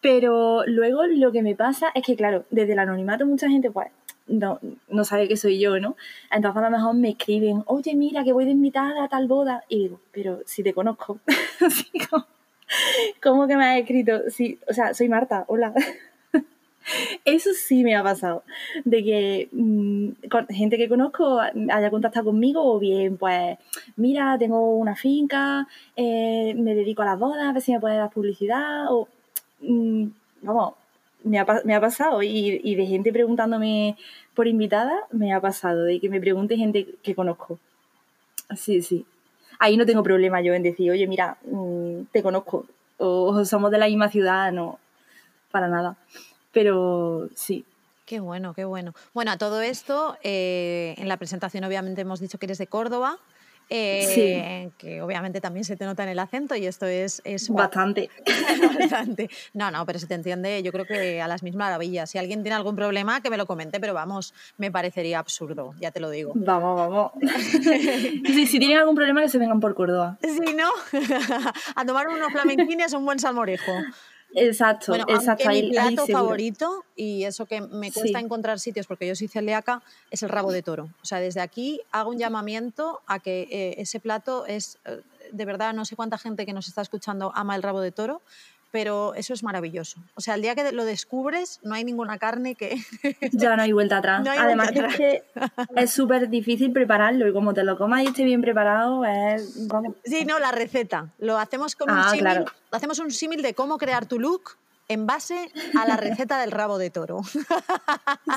Pero 0.00 0.64
luego 0.66 1.06
lo 1.06 1.30
que 1.30 1.42
me 1.42 1.54
pasa 1.54 1.92
es 1.94 2.04
que, 2.04 2.16
claro, 2.16 2.44
desde 2.50 2.72
el 2.72 2.80
anonimato 2.80 3.24
mucha 3.24 3.48
gente 3.48 3.70
pues 3.70 3.88
no, 4.32 4.58
no 4.88 5.04
sabe 5.04 5.28
que 5.28 5.36
soy 5.36 5.58
yo, 5.58 5.78
¿no? 5.78 5.96
Entonces 6.30 6.62
a 6.62 6.70
lo 6.70 6.76
mejor 6.76 6.94
me 6.94 7.10
escriben, 7.10 7.62
oye, 7.66 7.94
mira, 7.94 8.24
que 8.24 8.32
voy 8.32 8.44
de 8.44 8.52
invitada 8.52 9.04
a 9.04 9.08
tal 9.08 9.28
boda. 9.28 9.64
Y 9.68 9.84
digo, 9.84 10.00
pero 10.10 10.40
si 10.46 10.62
te 10.62 10.72
conozco. 10.72 11.18
¿Cómo, 13.22 13.46
que 13.46 13.56
me 13.56 13.66
has 13.66 13.80
escrito? 13.80 14.22
Sí, 14.30 14.58
o 14.66 14.72
sea, 14.72 14.94
soy 14.94 15.08
Marta, 15.08 15.44
hola. 15.48 15.74
Eso 17.24 17.50
sí 17.54 17.84
me 17.84 17.94
ha 17.94 18.02
pasado, 18.02 18.42
de 18.84 19.04
que 19.04 19.48
mm, 19.52 20.08
gente 20.48 20.76
que 20.76 20.88
conozco 20.88 21.38
haya 21.38 21.90
contactado 21.90 22.26
conmigo 22.26 22.60
o 22.64 22.80
bien, 22.80 23.18
pues, 23.18 23.56
mira, 23.94 24.36
tengo 24.36 24.76
una 24.76 24.96
finca, 24.96 25.68
eh, 25.94 26.54
me 26.56 26.74
dedico 26.74 27.02
a 27.02 27.06
las 27.06 27.18
bodas, 27.20 27.44
a 27.48 27.52
ver 27.52 27.62
si 27.62 27.72
me 27.72 27.78
puedes 27.78 27.98
dar 27.98 28.10
publicidad 28.10 28.86
o, 28.90 29.06
mm, 29.60 30.06
vamos, 30.42 30.74
me 31.24 31.38
ha, 31.38 31.46
me 31.64 31.74
ha 31.74 31.80
pasado 31.80 32.22
y, 32.22 32.74
de 32.74 32.86
gente 32.86 33.12
preguntándome 33.12 33.96
por 34.34 34.46
invitada, 34.46 34.94
me 35.10 35.32
ha 35.32 35.40
pasado, 35.40 35.84
de 35.84 36.00
que 36.00 36.08
me 36.08 36.20
pregunte 36.20 36.56
gente 36.56 36.86
que 37.02 37.14
conozco. 37.14 37.58
Sí, 38.56 38.82
sí. 38.82 39.04
Ahí 39.58 39.76
no 39.76 39.86
tengo 39.86 40.02
problema 40.02 40.40
yo 40.40 40.54
en 40.54 40.62
decir, 40.62 40.90
oye, 40.90 41.06
mira, 41.06 41.38
mm, 41.44 42.04
te 42.12 42.22
conozco, 42.22 42.66
o 42.98 43.44
somos 43.44 43.70
de 43.70 43.78
la 43.78 43.86
misma 43.86 44.08
ciudad, 44.08 44.52
no, 44.52 44.78
para 45.50 45.68
nada. 45.68 45.96
Pero 46.52 47.28
sí, 47.34 47.64
Qué 48.04 48.20
bueno, 48.20 48.52
qué 48.52 48.64
bueno. 48.64 48.94
Bueno, 49.14 49.30
a 49.30 49.38
todo 49.38 49.62
esto, 49.62 50.18
eh, 50.22 50.94
en 50.98 51.08
la 51.08 51.16
presentación 51.16 51.64
obviamente 51.64 52.02
hemos 52.02 52.20
dicho 52.20 52.36
que 52.36 52.46
eres 52.46 52.58
de 52.58 52.66
Córdoba, 52.66 53.18
eh, 53.74 54.70
que 54.76 55.00
obviamente 55.00 55.40
también 55.40 55.64
se 55.64 55.76
te 55.76 55.84
nota 55.84 56.02
en 56.02 56.10
el 56.10 56.18
acento 56.18 56.54
y 56.56 56.66
esto 56.66 56.86
es... 56.86 57.22
es 57.24 57.48
bastante. 57.48 58.10
bastante. 58.78 59.30
No, 59.54 59.70
no, 59.70 59.86
pero 59.86 59.98
se 59.98 60.06
te 60.06 60.14
entiende 60.14 60.62
yo 60.62 60.72
creo 60.72 60.84
que 60.84 61.22
a 61.22 61.28
las 61.28 61.42
mismas 61.42 61.66
maravillas. 61.66 62.10
Si 62.10 62.18
alguien 62.18 62.42
tiene 62.42 62.56
algún 62.56 62.76
problema, 62.76 63.20
que 63.20 63.30
me 63.30 63.36
lo 63.36 63.46
comente, 63.46 63.80
pero 63.80 63.94
vamos, 63.94 64.34
me 64.58 64.70
parecería 64.70 65.18
absurdo, 65.18 65.74
ya 65.80 65.90
te 65.90 66.00
lo 66.00 66.10
digo. 66.10 66.32
Vamos, 66.34 66.76
vamos. 66.76 67.12
si 68.50 68.58
tienen 68.58 68.78
algún 68.78 68.94
problema, 68.94 69.22
que 69.22 69.28
se 69.28 69.38
vengan 69.38 69.60
por 69.60 69.74
Córdoba. 69.74 70.18
Sí, 70.20 70.54
¿no? 70.54 70.68
a 71.76 71.84
tomar 71.86 72.08
unos 72.08 72.32
flamenquines, 72.32 72.92
un 72.92 73.04
buen 73.04 73.18
salmorejo. 73.18 73.72
Exacto, 74.34 74.94
exacto. 74.94 75.48
mi 75.48 75.70
plato 75.70 76.06
favorito, 76.06 76.84
y 76.96 77.24
eso 77.24 77.46
que 77.46 77.60
me 77.60 77.92
cuesta 77.92 78.18
encontrar 78.18 78.58
sitios 78.60 78.86
porque 78.86 79.06
yo 79.06 79.14
soy 79.14 79.28
celíaca, 79.28 79.82
es 80.10 80.22
el 80.22 80.28
rabo 80.28 80.52
de 80.52 80.62
toro. 80.62 80.88
O 81.02 81.04
sea, 81.04 81.20
desde 81.20 81.40
aquí 81.40 81.80
hago 81.90 82.10
un 82.10 82.18
llamamiento 82.18 83.00
a 83.06 83.18
que 83.18 83.48
eh, 83.50 83.74
ese 83.78 84.00
plato 84.00 84.46
es, 84.46 84.78
eh, 84.84 85.00
de 85.32 85.44
verdad, 85.44 85.74
no 85.74 85.84
sé 85.84 85.96
cuánta 85.96 86.18
gente 86.18 86.46
que 86.46 86.52
nos 86.52 86.68
está 86.68 86.82
escuchando 86.82 87.32
ama 87.34 87.56
el 87.56 87.62
rabo 87.62 87.80
de 87.80 87.92
toro, 87.92 88.22
pero 88.72 89.14
eso 89.14 89.34
es 89.34 89.44
maravilloso. 89.44 90.00
O 90.16 90.20
sea, 90.20 90.34
el 90.34 90.42
día 90.42 90.54
que 90.54 90.72
lo 90.72 90.84
descubres, 90.84 91.60
no 91.62 91.74
hay 91.74 91.84
ninguna 91.84 92.18
carne 92.18 92.56
que... 92.56 92.78
ya 93.32 93.54
no 93.54 93.62
hay 93.62 93.72
vuelta 93.72 93.98
atrás. 93.98 94.26
Además 94.26 94.70
es 94.74 94.96
que 94.96 95.22
es 95.76 95.90
súper 95.90 96.28
difícil 96.30 96.72
prepararlo 96.72 97.28
y 97.28 97.32
como 97.32 97.52
te 97.54 97.62
lo 97.62 97.76
comas 97.76 98.02
y 98.02 98.06
esté 98.06 98.24
bien 98.24 98.40
preparado, 98.40 99.04
es... 99.04 99.68
Vamos. 99.68 99.94
Sí, 100.04 100.24
no, 100.24 100.38
la 100.38 100.50
receta. 100.50 101.12
Lo 101.18 101.38
hacemos 101.38 101.76
con 101.76 101.90
un 101.90 101.98
ah, 101.98 102.10
símil, 102.10 102.44
hacemos 102.70 102.98
un 102.98 103.10
símil 103.10 103.42
de 103.42 103.54
cómo 103.54 103.76
crear 103.76 104.06
tu 104.06 104.18
look 104.18 104.56
en 104.88 105.06
base 105.06 105.50
a 105.78 105.86
la 105.86 105.96
receta 105.96 106.40
del 106.40 106.50
rabo 106.50 106.78
de 106.78 106.90
toro. 106.90 107.20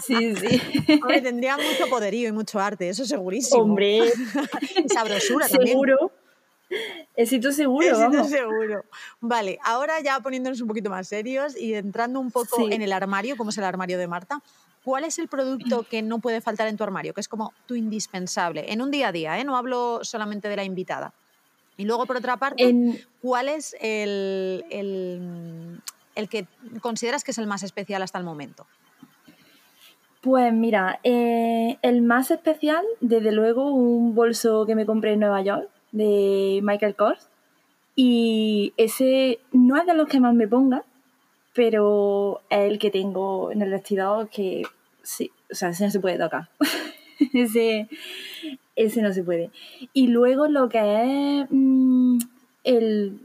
Sí, 0.06 0.36
sí. 0.36 0.62
Hombre, 1.02 1.21
tendría 1.21 1.56
mucho 1.56 1.89
poderío 1.89 2.28
y 2.28 2.32
mucho 2.32 2.60
arte, 2.60 2.89
eso 2.89 3.06
segurísimo. 3.06 3.62
Hombre. 3.62 4.02
sabrosura 4.93 5.48
también. 5.48 5.69
Seguro. 5.69 6.12
Éxito 7.15 7.51
seguro, 7.51 7.88
Éxito 7.88 8.23
seguro. 8.25 8.84
Vale, 9.21 9.60
ahora 9.63 10.01
ya 10.01 10.19
poniéndonos 10.19 10.62
un 10.62 10.67
poquito 10.67 10.89
más 10.89 11.08
serios 11.08 11.56
y 11.56 11.73
entrando 11.73 12.19
un 12.19 12.32
poco 12.32 12.69
en 12.69 12.82
el 12.82 12.91
armario, 12.91 13.38
como 13.38 13.51
es 13.51 13.58
el 13.58 13.63
armario 13.63 13.97
de 13.97 14.08
Marta, 14.08 14.41
¿cuál 14.84 15.04
es 15.04 15.19
el 15.19 15.28
producto 15.28 15.84
que 15.84 16.01
no 16.01 16.19
puede 16.19 16.41
faltar 16.41 16.67
en 16.67 16.78
tu 16.78 16.84
armario? 16.84 17.13
Que 17.13 17.21
es 17.21 17.28
como 17.28 17.54
tu 17.65 17.75
indispensable, 17.75 18.71
en 18.71 18.82
un 18.82 18.91
día 18.91 19.10
a 19.10 19.12
día, 19.12 19.39
¿eh? 19.39 19.43
no 19.43 19.58
hablo 19.58 19.99
solamente 20.04 20.49
de 20.49 20.56
la 20.56 20.63
invitada. 20.63 21.13
Y 21.78 21.86
luego, 21.86 22.06
por 22.06 22.17
otra 22.17 22.38
parte, 22.38 23.04
¿cuál 23.21 23.49
es 23.49 23.75
el, 23.82 24.63
el, 24.69 26.30
que 26.30 26.47
consideras 26.80 27.23
que 27.23 27.32
es 27.32 27.38
el 27.38 27.47
más 27.47 27.63
especial 27.63 28.01
hasta 28.01 28.17
el 28.17 28.23
momento? 28.23 28.65
Pues 30.21 30.54
mira, 30.54 30.99
eh, 31.04 31.78
el 31.82 32.01
más 32.01 32.32
especial, 32.32 32.84
desde 33.01 33.32
luego, 33.32 33.73
un 33.73 34.15
bolso 34.15 34.65
que 34.65 34.73
me 34.73 34.86
compré 34.86 35.13
en 35.13 35.19
Nueva 35.19 35.41
York, 35.41 35.69
de 35.95 36.60
Michael 36.62 36.95
Kors. 36.95 37.29
Y 37.95 38.73
ese 38.77 39.39
no 39.51 39.77
es 39.77 39.86
de 39.86 39.93
los 39.93 40.08
que 40.08 40.19
más 40.19 40.36
me 40.36 40.47
ponga, 40.47 40.84
pero 41.53 42.41
es 42.49 42.71
el 42.71 42.77
que 42.77 42.91
tengo 42.91 43.51
en 43.51 43.62
el 43.62 43.71
vestidor 43.71 44.29
que 44.29 44.63
sí, 45.01 45.31
o 45.49 45.55
sea, 45.55 45.69
ese 45.69 45.86
no 45.86 45.91
se 45.91 46.01
puede 46.01 46.19
tocar. 46.19 46.49
ese, 47.34 47.88
ese 48.75 49.01
no 49.01 49.13
se 49.13 49.23
puede. 49.23 49.51
Y 49.93 50.08
luego 50.08 50.47
lo 50.49 50.67
que 50.67 51.41
es 51.41 51.47
mm, 51.49 52.17
el, 52.65 53.19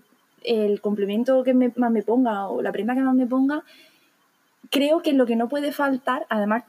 el, 0.44 0.80
complemento 0.80 1.42
que 1.42 1.54
más 1.54 1.90
me 1.90 2.02
ponga 2.02 2.48
o 2.48 2.62
la 2.62 2.70
prenda 2.70 2.94
que 2.94 3.00
más 3.00 3.16
me 3.16 3.26
ponga, 3.26 3.64
creo 4.70 5.02
que 5.02 5.12
lo 5.12 5.26
que 5.26 5.34
no 5.34 5.48
puede 5.48 5.72
faltar, 5.72 6.26
además 6.28 6.62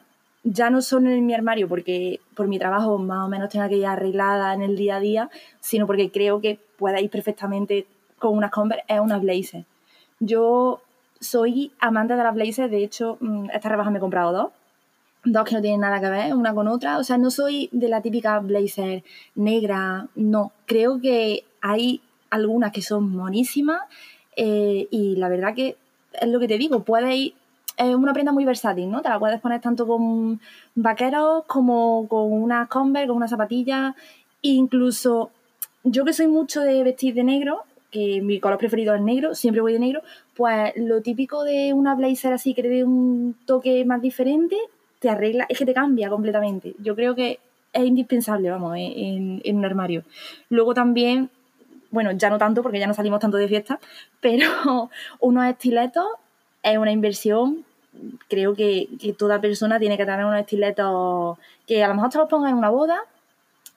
ya 0.44 0.70
no 0.70 0.82
son 0.82 1.08
en 1.08 1.26
mi 1.26 1.34
armario 1.34 1.68
porque 1.68 2.20
por 2.36 2.48
mi 2.48 2.58
trabajo 2.58 2.98
más 2.98 3.26
o 3.26 3.30
menos 3.30 3.50
tenga 3.50 3.70
que 3.70 3.78
ir 3.78 3.86
arreglada 3.86 4.54
en 4.54 4.62
el 4.62 4.76
día 4.76 4.98
a 4.98 5.00
día, 5.00 5.30
sino 5.60 5.86
porque 5.86 6.12
creo 6.12 6.42
que 6.42 6.60
pueda 6.78 7.00
ir 7.00 7.10
perfectamente 7.10 7.86
con 8.18 8.36
unas 8.36 8.52
Converse, 8.52 8.86
es 8.88 9.00
una 9.00 9.20
blazer. 9.20 9.66
Yo 10.20 10.82
soy 11.20 11.72
amante 11.80 12.16
de 12.16 12.24
las 12.24 12.34
blazers, 12.34 12.72
de 12.72 12.84
hecho, 12.84 13.18
mm, 13.20 13.50
esta 13.54 13.70
rebaja 13.70 13.92
me 13.92 13.98
he 13.98 14.02
comprado 14.02 14.32
dos, 14.32 14.48
dos 15.24 15.46
que 15.46 15.56
no 15.56 15.62
tienen 15.62 15.82
nada 15.82 16.00
que 16.00 16.10
ver 16.10 16.34
una 16.34 16.54
con 16.54 16.68
otra, 16.68 16.98
o 16.98 17.04
sea, 17.04 17.18
no 17.18 17.30
soy 17.30 17.70
de 17.72 17.90
la 17.90 18.02
típica 18.02 18.40
blazer 18.40 19.04
negra, 19.36 20.08
no, 20.16 20.52
creo 20.66 21.00
que 21.00 21.44
hay 21.62 22.02
algunas 22.32 22.72
que 22.72 22.82
son 22.82 23.12
monísimas 23.12 23.82
eh, 24.36 24.88
y 24.90 25.16
la 25.18 25.30
verdad 25.30 25.54
que 25.54 25.78
es 26.14 26.28
lo 26.28 26.40
que 26.40 26.48
te 26.48 26.58
digo, 26.58 26.84
puede 26.84 27.16
ir 27.16 27.34
es 27.82 27.96
una 27.96 28.14
prenda 28.14 28.32
muy 28.32 28.46
versátil, 28.46 28.90
¿no? 28.90 29.02
Te 29.02 29.10
la 29.10 29.20
puedes 29.20 29.40
poner 29.42 29.60
tanto 29.60 29.88
con 29.88 30.40
vaqueros 30.76 31.46
como 31.46 32.08
con 32.08 32.32
una 32.32 32.68
Converse, 32.68 33.08
con 33.08 33.18
una 33.18 33.28
zapatilla. 33.28 33.96
Incluso 34.42 35.32
yo 35.84 36.06
que 36.06 36.14
soy 36.14 36.28
mucho 36.28 36.62
de 36.62 36.84
vestir 36.84 37.16
de 37.16 37.24
negro, 37.24 37.64
que 37.90 38.22
mi 38.22 38.40
color 38.40 38.60
preferido 38.60 38.94
es 38.94 39.02
negro, 39.02 39.34
siempre 39.34 39.62
voy 39.62 39.74
de 39.74 39.80
negro, 39.80 40.02
pues 40.36 40.74
lo 40.76 41.02
típico 41.02 41.44
de 41.44 41.74
una 41.74 41.96
blazer 41.96 42.34
así 42.34 42.54
que 42.54 42.62
le 42.64 42.70
dé 42.70 42.84
un 42.84 43.36
toque 43.46 43.84
más 43.84 44.02
diferente, 44.02 44.56
te 45.00 45.10
arregla, 45.10 45.46
es 45.50 45.58
que 45.58 45.66
te 45.66 45.74
cambia 45.74 46.10
completamente. 46.10 46.76
Yo 46.80 46.96
creo 46.96 47.16
que 47.16 47.40
es 47.74 47.86
indispensable, 47.86 48.50
vamos, 48.50 48.76
en, 48.78 49.42
en 49.44 49.58
un 49.58 49.66
armario. 49.66 50.04
Luego 50.50 50.74
también, 50.74 51.32
bueno, 51.90 52.12
ya 52.12 52.30
no 52.30 52.38
tanto 52.38 52.62
porque 52.62 52.80
ya 52.80 52.88
no 52.88 52.94
salimos 52.94 53.20
tanto 53.20 53.38
de 53.38 53.48
fiesta, 53.48 53.80
pero 54.22 54.90
unos 55.20 55.46
estiletos 55.48 56.06
es 56.64 56.78
una 56.78 56.92
inversión 56.92 57.66
creo 58.28 58.56
que, 58.56 58.88
que, 59.00 59.14
toda 59.14 59.42
persona 59.42 59.80
tiene 59.80 59.98
que 59.98 60.06
tener 60.06 60.26
unos 60.26 60.40
estiletos 60.40 61.38
que 61.68 61.84
a 61.84 61.88
lo 61.88 61.96
mejor 61.96 62.10
te 62.10 62.18
los 62.18 62.30
pongas 62.30 62.52
en 62.52 62.58
una 62.58 62.70
boda 62.70 63.04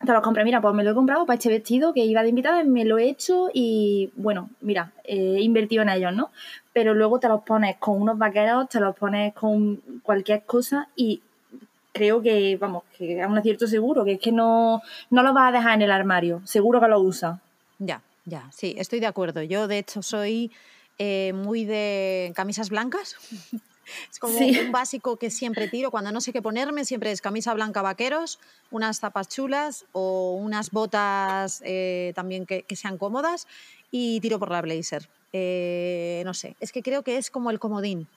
te 0.05 0.12
los 0.12 0.22
compré, 0.22 0.44
mira, 0.44 0.61
pues 0.61 0.74
me 0.74 0.85
lo 0.85 0.90
he 0.90 0.94
comprado 0.94 1.27
para 1.27 1.37
este 1.37 1.48
vestido 1.48 1.92
que 1.92 2.05
iba 2.05 2.22
de 2.22 2.29
invitada, 2.29 2.62
me 2.64 2.85
lo 2.85 2.98
he 2.98 3.09
hecho 3.09 3.48
y 3.53 4.11
bueno, 4.16 4.50
mira, 4.61 4.92
he 5.05 5.40
invertido 5.40 5.83
en 5.83 5.88
ellos, 5.88 6.12
¿no? 6.12 6.31
Pero 6.72 6.94
luego 6.94 7.18
te 7.18 7.29
los 7.29 7.42
pones 7.42 7.77
con 7.77 8.00
unos 8.00 8.18
vaqueros, 8.18 8.68
te 8.68 8.81
los 8.81 8.94
pones 8.96 9.33
con 9.35 9.77
cualquier 10.03 10.42
cosa 10.42 10.88
y 10.96 11.22
creo 11.92 12.20
que, 12.20 12.57
vamos, 12.57 12.83
que 12.98 13.20
es 13.20 13.27
un 13.27 13.38
acierto 13.38 13.66
seguro, 13.66 14.05
que 14.05 14.12
es 14.12 14.20
que 14.20 14.33
no, 14.33 14.83
no 15.11 15.22
lo 15.22 15.33
vas 15.33 15.48
a 15.48 15.57
dejar 15.57 15.74
en 15.74 15.83
el 15.83 15.90
armario, 15.90 16.42
seguro 16.44 16.81
que 16.81 16.88
lo 16.88 17.00
usas. 17.00 17.38
Ya, 17.79 18.03
ya, 18.24 18.50
sí, 18.53 18.74
estoy 18.77 19.00
de 19.00 19.07
acuerdo. 19.07 19.42
Yo, 19.42 19.68
de 19.68 19.79
hecho, 19.79 20.03
soy 20.03 20.50
eh, 20.98 21.33
muy 21.35 21.64
de 21.64 22.33
camisas 22.35 22.68
blancas. 22.68 23.16
Es 24.11 24.18
como 24.18 24.38
un 24.38 24.73
básico 24.73 25.16
que 25.16 25.31
siempre 25.31 25.68
tiro. 25.68 25.90
Cuando 25.90 26.12
no 26.12 26.20
sé 26.20 26.33
qué 26.33 26.42
ponerme, 26.42 26.85
siempre 26.85 27.11
es 27.11 27.20
camisa 27.20 27.55
blanca 27.55 27.83
vaqueros, 27.83 28.38
unas 28.70 29.01
zapas 29.01 29.29
chulas 29.29 29.87
o 29.92 30.35
unas 30.35 30.70
botas 30.70 31.62
eh, 31.64 32.12
también 32.14 32.47
que, 32.47 32.64
sean 32.75 32.99
cómodas 32.99 33.47
y 33.90 34.20
tiro 34.20 34.38
por 34.38 34.51
la 34.51 34.62
blazer. 34.62 35.09
Eh, 35.33 36.23
no 36.25 36.35
sé, 36.35 36.57
es 36.61 36.73
que 36.73 36.83
creo 36.83 37.03
que 37.03 37.16
es 37.16 37.31
como 37.31 37.51
el 37.51 37.59
comodín. 37.59 38.09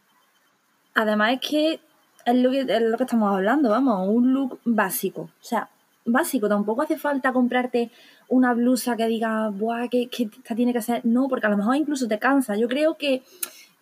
Además 0.93 1.33
es 1.33 1.49
que 1.49 1.79
es 2.25 2.35
lo 2.35 2.51
que, 2.51 2.61
es 2.61 2.81
lo 2.81 2.97
que 2.97 3.03
estamos 3.03 3.33
hablando, 3.33 3.69
vamos, 3.69 4.07
un 4.09 4.33
look 4.33 4.59
básico. 4.65 5.21
O 5.21 5.43
sea, 5.43 5.69
básico, 6.05 6.49
tampoco 6.49 6.81
hace 6.81 6.97
falta 6.97 7.31
comprarte 7.31 7.91
una 8.27 8.53
blusa 8.53 8.97
que 8.97 9.07
diga, 9.07 9.49
Buah, 9.49 9.87
que, 9.87 10.07
que 10.09 10.23
esta 10.23 10.55
tiene 10.55 10.73
que 10.73 10.81
ser. 10.81 11.05
No, 11.05 11.27
porque 11.27 11.47
a 11.47 11.49
lo 11.49 11.57
mejor 11.57 11.75
incluso 11.75 12.07
te 12.07 12.19
cansa. 12.19 12.55
Yo 12.55 12.67
creo 12.67 12.97
que 12.97 13.23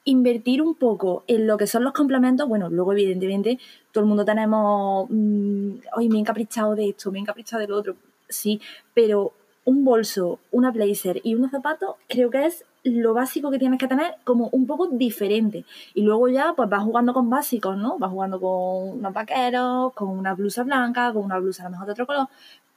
invertir 0.06 0.62
un 0.62 0.76
poco 0.76 1.24
en 1.28 1.48
lo 1.48 1.58
que 1.58 1.68
son 1.68 1.84
los 1.84 1.94
complementos, 1.94 2.48
bueno, 2.48 2.70
luego 2.70 2.94
evidentemente 2.94 3.60
todo 3.92 4.04
el 4.04 4.08
mundo 4.08 4.24
tenemos, 4.24 5.08
mm, 5.10 5.72
hoy 5.98 6.10
me 6.10 6.18
he 6.18 6.20
encaprichado 6.20 6.76
de 6.76 6.90
esto, 6.90 7.12
me 7.12 7.18
he 7.18 7.22
encaprichado 7.22 7.62
de 7.62 7.68
lo 7.68 7.78
otro, 7.78 7.96
sí, 8.30 8.62
pero 8.94 9.34
un 9.66 9.84
bolso, 9.84 10.40
una 10.52 10.72
blazer 10.72 11.22
y 11.24 11.34
unos 11.34 11.52
zapatos 11.52 11.96
creo 12.08 12.30
que 12.30 12.46
es 12.46 12.64
lo 12.84 13.16
básico 13.16 13.50
que 13.50 13.58
tienes 13.58 13.80
que 13.80 13.88
tener 13.88 14.16
como 14.24 14.50
un 14.52 14.68
poco 14.68 14.88
diferente. 14.88 15.66
Y 15.96 16.04
luego 16.04 16.30
ya 16.30 16.54
pues 16.56 16.70
vas 16.70 16.84
jugando 16.84 17.14
con 17.14 17.32
básicos, 17.32 17.76
¿no? 17.76 17.98
Vas 17.98 18.12
jugando 18.12 18.40
con 18.40 19.00
unos 19.00 19.12
vaqueros, 19.12 19.92
con 19.94 20.10
una 20.10 20.36
blusa 20.36 20.64
blanca, 20.64 21.12
con 21.12 21.24
una 21.24 21.40
blusa 21.40 21.64
a 21.64 21.66
lo 21.66 21.72
mejor 21.72 21.88
de 21.88 21.92
otro 21.94 22.06
color, 22.06 22.28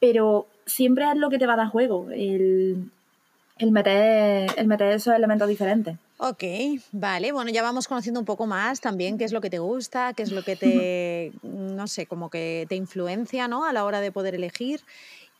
pero 0.01 0.47
siempre 0.65 1.11
es 1.11 1.17
lo 1.17 1.29
que 1.29 1.39
te 1.39 1.47
va 1.47 1.55
a 1.55 1.57
dar 1.57 1.69
juego, 1.69 2.07
el, 2.11 2.91
el 3.59 3.73
meter, 3.73 4.51
el 4.57 4.67
meter 4.67 4.93
esos 4.93 5.15
elementos 5.15 5.49
diferentes. 5.49 5.97
Ok, 6.19 6.43
vale, 6.93 7.31
bueno, 7.33 7.51
ya 7.51 7.63
vamos 7.63 7.87
conociendo 7.87 8.19
un 8.19 8.27
poco 8.27 8.47
más 8.47 8.81
también 8.81 9.19
qué 9.19 9.25
es 9.25 9.33
lo 9.33 9.41
que 9.41 9.51
te 9.51 9.59
gusta, 9.59 10.13
qué 10.15 10.23
es 10.23 10.33
lo 10.33 10.43
que 10.43 10.57
te, 10.57 11.33
no 11.43 11.87
sé, 11.87 12.07
como 12.07 12.31
que 12.31 12.67
te 12.69 12.75
influencia, 12.75 13.47
¿no? 13.47 13.65
A 13.65 13.73
la 13.73 13.85
hora 13.85 14.01
de 14.01 14.11
poder 14.13 14.35
elegir. 14.35 14.81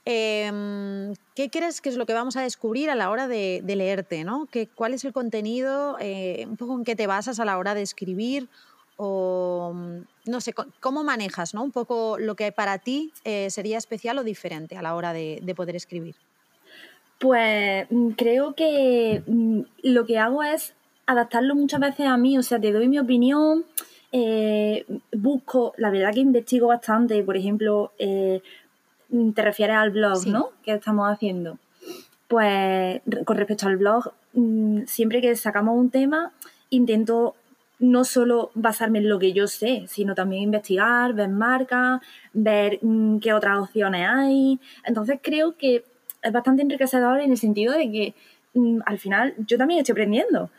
Em, 0.05 1.15
¿Qué 1.35 1.51
crees 1.51 1.81
que 1.81 1.89
es 1.89 1.97
lo 1.97 2.07
que 2.07 2.15
vamos 2.15 2.37
a 2.37 2.43
descubrir 2.43 2.91
a 2.91 2.95
la 2.95 3.11
hora 3.11 3.29
de, 3.29 3.63
leerte, 3.67 4.25
¿no? 4.25 4.47
¿Qué, 4.51 4.69
¿Cuál 4.69 4.95
es 4.95 5.05
el 5.05 5.13
contenido, 5.13 5.97
eh, 6.01 6.47
un 6.49 6.57
poco 6.57 6.77
en 6.77 6.85
qué 6.85 6.97
te 6.97 7.07
basas 7.07 7.41
a 7.41 7.45
la 7.45 7.59
hora 7.59 7.75
de 7.75 7.83
escribir? 7.83 8.49
O, 8.97 9.75
no 10.27 10.41
sé, 10.41 10.55
¿cómo 10.81 11.05
manejas, 11.05 11.55
¿no? 11.55 11.63
Un 11.63 11.73
poco 11.73 12.19
lo 12.19 12.37
que 12.37 12.53
para 12.53 12.79
ti 12.79 13.13
eh, 13.25 13.51
sería 13.51 13.79
especial 13.79 14.19
o 14.19 14.25
diferente 14.25 14.77
a 14.77 14.83
la 14.83 14.95
hora 14.95 15.13
de 15.13 15.55
poder 15.57 15.77
escribir. 15.77 16.17
Pues 17.19 17.87
mm, 17.91 18.11
creo 18.11 18.55
que 18.55 19.23
mm, 19.27 19.61
lo 19.83 20.07
que 20.07 20.19
hago 20.19 20.43
es 20.43 20.75
adaptarlo 21.07 21.55
muchas 21.55 21.81
veces 21.81 22.07
a 22.07 22.17
mí, 22.17 22.39
o 22.39 22.43
sea, 22.43 22.61
te 22.61 22.73
doy 22.73 22.89
mi 22.89 22.99
opinión, 22.99 23.65
eh, 24.13 24.85
busco, 25.13 25.75
la 25.77 25.91
verdad 25.91 26.13
que 26.13 26.21
investigo 26.21 26.69
bastante, 26.69 27.23
por 27.23 27.37
ejemplo, 27.37 27.93
eh, 27.99 28.43
mm, 29.11 29.33
te 29.33 29.43
refieres 29.43 29.77
al 29.77 29.91
blog, 29.91 30.27
¿no? 30.27 30.51
Que 30.63 30.73
estamos 30.73 31.11
haciendo. 31.11 31.59
Pues 32.29 33.01
con 33.25 33.37
respecto 33.37 33.67
al 33.67 33.79
blog, 33.79 34.13
siempre 34.87 35.23
que 35.23 35.35
sacamos 35.35 35.79
un 35.79 35.89
tema, 35.89 36.33
intento 36.69 37.35
no 37.79 38.05
solo 38.05 38.51
basarme 38.55 38.99
en 38.99 39.09
lo 39.09 39.19
que 39.19 39.33
yo 39.33 39.47
sé, 39.47 39.85
sino 39.89 40.15
también 40.15 40.43
investigar, 40.43 41.15
ver 41.15 41.29
marcas, 41.29 42.01
ver 42.33 42.81
qué 43.23 43.33
otras 43.33 43.61
opciones 43.61 44.07
hay. 44.09 44.59
Entonces 44.85 45.21
creo 45.23 45.57
que 45.57 45.85
es 46.23 46.33
bastante 46.33 46.63
enriquecedor 46.63 47.21
en 47.21 47.31
el 47.31 47.39
sentido 47.39 47.75
de 47.75 47.91
que 47.91 48.15
mm, 48.55 48.81
al 48.87 48.99
final 48.99 49.35
yo 49.47 49.59
también 49.59 49.81
estoy 49.81 49.93
aprendiendo 49.93 50.51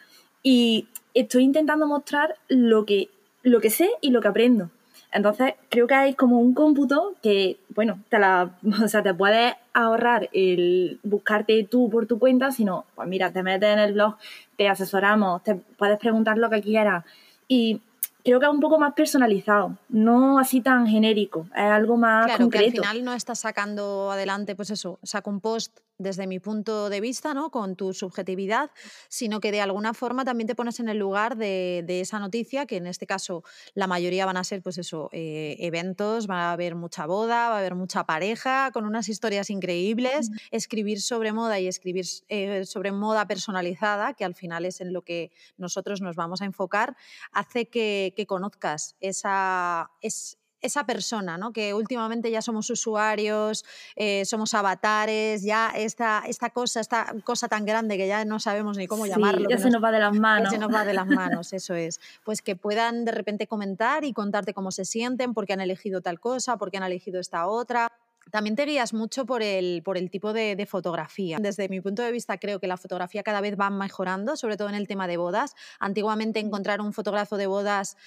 y 0.43 0.87
estoy 1.13 1.43
intentando 1.43 1.87
mostrar 1.87 2.35
lo 2.47 2.85
que, 2.85 3.09
lo 3.43 3.59
que 3.59 3.69
sé 3.69 3.89
y 4.01 4.11
lo 4.11 4.21
que 4.21 4.27
aprendo. 4.27 4.69
Entonces, 5.11 5.55
creo 5.69 5.87
que 5.87 5.95
hay 5.95 6.13
como 6.13 6.39
un 6.39 6.53
cómputo 6.53 7.15
que, 7.23 7.57
bueno, 7.69 7.99
te, 8.09 8.19
la, 8.19 8.55
o 8.83 8.87
sea, 8.87 9.01
te 9.01 9.13
puedes 9.13 9.53
ahorrar 9.73 10.29
el 10.33 10.99
buscarte 11.03 11.63
tú 11.63 11.89
por 11.89 12.05
tu 12.05 12.19
cuenta, 12.19 12.51
sino, 12.51 12.85
pues 12.95 13.07
mira, 13.07 13.31
te 13.31 13.43
metes 13.43 13.69
en 13.69 13.79
el 13.79 13.93
blog, 13.93 14.17
te 14.57 14.67
asesoramos, 14.67 15.43
te 15.43 15.55
puedes 15.55 15.97
preguntar 15.97 16.37
lo 16.37 16.49
que 16.49 16.61
quieras. 16.61 17.05
Y 17.47 17.81
creo 18.23 18.39
que 18.39 18.45
es 18.45 18.51
un 18.51 18.59
poco 18.59 18.79
más 18.79 18.93
personalizado, 18.93 19.77
no 19.89 20.39
así 20.39 20.61
tan 20.61 20.87
genérico, 20.87 21.47
es 21.55 21.61
algo 21.61 21.97
más 21.97 22.25
claro, 22.25 22.43
concreto. 22.45 22.71
Que 22.71 22.77
al 22.79 22.83
final 22.83 23.05
no 23.05 23.13
estás 23.13 23.39
sacando 23.39 24.11
adelante, 24.11 24.55
pues 24.55 24.69
eso, 24.69 24.99
saco 25.03 25.29
un 25.29 25.39
post 25.39 25.79
desde 25.99 26.25
mi 26.27 26.39
punto 26.39 26.89
de 26.89 27.01
vista, 27.01 27.33
¿no? 27.33 27.51
Con 27.51 27.75
tu 27.75 27.93
subjetividad, 27.93 28.71
sino 29.09 29.39
que 29.39 29.51
de 29.51 29.61
alguna 29.61 29.93
forma 29.93 30.25
también 30.25 30.47
te 30.47 30.55
pones 30.55 30.79
en 30.79 30.89
el 30.89 30.97
lugar 30.97 31.37
de, 31.37 31.85
esa 31.99 32.19
noticia, 32.19 32.65
que 32.65 32.77
en 32.77 32.87
este 32.87 33.05
caso 33.05 33.43
la 33.73 33.85
mayoría 33.85 34.25
van 34.25 34.37
a 34.37 34.43
ser, 34.43 34.63
pues 34.63 34.77
eso, 34.77 35.09
eh, 35.11 35.57
eventos, 35.59 36.29
va 36.29 36.49
a 36.49 36.53
haber 36.53 36.75
mucha 36.75 37.05
boda, 37.05 37.49
va 37.49 37.55
a 37.55 37.59
haber 37.59 37.75
mucha 37.75 38.05
pareja, 38.05 38.71
con 38.71 38.85
unas 38.85 39.09
historias 39.09 39.49
increíbles, 39.49 40.29
escribir 40.51 41.01
sobre 41.01 41.33
moda 41.33 41.59
y 41.59 41.67
escribir 41.67 42.05
eh, 42.29 42.65
sobre 42.65 42.93
moda 42.93 43.27
personalizada, 43.27 44.13
que 44.13 44.23
al 44.23 44.35
final 44.35 44.65
es 44.65 44.79
en 44.79 44.93
lo 44.93 45.01
que 45.01 45.31
nosotros 45.57 45.99
nos 46.01 46.15
vamos 46.15 46.41
a 46.41 46.45
enfocar, 46.45 46.95
hace 47.33 47.67
que, 47.67 48.13
que 48.15 48.25
conozcas 48.25 48.95
esa, 49.01 49.91
es, 50.01 50.37
esa 50.61 50.85
persona, 50.85 51.37
¿no? 51.37 51.53
Que 51.53 51.73
últimamente 51.73 52.31
ya 52.31 52.41
somos 52.41 52.69
usuarios, 52.69 53.65
eh, 53.95 54.25
somos 54.25 54.53
avatares, 54.53 55.43
ya 55.43 55.71
esta, 55.75 56.23
esta 56.27 56.49
cosa, 56.49 56.79
esta 56.79 57.13
cosa 57.23 57.47
tan 57.47 57.65
grande 57.65 57.97
que 57.97 58.07
ya 58.07 58.25
no 58.25 58.39
sabemos 58.39 58.77
ni 58.77 58.87
cómo 58.87 59.05
llamarlo. 59.05 59.49
Ya 59.49 59.57
se 59.57 59.69
nos, 59.69 59.83
va 59.83 59.91
de 59.91 59.99
las 59.99 60.13
manos. 60.19 60.51
se 60.51 60.57
nos 60.57 60.73
va 60.73 60.85
de 60.85 60.93
las 60.93 61.07
manos, 61.07 61.53
eso 61.53 61.75
es. 61.75 61.99
Pues 62.23 62.41
que 62.41 62.55
puedan 62.55 63.05
de 63.05 63.11
repente 63.11 63.47
comentar 63.47 64.03
y 64.03 64.13
contarte 64.13 64.53
cómo 64.53 64.71
se 64.71 64.85
sienten, 64.85 65.33
por 65.33 65.45
qué 65.45 65.53
han 65.53 65.61
elegido 65.61 66.01
tal 66.01 66.19
cosa, 66.19 66.57
por 66.57 66.71
qué 66.71 66.77
han 66.77 66.83
elegido 66.83 67.19
esta 67.19 67.47
otra. 67.47 67.91
También 68.31 68.55
te 68.55 68.65
guías 68.65 68.93
mucho 68.93 69.25
por 69.25 69.41
el, 69.41 69.81
por 69.83 69.97
el 69.97 70.11
tipo 70.11 70.33
de, 70.33 70.55
de, 70.55 70.65
fotografía. 70.67 71.37
Desde 71.39 71.67
mi 71.67 71.81
punto 71.81 72.03
de 72.03 72.11
vista, 72.11 72.37
creo 72.37 72.59
que 72.59 72.67
la 72.67 72.77
fotografía 72.77 73.23
cada 73.23 73.41
vez 73.41 73.59
va 73.59 73.71
mejorando, 73.71 74.35
sobre 74.35 74.55
todo 74.55 74.69
en 74.69 74.75
el 74.75 74.87
tema 74.87 75.07
de 75.07 75.17
bodas. 75.17 75.55
Antiguamente 75.79 76.39
encontrar 76.39 76.79
un 76.79 76.93
fotógrafo 76.93 77.37
de 77.37 77.47
bodas 77.47 77.97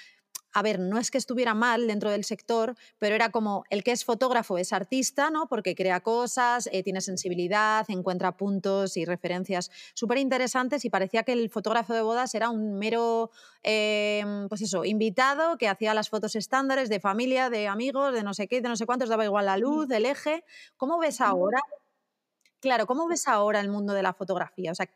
a 0.53 0.63
ver, 0.63 0.79
no 0.79 0.99
es 0.99 1.11
que 1.11 1.19
estuviera 1.19 1.55
mal 1.55 1.87
dentro 1.87 2.11
del 2.11 2.25
sector, 2.25 2.75
pero 2.99 3.15
era 3.15 3.31
como 3.31 3.65
el 3.71 3.83
que 3.83 3.93
es 3.93 4.05
fotógrafo 4.05 4.59
es 4.59 4.73
artista, 4.73 5.31
¿no? 5.31 5.47
Porque 5.47 5.75
crea 5.75 6.01
cosas, 6.01 6.69
eh, 6.73 6.83
tiene 6.83 7.01
sensibilidad, 7.01 7.85
encuentra 7.89 8.37
puntos 8.37 8.97
y 8.97 9.05
referencias 9.05 9.71
súper 9.95 10.19
interesantes 10.19 10.85
y 10.85 10.91
parecía 10.91 11.23
que 11.23 11.33
el 11.33 11.51
fotógrafo 11.51 11.95
de 11.95 12.03
bodas 12.03 12.35
era 12.35 12.51
un 12.51 12.75
mero, 12.79 13.31
em, 13.63 14.49
pues 14.49 14.63
eso, 14.63 14.85
invitado 14.85 15.57
que 15.57 15.69
hacía 15.69 15.95
las 15.95 16.09
fotos 16.09 16.37
estándares 16.37 16.89
de 16.89 17.01
familia, 17.01 17.51
de 17.51 17.69
amigos, 17.69 18.13
de 18.13 18.23
no 18.23 18.35
sé 18.35 18.49
qué, 18.49 18.61
de 18.61 18.69
no 18.69 18.77
sé 18.77 18.87
cuántos, 18.87 19.09
daba 19.09 19.25
igual 19.25 19.47
la 19.47 19.57
luz, 19.57 19.91
el 19.91 20.07
eje. 20.07 20.45
¿Cómo 20.77 20.99
ves 20.99 21.21
ahora? 21.21 21.61
Claro, 22.61 22.87
¿cómo 22.87 23.09
ves 23.09 23.27
ahora 23.27 23.59
el 23.59 23.69
mundo 23.69 23.93
de 23.93 24.03
la 24.05 24.13
fotografía? 24.13 24.71
O 24.71 24.75
sea, 24.77 24.87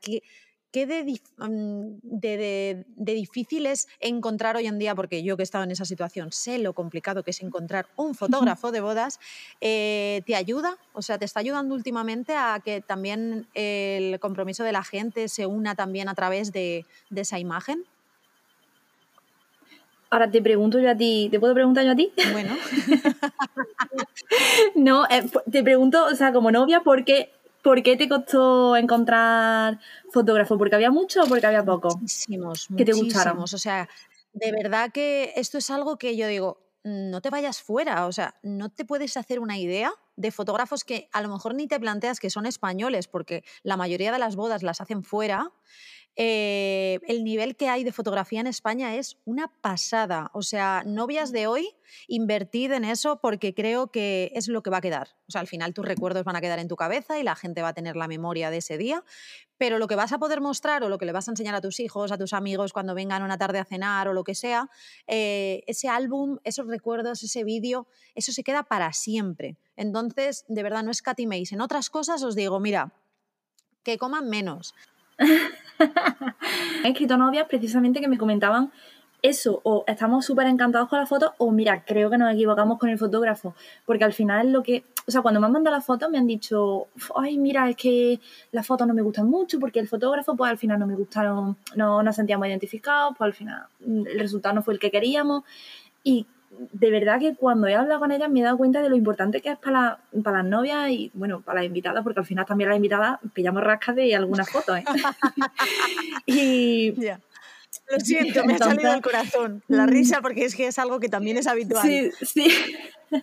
¿qué, 0.70 0.86
¿qué 0.86 1.20
mm, 1.38 1.98
de, 2.02 2.84
difícil 2.96 3.66
es 3.66 3.88
encontrar 4.00 4.56
hoy 4.56 4.66
en 4.66 4.78
día? 4.78 4.94
Porque 4.94 5.22
yo 5.22 5.36
que 5.36 5.42
he 5.42 5.44
estado 5.44 5.64
en 5.64 5.70
esa 5.70 5.84
situación 5.84 6.32
sé 6.32 6.58
lo 6.58 6.72
complicado 6.72 7.22
que 7.22 7.30
es 7.30 7.42
encontrar 7.42 7.86
un 7.96 8.14
fotógrafo 8.14 8.72
de 8.72 8.80
bodas. 8.80 9.20
Eh, 9.60 10.22
¿Te 10.26 10.34
ayuda? 10.34 10.76
O 10.92 11.02
sea, 11.02 11.18
¿te 11.18 11.24
está 11.24 11.40
ayudando 11.40 11.74
últimamente 11.74 12.34
a 12.34 12.60
que 12.64 12.80
también 12.80 13.46
el 13.54 14.18
compromiso 14.20 14.64
de 14.64 14.72
la 14.72 14.82
gente 14.82 15.28
se 15.28 15.46
una 15.46 15.74
también 15.74 16.08
a 16.08 16.14
través 16.14 16.52
de, 16.52 16.84
esa 17.14 17.38
imagen? 17.38 17.84
Ahora 20.10 20.30
te 20.30 20.40
pregunto 20.40 20.78
yo 20.78 20.90
a 20.90 20.96
ti, 20.96 21.28
¿te 21.30 21.40
puedo 21.40 21.52
preguntar 21.52 21.84
yo 21.84 21.92
a 21.92 21.96
ti? 21.96 22.12
Bueno. 22.32 22.56
no, 24.76 25.04
eh, 25.10 25.28
te 25.50 25.64
pregunto, 25.64 26.04
o 26.04 26.14
sea, 26.14 26.32
como 26.32 26.52
novia, 26.52 26.82
porque 26.84 27.32
¿Por 27.66 27.82
qué 27.82 27.96
te 27.96 28.08
costó 28.08 28.76
encontrar 28.76 29.80
fotógrafo? 30.12 30.56
¿Porque 30.56 30.76
había 30.76 30.92
mucho 30.92 31.24
o 31.24 31.26
porque 31.26 31.48
había 31.48 31.64
poco? 31.64 31.98
Muchísimos, 31.98 32.68
que 32.76 32.84
te 32.84 32.92
gustaron. 32.92 33.40
O 33.40 33.46
sea, 33.48 33.88
de 34.32 34.52
verdad 34.52 34.92
que 34.92 35.32
esto 35.34 35.58
es 35.58 35.68
algo 35.68 35.98
que 35.98 36.16
yo 36.16 36.28
digo, 36.28 36.60
no 36.84 37.20
te 37.20 37.28
vayas 37.28 37.60
fuera, 37.60 38.06
o 38.06 38.12
sea, 38.12 38.36
no 38.44 38.68
te 38.68 38.84
puedes 38.84 39.16
hacer 39.16 39.40
una 39.40 39.58
idea 39.58 39.90
de 40.14 40.30
fotógrafos 40.30 40.84
que 40.84 41.08
a 41.12 41.20
lo 41.22 41.28
mejor 41.28 41.56
ni 41.56 41.66
te 41.66 41.80
planteas 41.80 42.20
que 42.20 42.30
son 42.30 42.46
españoles, 42.46 43.08
porque 43.08 43.42
la 43.64 43.76
mayoría 43.76 44.12
de 44.12 44.20
las 44.20 44.36
bodas 44.36 44.62
las 44.62 44.80
hacen 44.80 45.02
fuera. 45.02 45.50
Eh, 46.18 46.98
el 47.06 47.24
nivel 47.24 47.56
que 47.56 47.68
hay 47.68 47.84
de 47.84 47.92
fotografía 47.92 48.40
en 48.40 48.46
España 48.46 48.94
es 48.96 49.18
una 49.26 49.48
pasada. 49.48 50.30
O 50.32 50.42
sea, 50.42 50.82
novias 50.86 51.30
de 51.30 51.46
hoy, 51.46 51.68
invertid 52.08 52.72
en 52.72 52.84
eso 52.84 53.20
porque 53.20 53.52
creo 53.52 53.88
que 53.88 54.32
es 54.34 54.48
lo 54.48 54.62
que 54.62 54.70
va 54.70 54.78
a 54.78 54.80
quedar. 54.80 55.10
O 55.28 55.32
sea, 55.32 55.42
al 55.42 55.46
final 55.46 55.74
tus 55.74 55.84
recuerdos 55.84 56.24
van 56.24 56.36
a 56.36 56.40
quedar 56.40 56.58
en 56.58 56.68
tu 56.68 56.76
cabeza 56.76 57.18
y 57.18 57.22
la 57.22 57.36
gente 57.36 57.60
va 57.60 57.68
a 57.68 57.74
tener 57.74 57.96
la 57.96 58.08
memoria 58.08 58.50
de 58.50 58.58
ese 58.58 58.78
día. 58.78 59.04
Pero 59.58 59.78
lo 59.78 59.88
que 59.88 59.94
vas 59.94 60.12
a 60.12 60.18
poder 60.18 60.40
mostrar 60.40 60.82
o 60.84 60.88
lo 60.88 60.96
que 60.96 61.04
le 61.04 61.12
vas 61.12 61.28
a 61.28 61.32
enseñar 61.32 61.54
a 61.54 61.60
tus 61.60 61.80
hijos, 61.80 62.12
a 62.12 62.18
tus 62.18 62.32
amigos 62.32 62.72
cuando 62.72 62.94
vengan 62.94 63.22
una 63.22 63.36
tarde 63.36 63.58
a 63.58 63.64
cenar 63.64 64.08
o 64.08 64.14
lo 64.14 64.24
que 64.24 64.34
sea, 64.34 64.70
eh, 65.06 65.64
ese 65.66 65.88
álbum, 65.88 66.38
esos 66.44 66.66
recuerdos, 66.66 67.22
ese 67.22 67.44
vídeo, 67.44 67.86
eso 68.14 68.32
se 68.32 68.42
queda 68.42 68.62
para 68.62 68.92
siempre. 68.94 69.56
Entonces, 69.76 70.46
de 70.48 70.62
verdad, 70.62 70.82
no 70.82 70.90
escatiméis. 70.90 71.52
En 71.52 71.60
otras 71.60 71.90
cosas 71.90 72.22
os 72.22 72.34
digo, 72.34 72.58
mira, 72.58 72.92
que 73.82 73.98
coman 73.98 74.28
menos, 74.28 74.74
He 76.84 76.88
escrito 76.88 77.16
novias 77.16 77.46
precisamente 77.48 78.00
que 78.00 78.08
me 78.08 78.18
comentaban 78.18 78.70
eso, 79.22 79.60
o 79.64 79.84
estamos 79.86 80.24
súper 80.24 80.46
encantados 80.46 80.88
con 80.88 80.98
la 80.98 81.06
foto, 81.06 81.34
o 81.38 81.50
mira, 81.50 81.82
creo 81.84 82.10
que 82.10 82.18
nos 82.18 82.32
equivocamos 82.32 82.78
con 82.78 82.90
el 82.90 82.98
fotógrafo, 82.98 83.54
porque 83.84 84.04
al 84.04 84.12
final 84.12 84.46
es 84.46 84.52
lo 84.52 84.62
que, 84.62 84.84
o 85.06 85.10
sea, 85.10 85.22
cuando 85.22 85.40
me 85.40 85.46
han 85.46 85.52
mandado 85.52 85.74
la 85.74 85.82
foto 85.82 86.08
me 86.10 86.18
han 86.18 86.26
dicho, 86.26 86.86
ay, 87.16 87.38
mira, 87.38 87.68
es 87.68 87.76
que 87.76 88.20
las 88.52 88.66
fotos 88.66 88.86
no 88.86 88.94
me 88.94 89.02
gustan 89.02 89.28
mucho, 89.28 89.58
porque 89.58 89.80
el 89.80 89.88
fotógrafo, 89.88 90.36
pues 90.36 90.50
al 90.50 90.58
final 90.58 90.78
no 90.78 90.86
me 90.86 90.94
gustaron, 90.94 91.56
no 91.74 92.02
nos 92.02 92.16
sentíamos 92.16 92.46
identificados, 92.46 93.14
pues 93.16 93.26
al 93.26 93.34
final 93.34 93.66
el 93.80 94.18
resultado 94.18 94.54
no 94.54 94.62
fue 94.62 94.74
el 94.74 94.80
que 94.80 94.90
queríamos, 94.90 95.44
y 96.04 96.26
de 96.50 96.90
verdad 96.90 97.18
que 97.18 97.34
cuando 97.34 97.66
he 97.66 97.74
hablado 97.74 98.00
con 98.00 98.12
ellas 98.12 98.30
me 98.30 98.40
he 98.40 98.42
dado 98.42 98.56
cuenta 98.56 98.82
de 98.82 98.88
lo 98.88 98.96
importante 98.96 99.40
que 99.40 99.50
es 99.50 99.58
para, 99.58 99.98
para 100.22 100.38
las 100.38 100.46
novias 100.46 100.90
y, 100.90 101.10
bueno, 101.14 101.42
para 101.42 101.60
las 101.60 101.66
invitadas, 101.66 102.02
porque 102.02 102.20
al 102.20 102.26
final 102.26 102.46
también 102.46 102.68
las 102.68 102.76
invitadas 102.76 103.18
pillamos 103.34 103.62
rascas 103.62 103.96
de 103.96 104.14
algunas 104.14 104.50
fotos. 104.50 104.78
¿eh? 104.78 104.84
y. 106.26 106.94
Lo 107.88 108.00
siento, 108.00 108.44
me 108.44 108.54
ha 108.54 108.58
salido 108.58 108.94
el 108.94 109.02
corazón 109.02 109.62
la 109.68 109.86
mm. 109.86 109.90
risa 109.90 110.20
porque 110.20 110.44
es 110.44 110.56
que 110.56 110.66
es 110.66 110.78
algo 110.78 110.98
que 110.98 111.08
también 111.08 111.36
es 111.36 111.46
habitual. 111.46 111.86
Sí, 111.86 112.10
sí. 112.22 112.48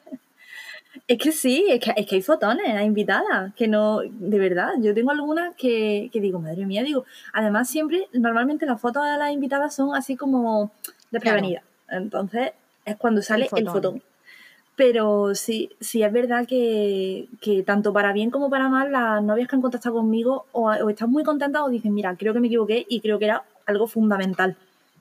Es 1.06 1.18
que 1.18 1.34
sí, 1.34 1.66
es 1.70 1.82
que, 1.82 1.94
es 1.98 2.08
que 2.08 2.16
hay 2.16 2.22
fotones, 2.22 2.66
hay 2.66 2.86
invitadas, 2.86 3.54
que 3.56 3.68
no, 3.68 4.00
de 4.00 4.40
verdad, 4.40 4.70
yo 4.80 4.94
tengo 4.94 5.12
algunas 5.12 5.54
que, 5.56 6.10
que, 6.14 6.22
digo, 6.22 6.40
madre 6.40 6.66
mía, 6.66 6.82
digo, 6.82 7.04
además 7.34 7.70
siempre, 7.70 8.08
normalmente 8.14 8.66
las 8.66 8.80
fotos 8.80 9.04
de 9.04 9.18
las 9.18 9.32
invitadas 9.32 9.76
son 9.76 9.96
así 9.96 10.16
como 10.16 10.72
de 11.12 11.20
prevenida. 11.20 11.62
Entonces, 11.90 12.52
es 12.86 12.96
cuando 12.98 13.22
sale 13.22 13.48
el 13.56 13.70
fotón. 13.70 14.02
Pero 14.76 15.36
sí, 15.36 15.70
sí 15.80 16.02
es 16.02 16.12
verdad 16.12 16.48
que, 16.48 17.28
tanto 17.66 17.94
para 17.94 18.12
bien 18.12 18.32
como 18.32 18.50
para 18.50 18.70
mal, 18.70 18.92
las 18.92 19.22
novias 19.22 19.48
que 19.48 19.56
han 19.56 19.62
contactado 19.62 19.96
conmigo 19.96 20.46
o, 20.52 20.72
están 20.90 21.12
muy 21.12 21.24
contentas 21.24 21.62
o 21.62 21.70
dicen, 21.70 21.94
mira, 21.94 22.16
creo 22.18 22.34
que 22.34 22.40
me 22.40 22.48
equivoqué 22.48 22.86
y 22.90 23.00
creo 23.00 23.20
que 23.20 23.26
era 23.26 23.44
algo 23.68 23.86
fundamental. 23.88 24.56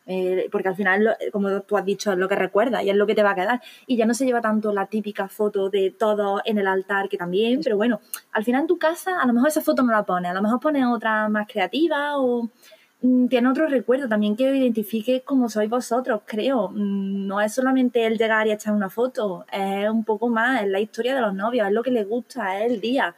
Eh, 0.04 0.48
porque 0.50 0.68
al 0.68 0.74
final, 0.74 1.16
como 1.30 1.60
tú 1.60 1.76
has 1.76 1.86
dicho, 1.86 2.12
es 2.12 2.18
lo 2.18 2.28
que 2.28 2.34
recuerda 2.34 2.82
y 2.82 2.90
es 2.90 2.96
lo 2.96 3.06
que 3.06 3.14
te 3.14 3.22
va 3.22 3.30
a 3.30 3.34
quedar. 3.34 3.62
Y 3.86 3.96
ya 3.96 4.04
no 4.04 4.12
se 4.12 4.26
lleva 4.26 4.42
tanto 4.42 4.74
la 4.74 4.86
típica 4.86 5.28
foto 5.28 5.70
de 5.70 5.90
todo 5.90 6.42
en 6.44 6.58
el 6.58 6.66
altar, 6.66 7.08
que 7.08 7.16
también, 7.16 7.60
pero 7.62 7.76
bueno, 7.78 8.00
al 8.32 8.44
final 8.44 8.62
en 8.62 8.66
tu 8.66 8.78
casa 8.78 9.22
a 9.22 9.26
lo 9.26 9.32
mejor 9.32 9.48
esa 9.48 9.62
foto 9.62 9.82
no 9.82 9.92
la 9.92 10.02
pones, 10.02 10.32
a 10.32 10.34
lo 10.34 10.42
mejor 10.42 10.60
pones 10.60 10.84
otra 10.84 11.28
más 11.28 11.46
creativa 11.48 12.18
o 12.18 12.50
tiene 13.28 13.48
otro 13.48 13.66
recuerdo 13.66 14.08
también 14.08 14.36
que 14.36 14.44
identifique 14.44 15.22
como 15.22 15.48
sois 15.48 15.68
vosotros, 15.68 16.22
creo. 16.24 16.68
Mm, 16.68 17.26
no 17.26 17.40
es 17.40 17.52
solamente 17.52 18.06
el 18.06 18.16
llegar 18.16 18.46
y 18.46 18.52
echar 18.52 18.74
una 18.74 18.90
foto, 18.90 19.44
es 19.52 19.90
un 19.90 20.04
poco 20.04 20.28
más, 20.28 20.62
es 20.62 20.68
la 20.68 20.78
historia 20.78 21.14
de 21.14 21.20
los 21.20 21.34
novios, 21.34 21.66
es 21.66 21.72
lo 21.72 21.82
que 21.82 21.90
les 21.90 22.08
gusta, 22.08 22.60
es 22.60 22.70
el 22.70 22.80
día. 22.80 23.14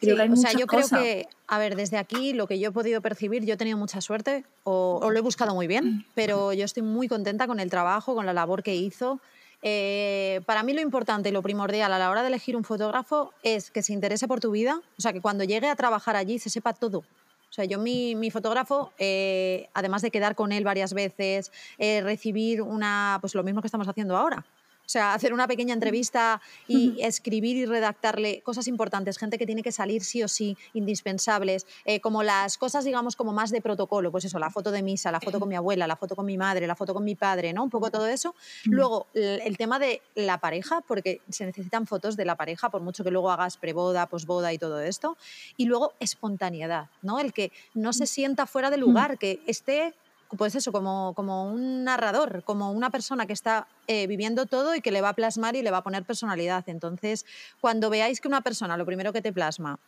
Creo 0.00 0.16
que 0.16 0.22
hay 0.22 0.30
o 0.30 0.36
sea, 0.36 0.52
yo 0.52 0.66
creo 0.66 0.88
que, 0.88 1.28
a 1.46 1.58
ver, 1.58 1.76
desde 1.76 1.98
aquí 1.98 2.32
lo 2.32 2.46
que 2.46 2.58
yo 2.58 2.70
he 2.70 2.72
podido 2.72 3.02
percibir, 3.02 3.44
yo 3.44 3.54
he 3.54 3.56
tenido 3.58 3.76
mucha 3.76 4.00
suerte 4.00 4.46
o, 4.64 5.10
lo 5.10 5.18
he 5.18 5.20
buscado 5.20 5.54
muy 5.54 5.66
bien, 5.66 5.84
mm. 5.84 6.04
pero 6.14 6.54
yo 6.54 6.64
estoy 6.64 6.82
muy 6.82 7.06
contenta 7.06 7.46
con 7.46 7.60
el 7.60 7.68
trabajo, 7.68 8.14
con 8.14 8.24
la 8.24 8.32
labor 8.32 8.62
que 8.62 8.74
hizo. 8.74 9.20
Eh, 9.60 10.40
para 10.46 10.62
mí 10.62 10.72
lo 10.72 10.80
importante 10.80 11.28
y 11.28 11.32
lo 11.32 11.42
primordial 11.42 11.92
a 11.92 11.98
la 11.98 12.08
hora 12.08 12.22
de 12.22 12.28
elegir 12.28 12.56
un 12.56 12.64
fotógrafo 12.64 13.34
es 13.42 13.70
que 13.70 13.82
se 13.82 13.92
interese 13.92 14.26
por 14.26 14.40
tu 14.40 14.50
vida, 14.50 14.80
o 14.96 15.02
sea, 15.02 15.12
que 15.12 15.20
cuando 15.20 15.44
llegue 15.44 15.68
a 15.68 15.76
trabajar 15.76 16.16
allí 16.16 16.38
se 16.38 16.48
sepa 16.48 16.72
todo 16.72 17.04
o 17.50 17.52
sea, 17.52 17.64
yo 17.64 17.80
mi, 17.80 18.14
mi 18.14 18.30
fotógrafo, 18.30 18.92
eh, 18.98 19.68
además 19.74 20.02
de 20.02 20.12
quedar 20.12 20.36
con 20.36 20.52
él 20.52 20.62
varias 20.62 20.94
veces, 20.94 21.50
eh, 21.78 22.00
recibir 22.00 22.62
una, 22.62 23.18
pues 23.20 23.34
lo 23.34 23.42
mismo 23.42 23.60
que 23.60 23.66
estamos 23.66 23.88
haciendo 23.88 24.16
ahora, 24.16 24.46
o 24.90 24.92
sea, 24.92 25.14
hacer 25.14 25.32
una 25.32 25.46
pequeña 25.46 25.72
entrevista 25.72 26.42
y 26.66 27.00
escribir 27.00 27.56
y 27.56 27.64
redactarle 27.64 28.40
cosas 28.40 28.66
importantes, 28.66 29.18
gente 29.18 29.38
que 29.38 29.46
tiene 29.46 29.62
que 29.62 29.70
salir 29.70 30.02
sí 30.02 30.20
o 30.24 30.26
sí, 30.26 30.56
indispensables, 30.74 31.64
eh, 31.84 32.00
como 32.00 32.24
las 32.24 32.58
cosas, 32.58 32.84
digamos, 32.84 33.14
como 33.14 33.32
más 33.32 33.52
de 33.52 33.62
protocolo, 33.62 34.10
pues 34.10 34.24
eso, 34.24 34.40
la 34.40 34.50
foto 34.50 34.72
de 34.72 34.82
misa, 34.82 35.12
la 35.12 35.20
foto 35.20 35.38
con 35.38 35.48
mi 35.48 35.54
abuela, 35.54 35.86
la 35.86 35.94
foto 35.94 36.16
con 36.16 36.26
mi 36.26 36.36
madre, 36.36 36.66
la 36.66 36.74
foto 36.74 36.92
con 36.92 37.04
mi 37.04 37.14
padre, 37.14 37.52
¿no? 37.52 37.62
Un 37.62 37.70
poco 37.70 37.92
todo 37.92 38.08
eso. 38.08 38.34
Luego, 38.64 39.06
el 39.14 39.56
tema 39.56 39.78
de 39.78 40.02
la 40.16 40.38
pareja, 40.38 40.80
porque 40.80 41.20
se 41.28 41.46
necesitan 41.46 41.86
fotos 41.86 42.16
de 42.16 42.24
la 42.24 42.34
pareja, 42.34 42.68
por 42.68 42.82
mucho 42.82 43.04
que 43.04 43.12
luego 43.12 43.30
hagas 43.30 43.58
preboda, 43.58 44.06
posboda 44.06 44.52
y 44.52 44.58
todo 44.58 44.80
esto. 44.80 45.16
Y 45.56 45.66
luego, 45.66 45.92
espontaneidad, 46.00 46.88
¿no? 47.00 47.20
El 47.20 47.32
que 47.32 47.52
no 47.74 47.92
se 47.92 48.06
sienta 48.06 48.44
fuera 48.44 48.70
de 48.70 48.76
lugar, 48.76 49.18
que 49.18 49.40
esté 49.46 49.94
pues 50.36 50.54
eso, 50.54 50.72
como, 50.72 51.12
como 51.14 51.44
un 51.44 51.84
narrador, 51.84 52.42
como 52.44 52.70
una 52.70 52.90
persona 52.90 53.26
que 53.26 53.32
está 53.32 53.66
eh, 53.86 54.06
viviendo 54.06 54.46
todo 54.46 54.74
y 54.74 54.80
que 54.80 54.92
le 54.92 55.00
va 55.00 55.10
a 55.10 55.14
plasmar 55.14 55.56
y 55.56 55.62
le 55.62 55.70
va 55.70 55.78
a 55.78 55.82
poner 55.82 56.04
personalidad. 56.04 56.68
Entonces, 56.68 57.26
cuando 57.60 57.90
veáis 57.90 58.20
que 58.20 58.28
una 58.28 58.40
persona 58.40 58.76
lo 58.76 58.86
primero 58.86 59.12
que 59.12 59.22
te 59.22 59.32
plasma 59.32 59.78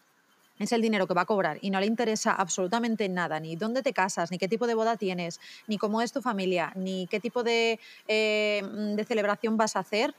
es 0.59 0.73
el 0.73 0.83
dinero 0.83 1.07
que 1.07 1.15
va 1.15 1.23
a 1.23 1.27
cobrar 1.27 1.59
y 1.61 1.71
no 1.71 1.81
le 1.81 1.87
interesa 1.87 2.33
absolutamente 2.33 3.09
nada, 3.09 3.41
ni 3.41 3.57
dónde 3.57 3.83
te 3.83 3.93
casas, 3.93 4.31
ni 4.31 4.39
qué 4.39 4.49
tipo 4.49 4.67
de 4.67 4.75
boda 4.75 4.97
tienes, 4.97 5.41
ni 5.67 5.79
cómo 5.79 6.03
es 6.03 6.13
tu 6.13 6.23
familia, 6.23 6.73
ni 6.77 7.07
qué 7.07 7.21
tipo 7.21 7.43
de, 7.43 7.81
eh, 8.07 8.63
de 8.97 9.05
celebración 9.05 9.57
vas 9.57 9.77
a 9.77 9.81
hacer, 9.81 10.15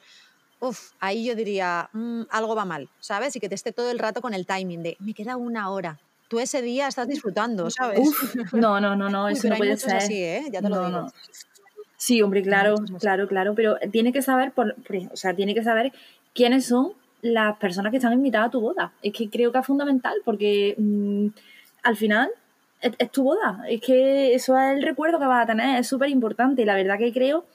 Uf, 0.60 0.92
ahí 1.02 1.26
yo 1.26 1.36
diría, 1.36 1.90
mm, 1.92 2.22
algo 2.30 2.56
va 2.56 2.64
mal, 2.64 2.88
¿sabes? 3.02 3.36
Y 3.36 3.42
que 3.42 3.50
te 3.50 3.56
esté 3.56 3.74
todo 3.74 3.92
el 3.92 4.00
rato 4.00 4.22
con 4.22 4.34
el 4.34 4.46
timing 4.46 4.82
de, 4.82 4.96
me 5.02 5.14
queda 5.14 5.36
una 5.36 5.70
hora, 5.70 6.00
tú 6.34 6.40
ese 6.40 6.64
día 6.64 6.88
estás 6.88 7.08
disfrutando, 7.08 7.70
¿sabes? 7.70 8.00
no, 8.54 8.82
no, 8.82 8.96
no, 8.96 9.08
no, 9.08 9.30
eso 9.30 9.50
no 9.50 9.56
puede 9.56 9.78
ser. 9.78 9.98
Así, 9.98 10.16
¿eh? 10.16 10.46
Ya 10.52 10.62
te 10.62 10.70
lo 10.70 10.88
digo. 10.88 11.08
Sí, 11.96 12.22
hombre, 12.24 12.42
claro, 12.42 12.76
claro, 13.00 13.28
claro, 13.28 13.54
pero 13.56 13.78
tiene 13.92 14.12
que 14.12 14.24
saber, 14.24 14.52
por, 14.52 14.76
o 15.12 15.16
sea, 15.16 15.36
tiene 15.36 15.54
que 15.54 15.64
saber 15.64 15.94
quiénes 16.34 16.66
son 16.66 16.94
las 17.22 17.56
personas 17.58 17.92
que 17.92 17.98
están 17.98 18.14
invitadas 18.14 18.48
a 18.48 18.52
tu 18.52 18.62
boda. 18.62 18.92
Es 19.04 19.14
que 19.14 19.30
creo 19.30 19.52
que 19.52 19.60
es 19.60 19.66
fundamental 19.66 20.16
porque 20.26 20.76
mm, 20.78 21.28
al 21.84 21.96
final 21.96 22.30
es, 22.82 23.12
tu 23.12 23.24
boda. 23.24 23.64
Es 23.70 23.80
que 23.80 24.34
eso 24.34 24.58
es 24.58 24.76
el 24.76 24.84
recuerdo 24.84 25.20
que 25.20 25.28
vas 25.28 25.44
a 25.44 25.46
tener, 25.46 25.80
es 25.80 25.88
súper 25.88 26.10
importante. 26.10 26.64
Y 26.64 26.66
la 26.66 26.76
verdad 26.76 26.98
que 26.98 27.14
creo, 27.14 27.46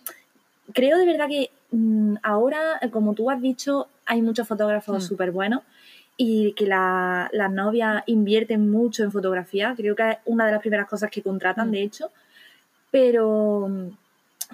creo 0.73 0.97
de 0.97 1.05
verdad 1.05 1.29
que 1.29 1.51
mm, 1.73 2.15
ahora, 2.23 2.81
como 2.93 3.13
tú 3.13 3.31
has 3.31 3.43
dicho, 3.43 3.89
hay 4.07 4.23
muchos 4.23 4.47
fotógrafos 4.49 5.05
mm. 5.05 5.07
súper 5.07 5.33
buenos 5.33 5.63
y 6.21 6.53
que 6.55 6.67
las 6.67 7.53
novias 7.53 8.03
invierten 8.07 8.69
mucho 8.69 9.05
en 9.05 9.13
fotografía. 9.13 9.73
Creo 9.77 9.95
que 9.95 10.11
es 10.11 10.17
una 10.25 10.47
de 10.47 10.53
las 10.53 10.61
primeras 10.61 10.89
cosas 10.89 11.11
que 11.13 11.23
contratan, 11.23 11.69
mm. 11.69 11.71
de 11.71 11.83
hecho. 11.83 12.11
Pero, 12.91 13.71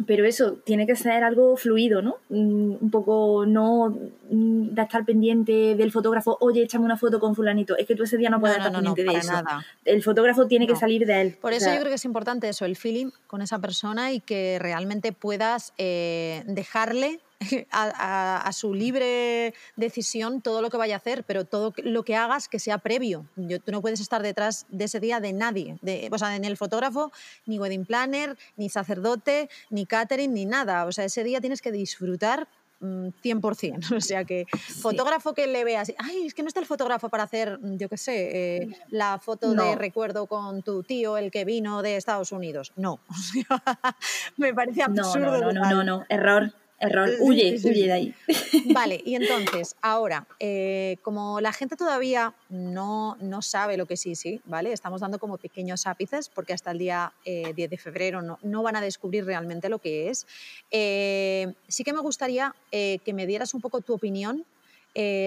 pero 0.07 0.27
eso, 0.27 0.59
tiene 0.63 0.87
que 0.87 0.95
ser 0.95 1.25
algo 1.25 1.57
fluido, 1.57 2.03
¿no? 2.03 2.17
Mm, 2.29 2.77
un 2.83 2.91
poco 2.91 3.47
no 3.47 3.97
de 4.29 4.83
estar 4.83 5.07
pendiente 5.07 5.75
del 5.75 5.91
fotógrafo, 5.91 6.37
oye, 6.41 6.65
échame 6.65 6.85
una 6.85 6.99
foto 6.99 7.19
con 7.19 7.35
fulanito. 7.35 7.79
Es 7.79 7.87
que 7.87 7.95
tú 7.95 8.03
ese 8.03 8.19
día 8.19 8.29
no 8.29 8.41
puedes 8.41 8.59
estar 8.59 8.71
pendiente 8.71 9.03
de 9.03 9.15
eso. 9.17 9.33
Nada. 9.33 9.65
El 9.87 10.03
fotógrafo 10.03 10.47
tiene 10.47 10.67
que 10.67 10.77
salir 10.77 11.07
de 11.07 11.23
él. 11.23 11.39
Por 11.41 11.55
eso 11.55 11.71
yo 11.71 11.79
creo 11.79 11.89
que 11.89 11.95
es 11.95 12.05
importante 12.05 12.47
eso, 12.47 12.67
el 12.67 12.77
feeling 12.77 13.11
con 13.27 13.41
esa 13.41 13.59
persona 13.59 14.13
y 14.13 14.21
que 14.21 14.59
realmente 14.61 15.13
puedas 15.13 15.73
eh, 15.79 16.43
dejarle 16.47 17.21
a, 17.73 18.51
su 18.53 18.75
libre 18.75 19.55
decisión 19.77 20.41
todo 20.41 20.63
lo 20.63 20.71
que 20.71 20.77
vaya 20.77 20.95
a 20.95 20.99
hacer, 20.99 21.25
pero 21.25 21.45
todo 21.45 21.73
lo 21.83 22.05
que 22.05 22.17
hagas 22.17 22.49
que 22.49 22.59
sea 22.59 22.79
previo. 22.79 23.27
Yo, 23.37 23.61
tú 23.61 23.73
no 23.73 23.81
puedes 23.81 24.01
estar 24.01 24.23
detrás 24.23 24.67
de 24.69 24.85
ese 24.85 25.01
día 25.01 25.21
de 25.21 25.33
nadie, 25.33 25.79
de, 25.83 26.09
o 26.13 26.19
sea, 26.19 26.39
ni 26.39 26.47
el 26.47 26.57
fotógrafo, 26.57 27.13
ni 27.47 27.59
wedding 27.59 27.87
planner, 27.87 28.37
ni 28.57 28.69
sacerdote, 28.69 29.49
ni 29.71 29.87
catering, 29.87 30.33
ni 30.33 30.45
nada. 30.45 30.85
O 30.87 30.93
sea, 30.93 31.05
ese 31.05 31.25
día 31.25 31.41
tienes 31.41 31.63
que 31.63 31.73
disfrutar 31.73 32.49
100%. 32.81 33.91
Mm, 33.91 33.95
o 33.97 34.01
sea 34.01 34.25
que 34.25 34.47
fotógrafo 34.83 35.35
que 35.35 35.47
le 35.47 35.65
veas, 35.65 35.93
ay, 35.99 36.27
es 36.27 36.35
que 36.35 36.43
no 36.43 36.49
está 36.49 36.61
el 36.61 36.67
fotógrafo 36.67 37.09
para 37.09 37.25
hacer, 37.25 37.59
mm, 37.59 37.77
yo 37.77 37.89
qué 37.89 37.97
sé, 37.97 38.57
eh, 38.57 38.69
la 38.91 39.19
foto 39.19 39.53
de 39.55 39.75
recuerdo 39.77 40.27
con 40.27 40.63
tu 40.63 40.83
tío, 40.83 41.17
el 41.17 41.31
que 41.31 41.45
vino 41.45 41.83
de 41.83 41.97
Estados 41.97 42.33
Unidos. 42.33 42.73
No, 42.77 43.01
me 44.37 44.53
parece 44.55 44.83
absurdo. 44.83 45.41
No, 45.41 45.53
no, 45.53 45.53
no, 45.53 45.71
no, 45.71 45.85
no, 45.85 46.05
error 46.09 46.53
error, 46.85 47.11
huye, 47.21 47.59
huye 47.63 47.87
de 47.87 47.93
ahí. 47.93 48.15
Vale, 48.73 49.01
y 49.05 49.15
entonces, 49.15 49.77
ahora, 49.83 50.27
eh, 50.41 50.99
como 51.03 51.41
la 51.41 51.53
gente 51.53 51.77
todavía 51.77 52.35
no, 52.49 53.17
no 53.21 53.43
sabe 53.43 53.77
lo 53.77 53.87
que 53.87 53.95
es 53.95 54.01
sí, 54.01 54.41
¿vale? 54.45 54.73
Estamos 54.73 55.01
dando 55.01 55.19
como 55.19 55.39
pequeños 55.39 55.87
ápices 55.87 56.29
porque 56.29 56.53
hasta 56.53 56.71
el 56.71 56.79
día 56.79 57.13
10 57.25 57.59
eh, 57.59 57.69
de 57.69 57.77
febrero 57.77 58.23
no, 58.23 58.39
no, 58.43 58.63
van 58.63 58.77
a 58.77 58.81
descubrir 58.81 59.25
realmente 59.25 59.69
lo 59.69 59.79
que 59.79 60.11
es. 60.11 60.27
Eh, 60.71 61.55
sí 61.69 61.85
que 61.85 61.93
me 61.93 62.01
gustaría 62.01 62.55
que 62.71 63.13
me 63.15 63.27
dieras 63.27 63.55
un 63.55 63.61
poco 63.61 63.81
tu 63.81 63.95
opinión 63.95 64.45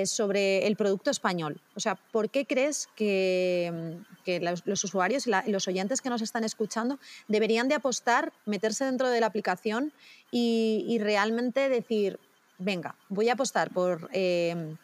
sobre 0.06 0.66
el 0.66 0.76
producto 0.78 1.12
español. 1.12 1.60
O 1.76 1.80
sea, 1.80 1.96
¿por 1.96 2.30
qué 2.30 2.46
crees 2.46 2.88
que, 2.96 3.98
que 4.28 4.42
los, 4.42 4.84
usuarios 4.84 5.26
y 5.26 5.52
los 5.52 5.68
oyentes 5.70 6.02
que 6.02 6.10
nos 6.10 6.22
están 6.22 6.44
escuchando 6.44 7.00
deberían 7.30 7.70
de 7.70 7.76
apostar, 7.76 8.34
meterse 8.46 8.84
dentro 8.84 9.10
de 9.10 9.22
la 9.22 9.28
aplicación 9.28 9.94
y, 10.32 10.98
realmente 11.00 11.70
decir, 11.70 12.20
venga, 12.58 12.96
voy 13.08 13.30
a 13.30 13.34
apostar 13.34 13.72
por 13.72 14.10
em, 14.12 14.76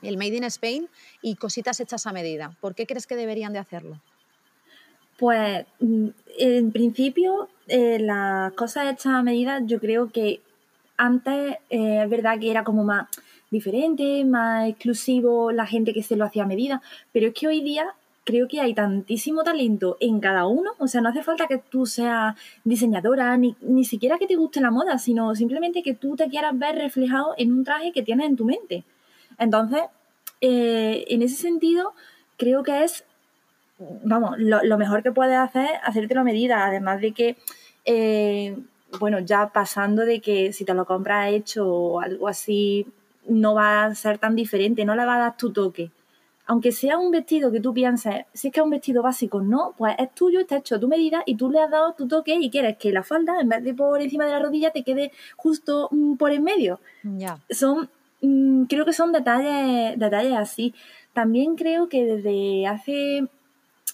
el 0.00 0.16
Made 0.16 0.36
in 0.36 0.44
Spain 0.44 0.88
y 1.20 1.36
cositas 1.36 1.78
hechas 1.80 2.06
a 2.06 2.12
medida. 2.12 2.56
¿Por 2.62 2.74
qué 2.74 2.86
crees 2.86 3.06
que 3.06 3.16
deberían 3.16 3.52
de 3.52 3.58
hacerlo? 3.58 4.00
Pues 5.18 5.66
mm, 5.80 6.08
en 6.38 6.72
principio 6.72 7.50
eh, 7.68 7.98
las 8.00 8.52
cosas 8.54 8.92
hechas 8.92 9.12
a 9.12 9.22
medida 9.22 9.60
yo 9.62 9.78
creo 9.78 10.10
que 10.10 10.40
antes 10.96 11.56
eh, 11.68 12.00
es 12.02 12.08
verdad 12.08 12.38
que 12.40 12.50
era 12.50 12.64
como 12.64 12.82
más 12.82 13.08
diferente, 13.50 14.24
más 14.24 14.68
exclusivo 14.68 15.52
la 15.52 15.66
gente 15.66 15.92
que 15.92 16.02
se 16.02 16.16
lo 16.16 16.24
hacía 16.24 16.44
a 16.44 16.46
medida, 16.46 16.82
pero 17.12 17.28
es 17.28 17.34
que 17.34 17.46
hoy 17.46 17.60
día 17.60 17.94
creo 18.24 18.48
que 18.48 18.60
hay 18.60 18.74
tantísimo 18.74 19.44
talento 19.44 19.96
en 20.00 20.18
cada 20.18 20.46
uno, 20.46 20.72
o 20.78 20.88
sea, 20.88 21.00
no 21.00 21.10
hace 21.10 21.22
falta 21.22 21.46
que 21.46 21.58
tú 21.58 21.86
seas 21.86 22.34
diseñadora, 22.64 23.36
ni, 23.36 23.54
ni 23.60 23.84
siquiera 23.84 24.18
que 24.18 24.26
te 24.26 24.34
guste 24.34 24.60
la 24.60 24.72
moda, 24.72 24.98
sino 24.98 25.34
simplemente 25.36 25.82
que 25.82 25.94
tú 25.94 26.16
te 26.16 26.28
quieras 26.28 26.58
ver 26.58 26.74
reflejado 26.74 27.34
en 27.38 27.52
un 27.52 27.64
traje 27.64 27.92
que 27.92 28.02
tienes 28.02 28.26
en 28.26 28.36
tu 28.36 28.44
mente. 28.44 28.82
Entonces, 29.38 29.82
eh, 30.40 31.04
en 31.08 31.22
ese 31.22 31.36
sentido, 31.36 31.94
creo 32.36 32.62
que 32.62 32.82
es, 32.82 33.04
vamos, 33.78 34.36
lo, 34.38 34.78
mejor 34.78 35.02
que 35.02 35.12
puedes 35.12 35.36
hacer 35.36 35.66
es 35.66 35.80
hacerte 35.84 36.14
la 36.14 36.24
medida, 36.24 36.66
además 36.66 37.00
de 37.00 37.12
que, 37.12 37.36
eh, 37.84 38.56
bueno, 38.98 39.20
ya 39.20 39.48
pasando 39.52 40.04
de 40.04 40.20
que 40.20 40.52
si 40.52 40.64
te 40.64 40.74
lo 40.74 40.84
compras 40.84 41.32
hecho 41.32 41.68
o 41.68 42.00
algo 42.00 42.28
así, 42.28 42.86
no 43.28 43.54
va 43.54 43.84
a 43.84 43.94
ser 43.94 44.18
tan 44.18 44.36
diferente, 44.36 44.84
no 44.84 44.94
le 44.96 45.04
va 45.04 45.16
a 45.16 45.20
dar 45.20 45.36
tu 45.36 45.52
toque 45.52 45.90
aunque 46.46 46.72
sea 46.72 46.98
un 46.98 47.10
vestido 47.10 47.50
que 47.50 47.60
tú 47.60 47.74
pienses, 47.74 48.24
si 48.32 48.48
es 48.48 48.54
que 48.54 48.60
es 48.60 48.64
un 48.64 48.70
vestido 48.70 49.02
básico, 49.02 49.40
no, 49.40 49.74
pues 49.76 49.96
es 49.98 50.14
tuyo, 50.14 50.40
está 50.40 50.56
hecho 50.58 50.76
a 50.76 50.80
tu 50.80 50.86
medida 50.86 51.22
y 51.26 51.34
tú 51.34 51.50
le 51.50 51.60
has 51.60 51.70
dado 51.70 51.92
tu 51.94 52.06
toque 52.06 52.36
y 52.40 52.50
quieres 52.50 52.76
que 52.76 52.92
la 52.92 53.02
falda, 53.02 53.40
en 53.40 53.48
vez 53.48 53.64
de 53.64 53.74
por 53.74 54.00
encima 54.00 54.24
de 54.26 54.30
la 54.30 54.38
rodilla, 54.38 54.70
te 54.70 54.84
quede 54.84 55.10
justo 55.36 55.88
mm, 55.90 56.14
por 56.14 56.30
en 56.30 56.44
medio. 56.44 56.78
Son, 57.50 57.90
mm, 58.22 58.64
creo 58.64 58.84
que 58.84 58.92
son 58.92 59.10
detalles, 59.12 59.98
detalles 59.98 60.34
así. 60.36 60.72
También 61.12 61.56
creo 61.56 61.88
que 61.88 62.04
desde 62.04 62.66
hace 62.68 63.26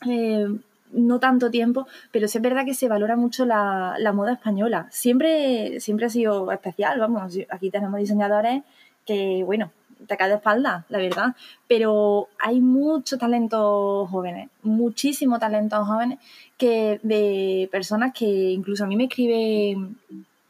eh, 0.07 0.49
no 0.93 1.19
tanto 1.21 1.51
tiempo, 1.51 1.87
pero 2.11 2.29
sí 2.29 2.37
es 2.37 2.43
verdad 2.43 2.67
que 2.67 2.75
se 2.75 2.89
valora 2.89 3.17
mucho 3.17 3.47
la, 3.47 3.95
la 3.99 4.13
moda 4.13 4.35
española. 4.35 4.89
Siempre, 4.91 5.81
siempre 5.81 6.07
ha 6.07 6.11
sido 6.11 6.53
especial, 6.53 7.01
vamos, 7.01 7.39
aquí 7.49 7.71
tenemos 7.71 7.99
diseñadores 7.99 8.63
que, 9.07 9.43
bueno, 9.45 9.73
te 10.07 10.17
cae 10.17 10.29
de 10.29 10.37
espalda, 10.37 10.85
la 10.89 10.99
verdad. 10.99 11.35
Pero 11.69 12.29
hay 12.39 12.61
mucho 12.61 13.19
talento 13.19 14.07
jóvenes, 14.11 14.51
muchísimo 14.63 15.39
talento 15.39 15.85
jóvenes, 15.85 16.19
que 16.57 17.01
de 17.03 17.69
personas 17.71 18.13
que 18.13 18.27
incluso 18.27 18.85
a 18.85 18.87
mí 18.87 18.97
me 18.97 19.05
escriben 19.05 19.97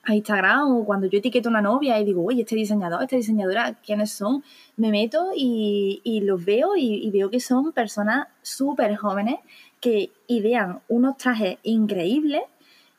a 0.05 0.15
Instagram 0.17 0.69
o 0.69 0.85
cuando 0.85 1.07
yo 1.07 1.19
etiqueto 1.19 1.49
una 1.49 1.63
novia 1.63 1.99
y 2.01 2.05
digo, 2.05 2.25
oye, 2.25 2.43
este 2.43 2.57
diseñador, 2.57 3.03
esta 3.03 3.17
diseñadora, 3.17 3.75
¿quiénes 3.85 4.11
son? 4.11 4.43
Me 4.77 4.91
meto 4.91 5.31
y, 5.37 6.21
los 6.25 6.45
veo 6.45 6.77
y, 6.77 7.07
y, 7.07 7.11
veo 7.11 7.31
que 7.31 7.39
son 7.39 7.73
personas 7.73 8.27
súper 8.43 8.97
jóvenes 8.97 9.37
que 9.81 10.11
idean 10.27 10.81
unos 10.89 11.17
trajes 11.19 11.59
increíbles 11.63 12.43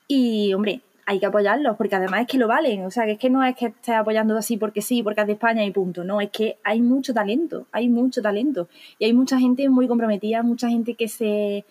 y, 0.07 0.53
hombre, 0.53 0.81
hay 1.05 1.19
que 1.19 1.25
apoyarlos, 1.25 1.75
porque 1.75 1.95
además 1.95 2.21
es 2.21 2.27
que 2.27 2.37
lo 2.37 2.47
valen, 2.47 2.85
o 2.85 2.91
sea, 2.91 3.05
que 3.05 3.13
es 3.13 3.19
que 3.19 3.29
no 3.29 3.43
es 3.43 3.55
que 3.55 3.67
estés 3.67 3.95
apoyando 3.95 4.37
así 4.37 4.57
porque 4.57 4.81
sí, 4.81 5.03
porque 5.03 5.21
es 5.21 5.27
de 5.27 5.33
España 5.33 5.65
y 5.65 5.71
punto, 5.71 6.03
no, 6.03 6.21
es 6.21 6.29
que 6.29 6.57
hay 6.63 6.81
mucho 6.81 7.13
talento, 7.13 7.67
hay 7.71 7.89
mucho 7.89 8.21
talento, 8.21 8.69
y 8.99 9.05
hay 9.05 9.13
mucha 9.13 9.39
gente 9.39 9.67
muy 9.69 9.87
comprometida, 9.87 10.43
mucha 10.43 10.69
gente 10.69 10.95
que 10.95 11.07
se, 11.07 11.65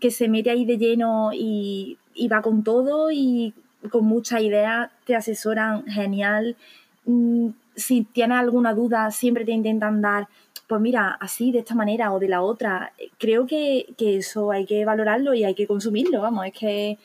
que 0.00 0.10
se 0.10 0.28
mete 0.28 0.50
ahí 0.50 0.64
de 0.64 0.78
lleno 0.78 1.30
y, 1.32 1.98
va 2.32 2.42
con 2.42 2.64
todo 2.64 3.10
y 3.10 3.54
con 3.90 4.04
mucha 4.06 4.40
idea, 4.40 4.90
te 5.04 5.14
asesoran 5.14 5.86
genial, 5.86 6.56
mm, 7.04 7.48
si 7.76 8.02
tienes 8.02 8.38
alguna 8.38 8.74
duda, 8.74 9.10
siempre 9.10 9.44
te 9.44 9.52
intentan 9.52 10.00
dar, 10.02 10.28
pues 10.66 10.80
mira, 10.80 11.16
así, 11.20 11.52
de 11.52 11.60
esta 11.60 11.74
manera 11.74 12.12
o 12.12 12.18
de 12.18 12.28
la 12.28 12.42
otra, 12.42 12.92
creo 13.18 13.46
que, 13.46 13.86
que 13.96 14.16
eso 14.16 14.50
hay 14.50 14.66
que 14.66 14.84
valorarlo 14.84 15.32
y 15.34 15.44
hay 15.44 15.54
que 15.54 15.66
consumirlo, 15.66 16.20
vamos, 16.20 16.46
es 16.46 16.52
que 16.52 16.98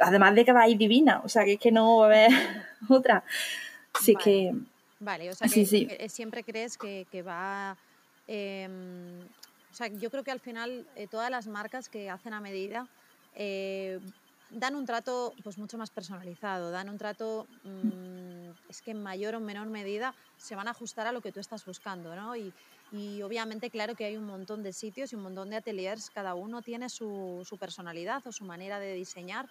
además 0.00 0.34
de 0.34 0.44
que 0.44 0.52
va 0.52 0.62
a 0.62 0.68
ir 0.68 0.78
divina, 0.78 1.20
o 1.24 1.28
sea, 1.28 1.44
que 1.44 1.54
es 1.54 1.60
que 1.60 1.70
no 1.70 1.98
va 1.98 2.04
a 2.04 2.06
haber 2.06 2.30
otra. 2.88 3.24
Así 3.92 4.14
que... 4.16 4.52
Vale, 4.98 5.30
o 5.30 5.34
sea, 5.34 5.48
que, 5.48 6.08
siempre 6.08 6.44
crees 6.44 6.76
que, 6.76 7.22
va... 7.22 7.76
Em, 8.26 9.20
o 9.20 9.74
sea, 9.74 9.86
yo 9.88 10.10
creo 10.10 10.22
que 10.24 10.30
al 10.30 10.40
final 10.40 10.86
eh, 10.94 11.06
todas 11.06 11.30
las 11.30 11.46
marcas 11.46 11.88
que 11.88 12.10
hacen 12.10 12.34
a 12.34 12.40
medida 12.40 12.86
eh, 13.34 13.98
dan 14.50 14.74
un 14.74 14.84
trato 14.84 15.32
pues 15.42 15.58
mucho 15.58 15.78
más 15.78 15.90
personalizado, 15.90 16.70
dan 16.70 16.88
un 16.88 16.98
trato, 16.98 17.46
mm, 17.64 18.50
es 18.68 18.82
que 18.82 18.90
en 18.90 19.02
mayor 19.02 19.36
o 19.36 19.40
menor 19.40 19.68
medida 19.68 20.14
se 20.36 20.54
van 20.54 20.68
a 20.68 20.72
ajustar 20.72 21.06
a 21.06 21.12
lo 21.12 21.20
que 21.20 21.32
tú 21.32 21.40
estás 21.40 21.64
buscando, 21.64 22.14
¿no? 22.14 22.36
Y, 22.36 22.52
y 22.92 23.22
obviamente, 23.22 23.70
claro 23.70 23.94
que 23.94 24.04
hay 24.04 24.16
un 24.16 24.26
montón 24.26 24.62
de 24.62 24.72
sitios 24.72 25.12
y 25.12 25.16
un 25.16 25.22
montón 25.22 25.50
de 25.50 25.56
ateliers, 25.56 26.10
cada 26.10 26.34
uno 26.34 26.62
tiene 26.62 26.88
su, 26.88 27.42
su 27.48 27.56
personalidad 27.56 28.26
o 28.26 28.32
su 28.32 28.44
manera 28.44 28.80
de 28.80 28.94
diseñar 28.94 29.48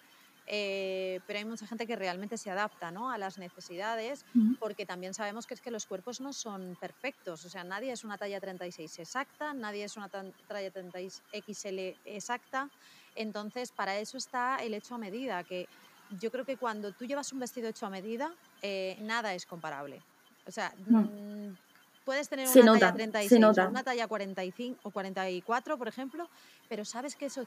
eh, 0.52 1.20
pero 1.28 1.38
hay 1.38 1.44
mucha 1.44 1.64
gente 1.64 1.86
que 1.86 1.94
realmente 1.94 2.36
se 2.36 2.50
adapta 2.50 2.90
¿no? 2.90 3.12
a 3.12 3.18
las 3.18 3.38
necesidades, 3.38 4.24
porque 4.58 4.84
también 4.84 5.14
sabemos 5.14 5.46
que 5.46 5.54
es 5.54 5.60
que 5.60 5.70
los 5.70 5.86
cuerpos 5.86 6.20
no 6.20 6.32
son 6.32 6.76
perfectos, 6.80 7.44
o 7.44 7.48
sea, 7.48 7.62
nadie 7.62 7.92
es 7.92 8.02
una 8.02 8.18
talla 8.18 8.40
36 8.40 8.98
exacta, 8.98 9.54
nadie 9.54 9.84
es 9.84 9.96
una 9.96 10.08
talla 10.08 10.70
36 10.72 11.22
XL 11.46 11.78
exacta, 12.04 12.68
entonces 13.14 13.70
para 13.70 13.96
eso 14.00 14.18
está 14.18 14.56
el 14.56 14.74
hecho 14.74 14.96
a 14.96 14.98
medida, 14.98 15.44
que 15.44 15.68
yo 16.18 16.32
creo 16.32 16.44
que 16.44 16.56
cuando 16.56 16.90
tú 16.90 17.04
llevas 17.04 17.32
un 17.32 17.38
vestido 17.38 17.68
hecho 17.68 17.86
a 17.86 17.90
medida, 17.90 18.34
eh, 18.60 18.96
nada 19.02 19.32
es 19.34 19.46
comparable. 19.46 20.02
O 20.46 20.50
sea, 20.50 20.74
mm, 20.88 21.54
puedes 22.04 22.28
tener 22.28 22.46
una 22.48 22.78
talla 22.78 22.92
36 22.92 23.40
una 23.68 23.82
talla 23.82 24.08
45 24.08 24.80
o 24.82 24.90
44, 24.90 25.78
por 25.78 25.88
ejemplo, 25.88 26.28
pero 26.68 26.84
sabes 26.84 27.14
que 27.16 27.26
eso 27.26 27.44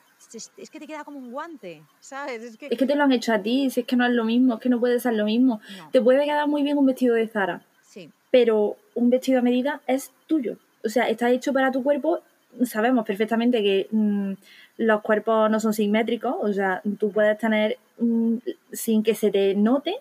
es 0.57 0.69
que 0.69 0.79
te 0.79 0.87
queda 0.87 1.03
como 1.03 1.19
un 1.19 1.31
guante, 1.31 1.83
¿sabes? 1.99 2.43
Es 2.43 2.57
que, 2.57 2.67
es 2.67 2.77
que 2.77 2.85
te 2.85 2.95
lo 2.95 3.03
han 3.03 3.11
hecho 3.11 3.33
a 3.33 3.41
ti, 3.41 3.69
si 3.69 3.81
es 3.81 3.87
que 3.87 3.95
no 3.95 4.05
es 4.05 4.11
lo 4.11 4.23
mismo, 4.23 4.55
es 4.55 4.59
que 4.59 4.69
no 4.69 4.79
puede 4.79 4.99
ser 4.99 5.13
lo 5.13 5.25
mismo. 5.25 5.61
Te 5.91 6.01
puede 6.01 6.25
quedar 6.25 6.47
muy 6.47 6.63
bien 6.63 6.77
un 6.77 6.85
vestido 6.85 7.15
de 7.15 7.27
Zara, 7.27 7.63
sí. 7.81 8.09
pero 8.31 8.77
un 8.95 9.09
vestido 9.09 9.39
a 9.39 9.41
medida 9.41 9.81
es 9.87 10.11
tuyo. 10.27 10.57
O 10.83 10.89
sea, 10.89 11.09
está 11.09 11.29
hecho 11.31 11.53
para 11.53 11.71
tu 11.71 11.83
cuerpo. 11.83 12.19
Sabemos 12.65 13.05
perfectamente 13.05 13.63
que 13.63 13.87
mm, 13.91 14.33
los 14.77 15.01
cuerpos 15.01 15.49
no 15.49 15.59
son 15.59 15.73
simétricos, 15.73 16.35
o 16.39 16.53
sea, 16.53 16.81
tú 16.99 17.11
puedes 17.11 17.37
tener 17.37 17.77
mm, 17.97 18.37
sin 18.71 19.03
que 19.03 19.15
se 19.15 19.31
te 19.31 19.55
note 19.55 19.99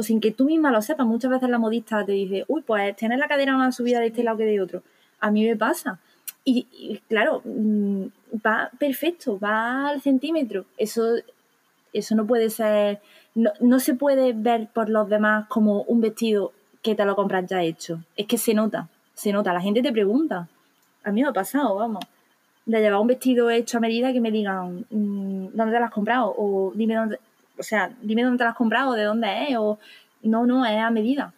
o 0.00 0.02
sin 0.02 0.18
que 0.18 0.30
tú 0.30 0.46
misma 0.46 0.72
lo 0.72 0.80
sepas. 0.80 1.06
Muchas 1.06 1.30
veces 1.30 1.50
la 1.50 1.58
modista 1.58 2.04
te 2.06 2.12
dice, 2.12 2.44
uy, 2.48 2.62
pues 2.62 2.96
tienes 2.96 3.18
la 3.18 3.28
cadera 3.28 3.54
una 3.54 3.70
subida 3.70 4.00
de 4.00 4.06
este 4.06 4.24
lado 4.24 4.38
que 4.38 4.44
de 4.44 4.60
otro. 4.60 4.82
A 5.20 5.30
mí 5.30 5.44
me 5.46 5.56
pasa. 5.56 5.98
Y, 6.42 7.00
claro, 7.06 7.42
mm, 7.44 8.04
va 8.44 8.70
perfecto, 8.78 9.38
va 9.38 9.88
al 9.90 10.00
centímetro. 10.00 10.64
Eso, 10.78 11.16
eso 11.92 12.14
no 12.14 12.26
puede 12.26 12.48
ser, 12.48 13.00
no, 13.34 13.78
se 13.78 13.94
puede 13.94 14.32
ver 14.32 14.68
por 14.72 14.88
los 14.88 15.06
demás 15.08 15.46
como 15.48 15.82
un 15.82 16.00
vestido 16.00 16.52
que 16.82 16.94
te 16.94 17.04
lo 17.04 17.14
compras 17.14 17.44
ya 17.46 17.62
hecho. 17.62 18.00
Es 18.16 18.26
que 18.26 18.38
se 18.38 18.54
nota, 18.54 18.88
se 19.14 19.32
nota. 19.32 19.52
La 19.52 19.60
gente 19.60 19.82
te 19.82 19.92
pregunta. 19.92 20.48
A 21.04 21.12
mí 21.12 21.20
me 21.22 21.28
ha 21.28 21.32
pasado, 21.32 21.76
vamos, 21.76 22.02
de 22.64 22.80
llevar 22.80 23.00
un 23.00 23.06
vestido 23.06 23.50
hecho 23.50 23.76
a 23.76 23.80
medida 23.80 24.14
que 24.14 24.20
me 24.20 24.30
digan 24.30 24.86
mm, 24.88 25.48
dónde 25.52 25.72
te 25.72 25.78
lo 25.78 25.84
has 25.84 25.92
comprado 25.92 26.34
o 26.38 26.72
dime 26.74 26.94
dónde, 26.94 27.18
o 27.60 27.62
sea, 27.62 27.94
dime 28.02 28.24
dónde 28.24 28.38
te 28.38 28.44
lo 28.44 28.50
has 28.50 28.56
comprado, 28.56 28.94
de 28.94 29.04
dónde 29.04 29.44
es 29.48 29.56
o 29.56 29.78
no, 30.22 30.46
no, 30.46 30.66
es 30.66 30.78
a 30.78 30.90
medida. 30.90 31.34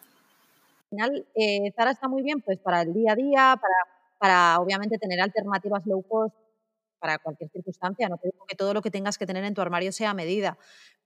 Al 0.83 0.89
final, 0.89 1.25
eh, 1.35 1.71
Zara 1.75 1.91
está 1.91 2.07
muy 2.07 2.23
bien 2.23 2.41
pues 2.41 2.57
para 2.59 2.81
el 2.81 2.93
día 2.93 3.11
a 3.11 3.15
día, 3.15 3.59
para 3.61 3.93
para 4.23 4.57
obviamente 4.61 4.97
tener 4.97 5.19
alternativas 5.19 5.85
low 5.85 6.01
cost 6.01 6.33
para 6.97 7.17
cualquier 7.17 7.49
circunstancia. 7.49 8.07
No 8.07 8.17
creo 8.17 8.31
que 8.47 8.55
todo 8.55 8.73
lo 8.73 8.81
que 8.81 8.89
tengas 8.89 9.17
que 9.17 9.25
tener 9.25 9.43
en 9.43 9.53
tu 9.53 9.59
armario 9.59 9.91
sea 9.91 10.11
a 10.11 10.13
medida, 10.13 10.57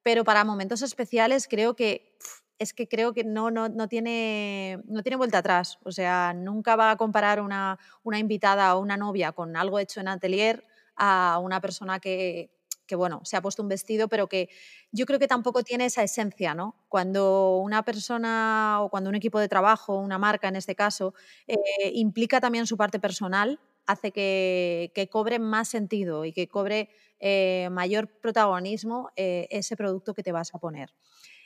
pero 0.03 0.23
para 0.23 0.43
momentos 0.43 0.83
especiales 0.83 1.47
creo 1.47 1.75
que 1.75 2.15
es 2.59 2.73
que 2.73 2.87
creo 2.87 3.13
que 3.13 3.23
no, 3.23 3.49
no, 3.49 3.69
no, 3.69 3.87
tiene, 3.87 4.83
no 4.85 5.01
tiene 5.01 5.15
vuelta 5.15 5.39
atrás. 5.39 5.79
O 5.83 5.91
sea, 5.91 6.31
nunca 6.35 6.75
va 6.75 6.91
a 6.91 6.95
comparar 6.95 7.41
una, 7.41 7.79
una 8.03 8.19
invitada 8.19 8.75
o 8.75 8.81
una 8.81 8.97
novia 8.97 9.31
con 9.31 9.57
algo 9.57 9.79
hecho 9.79 9.99
en 9.99 10.09
atelier 10.09 10.63
a 10.95 11.39
una 11.41 11.59
persona 11.59 11.99
que, 11.99 12.51
que, 12.87 12.95
bueno, 12.95 13.21
se 13.23 13.37
ha 13.37 13.41
puesto 13.41 13.61
un 13.61 13.69
vestido, 13.69 14.07
pero 14.07 14.27
que 14.27 14.49
yo 14.91 15.05
creo 15.05 15.19
que 15.19 15.27
tampoco 15.27 15.63
tiene 15.63 15.85
esa 15.85 16.03
esencia, 16.03 16.55
¿no? 16.55 16.75
Cuando 16.89 17.57
una 17.57 17.83
persona 17.83 18.79
o 18.81 18.89
cuando 18.89 19.09
un 19.09 19.15
equipo 19.15 19.39
de 19.39 19.47
trabajo, 19.47 19.97
una 19.97 20.17
marca 20.17 20.47
en 20.47 20.55
este 20.55 20.75
caso, 20.75 21.13
eh, 21.45 21.57
implica 21.93 22.41
también 22.41 22.65
su 22.65 22.77
parte 22.77 22.99
personal, 22.99 23.59
hace 23.85 24.11
que, 24.11 25.09
cobre 25.11 25.39
más 25.39 25.69
sentido 25.69 26.25
y 26.25 26.33
que 26.33 26.47
cobre 26.47 26.89
eh, 27.19 27.69
mayor 27.71 28.07
protagonismo 28.07 29.09
eh, 29.15 29.47
ese 29.49 29.75
producto 29.75 30.13
que 30.13 30.23
te 30.23 30.31
vas 30.31 30.53
a 30.53 30.59
poner. 30.59 30.93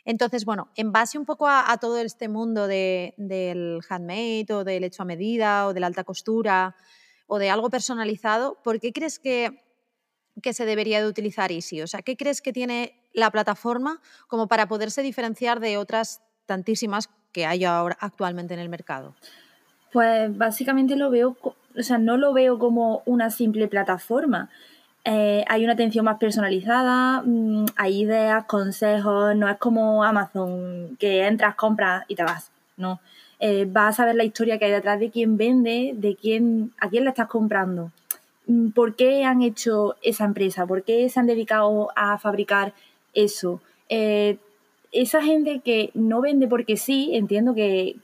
Entonces, 0.04 0.46
bueno, 0.46 0.72
en 0.76 0.92
base 0.92 1.18
un 1.18 1.26
poco 1.26 1.48
a, 1.48 1.78
todo 1.80 2.00
este 2.00 2.28
mundo 2.28 2.68
del 2.68 3.80
handmade 3.88 4.48
o 4.52 4.64
del 4.64 4.84
hecho 4.84 5.04
a 5.04 5.06
medida 5.06 5.68
o 5.68 5.74
de 5.74 5.80
la 5.80 5.88
alta 5.88 6.04
costura 6.04 6.76
o 7.28 7.38
de 7.38 7.50
algo 7.50 7.70
personalizado, 7.70 8.58
¿por 8.64 8.80
qué 8.80 8.92
crees 8.92 9.20
que, 9.20 9.71
que 10.42 10.54
se 10.54 10.66
debería 10.66 11.02
de 11.02 11.08
utilizar 11.08 11.52
Easy? 11.52 11.82
O 11.82 11.88
sea, 11.88 12.02
¿qué 12.02 12.18
crees 12.18 12.42
que 12.42 12.54
tiene 12.54 12.96
la 13.14 13.32
plataforma 13.32 14.02
como 14.28 14.48
para 14.48 14.68
poderse 14.68 15.02
diferenciar 15.02 15.60
de 15.60 15.78
otras 15.78 16.22
tantísimas 16.46 17.10
que 17.32 17.46
hay 17.46 17.66
ahora 17.66 17.98
actualmente 18.00 18.54
en 18.54 18.60
el 18.60 18.70
mercado? 18.70 19.16
Pues 19.92 20.36
básicamente 20.38 20.96
lo 20.96 21.10
veo, 21.10 21.38
o 21.42 21.84
sea, 21.84 21.98
no 21.98 22.18
lo 22.18 22.34
veo 22.34 22.58
como 22.60 23.04
una 23.06 23.30
simple 23.30 23.68
plataforma. 23.68 24.50
Eh, 25.04 25.44
hay 25.48 25.64
una 25.64 25.74
atención 25.74 26.06
más 26.06 26.18
personalizada, 26.18 27.24
mm, 27.26 27.66
hay 27.76 28.02
ideas, 28.04 28.46
consejos, 28.46 29.36
no 29.36 29.50
es 29.50 29.58
como 29.58 30.04
Amazon 30.04 30.96
que 31.00 31.26
entras, 31.26 31.56
compras 31.56 32.06
y 32.08 32.16
te 32.16 32.24
vas, 32.24 32.52
no. 32.78 33.00
Eh, 33.40 33.66
vas 33.68 34.00
a 34.00 34.06
ver 34.06 34.16
la 34.16 34.24
historia 34.24 34.60
que 34.60 34.66
hay 34.66 34.72
detrás 34.72 35.00
de 35.00 35.10
quién 35.10 35.36
vende, 35.36 35.94
de 35.96 36.16
quién, 36.16 36.72
a 36.80 36.90
quién 36.90 37.04
le 37.04 37.10
estás 37.10 37.28
comprando, 37.28 37.92
por 38.74 38.96
qué 38.96 39.24
han 39.24 39.42
hecho 39.42 39.96
esa 40.02 40.26
empresa, 40.26 40.66
por 40.66 40.84
qué 40.84 41.08
se 41.10 41.20
han 41.20 41.28
dedicado 41.28 41.90
a 41.96 42.18
fabricar 42.18 42.74
eso. 43.14 43.62
Eh, 43.90 44.38
esa 44.92 45.22
gente 45.22 45.62
que 45.64 45.92
no 45.94 46.22
vende 46.22 46.48
porque 46.48 46.78
sí, 46.78 47.12
entiendo 47.14 47.54
que, 47.54 47.96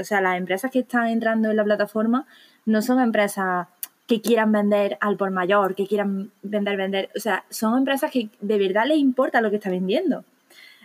o 0.00 0.04
sea, 0.04 0.20
las 0.20 0.38
empresas 0.38 0.70
que 0.70 0.80
están 0.80 1.08
entrando 1.08 1.50
en 1.50 1.56
la 1.56 1.64
plataforma 1.64 2.26
no 2.64 2.80
son 2.80 3.00
empresas 3.00 3.68
que 4.06 4.20
quieran 4.20 4.52
vender 4.52 4.98
al 5.00 5.16
por 5.16 5.30
mayor, 5.30 5.74
que 5.74 5.86
quieran 5.86 6.30
vender, 6.42 6.76
vender. 6.76 7.10
O 7.16 7.20
sea, 7.20 7.44
son 7.50 7.78
empresas 7.78 8.10
que 8.10 8.28
de 8.40 8.58
verdad 8.58 8.86
les 8.86 8.98
importa 8.98 9.40
lo 9.40 9.50
que 9.50 9.56
está 9.56 9.70
vendiendo. 9.70 10.24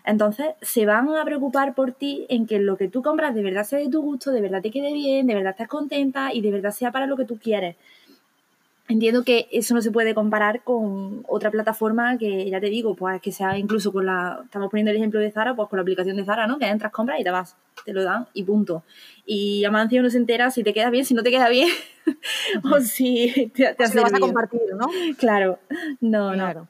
Entonces, 0.06 0.48
se 0.62 0.86
van 0.86 1.10
a 1.10 1.26
preocupar 1.26 1.76
por 1.76 1.92
ti 1.92 2.26
en 2.30 2.48
que 2.48 2.60
lo 2.60 2.78
que 2.78 2.88
tú 2.88 3.02
compras 3.02 3.36
de 3.36 3.44
verdad 3.44 3.64
sea 3.64 3.80
de 3.80 3.90
tu 3.90 4.02
gusto, 4.02 4.32
de 4.32 4.42
verdad 4.42 4.62
te 4.62 4.72
quede 4.72 4.94
bien, 4.94 5.28
de 5.28 5.36
verdad 5.36 5.52
estés 5.52 5.68
contenta 5.68 6.34
y 6.34 6.42
de 6.42 6.52
verdad 6.52 6.72
sea 6.72 6.92
para 6.92 7.06
lo 7.06 7.18
que 7.18 7.26
tú 7.26 7.38
quieres. 7.38 7.76
Entiendo 8.90 9.24
que 9.24 9.48
eso 9.52 9.76
no 9.76 9.84
se 9.84 9.92
puede 9.92 10.16
comparar 10.16 10.64
con 10.64 11.24
otra 11.28 11.52
plataforma 11.52 12.18
que, 12.18 12.50
ya 12.50 12.60
te 12.60 12.72
digo, 12.72 12.96
pues 12.96 13.22
que 13.22 13.32
sea 13.32 13.56
incluso 13.56 13.94
con 13.94 14.08
la, 14.08 14.42
estamos 14.44 14.72
poniendo 14.72 14.90
el 14.90 14.98
ejemplo 14.98 15.20
de 15.20 15.30
Zara, 15.30 15.56
pues 15.56 15.70
con 15.70 15.78
la 15.78 15.82
aplicación 15.82 16.18
de 16.18 16.26
Zara, 16.26 16.48
¿no? 16.48 16.58
Que 16.58 16.66
entras, 16.66 16.92
compras 16.92 17.20
y 17.20 17.24
te 17.24 17.30
vas, 17.30 17.56
te 17.86 17.94
lo 17.94 18.04
dan 18.04 18.28
y 18.34 18.42
punto. 18.42 18.84
Y 19.28 19.64
Amancio 19.64 20.02
no 20.02 20.10
se 20.10 20.18
entera 20.18 20.50
si 20.50 20.64
te 20.64 20.74
queda 20.74 20.90
bien, 20.90 21.06
si 21.06 21.14
no 21.14 21.22
te 21.22 21.30
queda 21.30 21.50
bien, 21.50 21.70
o 22.74 22.80
si 22.80 23.52
te, 23.54 23.76
te 23.76 24.02
vas 24.02 24.12
a 24.12 24.20
compartir, 24.20 24.62
¿no? 24.76 24.88
Claro, 25.20 25.60
no, 26.02 26.36
no. 26.36 26.68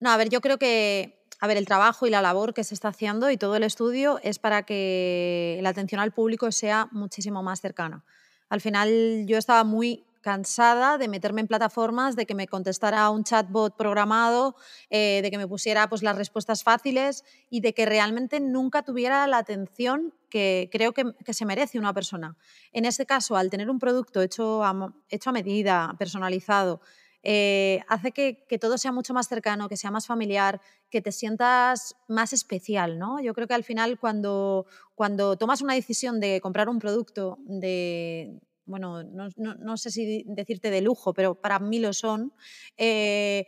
No, 0.00 0.10
a 0.10 0.16
ver, 0.16 0.30
yo 0.30 0.40
creo 0.40 0.56
que, 0.56 1.18
a 1.38 1.46
ver, 1.46 1.58
el 1.58 1.66
trabajo 1.66 2.06
y 2.06 2.10
la 2.10 2.22
labor 2.22 2.54
que 2.54 2.64
se 2.64 2.72
está 2.72 2.88
haciendo 2.88 3.30
y 3.30 3.36
todo 3.36 3.56
el 3.56 3.62
estudio 3.62 4.20
es 4.22 4.38
para 4.38 4.62
que 4.62 5.58
la 5.60 5.68
atención 5.68 6.00
al 6.00 6.12
público 6.12 6.50
sea 6.50 6.88
muchísimo 6.92 7.42
más 7.42 7.60
cercana. 7.60 8.04
Al 8.48 8.62
final 8.62 9.26
yo 9.26 9.36
estaba 9.36 9.64
muy 9.64 10.05
cansada 10.26 10.98
de 10.98 11.06
meterme 11.06 11.40
en 11.40 11.46
plataformas, 11.46 12.16
de 12.16 12.26
que 12.26 12.34
me 12.34 12.48
contestara 12.48 13.08
un 13.10 13.22
chatbot 13.22 13.76
programado, 13.76 14.56
eh, 14.90 15.20
de 15.22 15.30
que 15.30 15.38
me 15.38 15.46
pusiera 15.46 15.88
pues, 15.88 16.02
las 16.02 16.16
respuestas 16.16 16.64
fáciles 16.64 17.22
y 17.48 17.60
de 17.60 17.72
que 17.74 17.86
realmente 17.86 18.40
nunca 18.40 18.82
tuviera 18.82 19.24
la 19.28 19.38
atención 19.38 20.12
que 20.28 20.68
creo 20.72 20.90
que, 20.92 21.04
se 21.32 21.44
merece 21.44 21.78
una 21.78 21.94
persona. 21.94 22.36
En 22.72 22.86
este 22.86 23.06
caso, 23.06 23.36
al 23.36 23.50
tener 23.50 23.70
un 23.70 23.78
producto 23.78 24.20
hecho 24.20 24.64
a, 24.64 24.92
hecho 25.10 25.30
a 25.30 25.32
medida, 25.32 25.94
personalizado, 25.96 26.80
eh, 27.22 27.82
hace 27.86 28.10
que, 28.10 28.58
todo 28.60 28.78
sea 28.78 28.90
mucho 28.90 29.14
más 29.14 29.28
cercano, 29.28 29.68
que 29.68 29.76
sea 29.76 29.92
más 29.92 30.08
familiar, 30.08 30.60
que 30.90 31.02
te 31.02 31.12
sientas 31.12 31.94
más 32.08 32.32
especial, 32.32 32.98
¿no? 32.98 33.20
Yo 33.20 33.32
creo 33.32 33.46
que 33.46 33.54
al 33.54 33.62
final 33.62 33.96
cuando, 34.00 34.66
cuando 34.96 35.36
tomas 35.36 35.62
una 35.62 35.74
decisión 35.74 36.18
de 36.18 36.40
comprar 36.40 36.68
un 36.68 36.80
producto 36.80 37.38
de, 37.46 38.40
bueno, 38.66 39.02
no, 39.04 39.76
sé 39.76 39.90
si 39.90 40.24
decirte 40.26 40.70
de 40.70 40.80
lujo, 40.80 41.14
pero 41.14 41.34
para 41.40 41.58
mí 41.58 41.78
lo 41.78 41.92
son, 41.92 42.32
eh, 42.76 43.46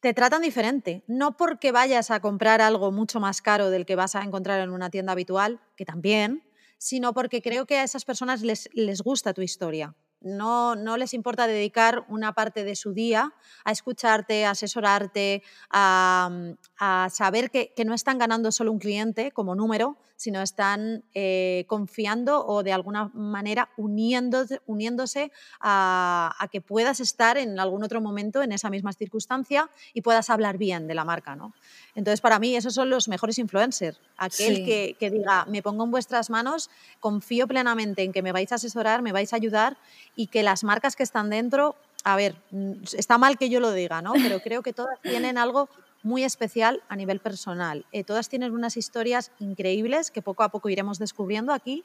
te 0.00 0.14
tratan 0.14 0.42
diferente. 0.42 1.04
No 1.06 1.36
porque 1.36 1.72
vayas 1.72 2.10
a 2.10 2.20
comprar 2.20 2.60
algo 2.60 2.90
mucho 2.90 3.20
más 3.20 3.42
caro 3.42 3.70
del 3.70 3.86
que 3.86 3.96
vas 3.96 4.16
a 4.16 4.22
encontrar 4.22 4.60
en 4.60 4.70
una 4.70 4.90
tienda 4.90 5.12
habitual, 5.12 5.60
que 5.76 5.84
también, 5.84 6.42
sino 6.78 7.12
porque 7.12 7.42
creo 7.42 7.66
que 7.66 7.76
a 7.76 7.84
esas 7.84 8.04
personas 8.04 8.42
les, 8.42 8.68
les 8.72 9.02
gusta 9.02 9.34
tu 9.34 9.42
historia. 9.42 9.94
No, 10.20 10.74
no, 10.74 10.96
les 10.96 11.14
importa 11.14 11.46
dedicar 11.46 12.04
una 12.08 12.32
parte 12.32 12.64
de 12.64 12.74
su 12.74 12.92
día 12.92 13.34
a 13.64 13.70
escucharte, 13.70 14.46
a 14.46 14.50
asesorarte, 14.50 15.44
a, 15.70 16.30
a 16.76 17.08
saber 17.12 17.50
que, 17.50 17.72
que, 17.74 17.84
no 17.84 17.94
están 17.94 18.18
ganando 18.18 18.50
solo 18.50 18.72
un 18.72 18.80
cliente 18.80 19.30
como 19.30 19.54
número, 19.54 19.96
sino 20.18 20.42
están 20.42 21.04
eh, 21.14 21.64
confiando 21.68 22.44
o 22.44 22.64
de 22.64 22.72
alguna 22.72 23.08
manera 23.14 23.70
uniéndose, 23.76 24.60
uniéndose 24.66 25.30
a, 25.60 26.34
que 26.50 26.60
puedas 26.60 26.98
estar 26.98 27.38
en 27.38 27.58
algún 27.60 27.84
otro 27.84 28.00
momento 28.00 28.42
en 28.42 28.50
esa 28.50 28.68
misma 28.68 28.92
circunstancia 28.92 29.70
y 29.94 30.02
puedas 30.02 30.28
hablar 30.28 30.58
bien 30.58 30.88
de 30.88 30.94
la 30.96 31.04
marca. 31.04 31.36
¿no? 31.36 31.54
Entonces, 31.94 32.20
para 32.20 32.40
mí, 32.40 32.56
esos 32.56 32.74
son 32.74 32.90
los 32.90 33.06
mejores 33.06 33.38
influencers. 33.38 34.00
Aquel 34.16 34.64
que, 34.64 34.96
que 34.98 35.10
diga, 35.10 35.46
me 35.46 35.62
pongo 35.62 35.84
en 35.84 35.92
vuestras 35.92 36.30
manos, 36.30 36.68
confío 36.98 37.46
plenamente 37.46 38.02
en 38.02 38.12
que 38.12 38.22
me 38.22 38.32
vais 38.32 38.50
a 38.50 38.56
asesorar, 38.56 39.02
me 39.02 39.12
vais 39.12 39.32
a 39.32 39.36
ayudar 39.36 39.78
y 40.16 40.26
que 40.26 40.42
las 40.42 40.64
marcas 40.64 40.96
que 40.96 41.04
están 41.04 41.30
dentro 41.30 41.76
a 42.04 42.16
ver, 42.16 42.36
mm, 42.50 42.72
está 42.96 43.18
mal 43.18 43.36
que 43.38 43.50
yo 43.50 43.60
lo 43.60 43.72
diga, 43.72 44.02
¿no? 44.02 44.12
Pero 44.14 44.40
creo 44.40 44.62
que 44.62 44.72
todas 44.72 45.00
tienen 45.02 45.36
algo 45.38 45.68
muy 46.02 46.24
especial 46.24 46.82
a 46.88 46.96
nivel 46.96 47.20
personal. 47.20 47.84
Eh, 47.92 48.04
todas 48.04 48.28
tienen 48.28 48.52
unas 48.52 48.76
historias 48.76 49.30
increíbles 49.40 50.10
que 50.10 50.22
poco 50.22 50.42
a 50.42 50.48
poco 50.50 50.68
iremos 50.68 50.98
descubriendo 50.98 51.52
aquí, 51.52 51.84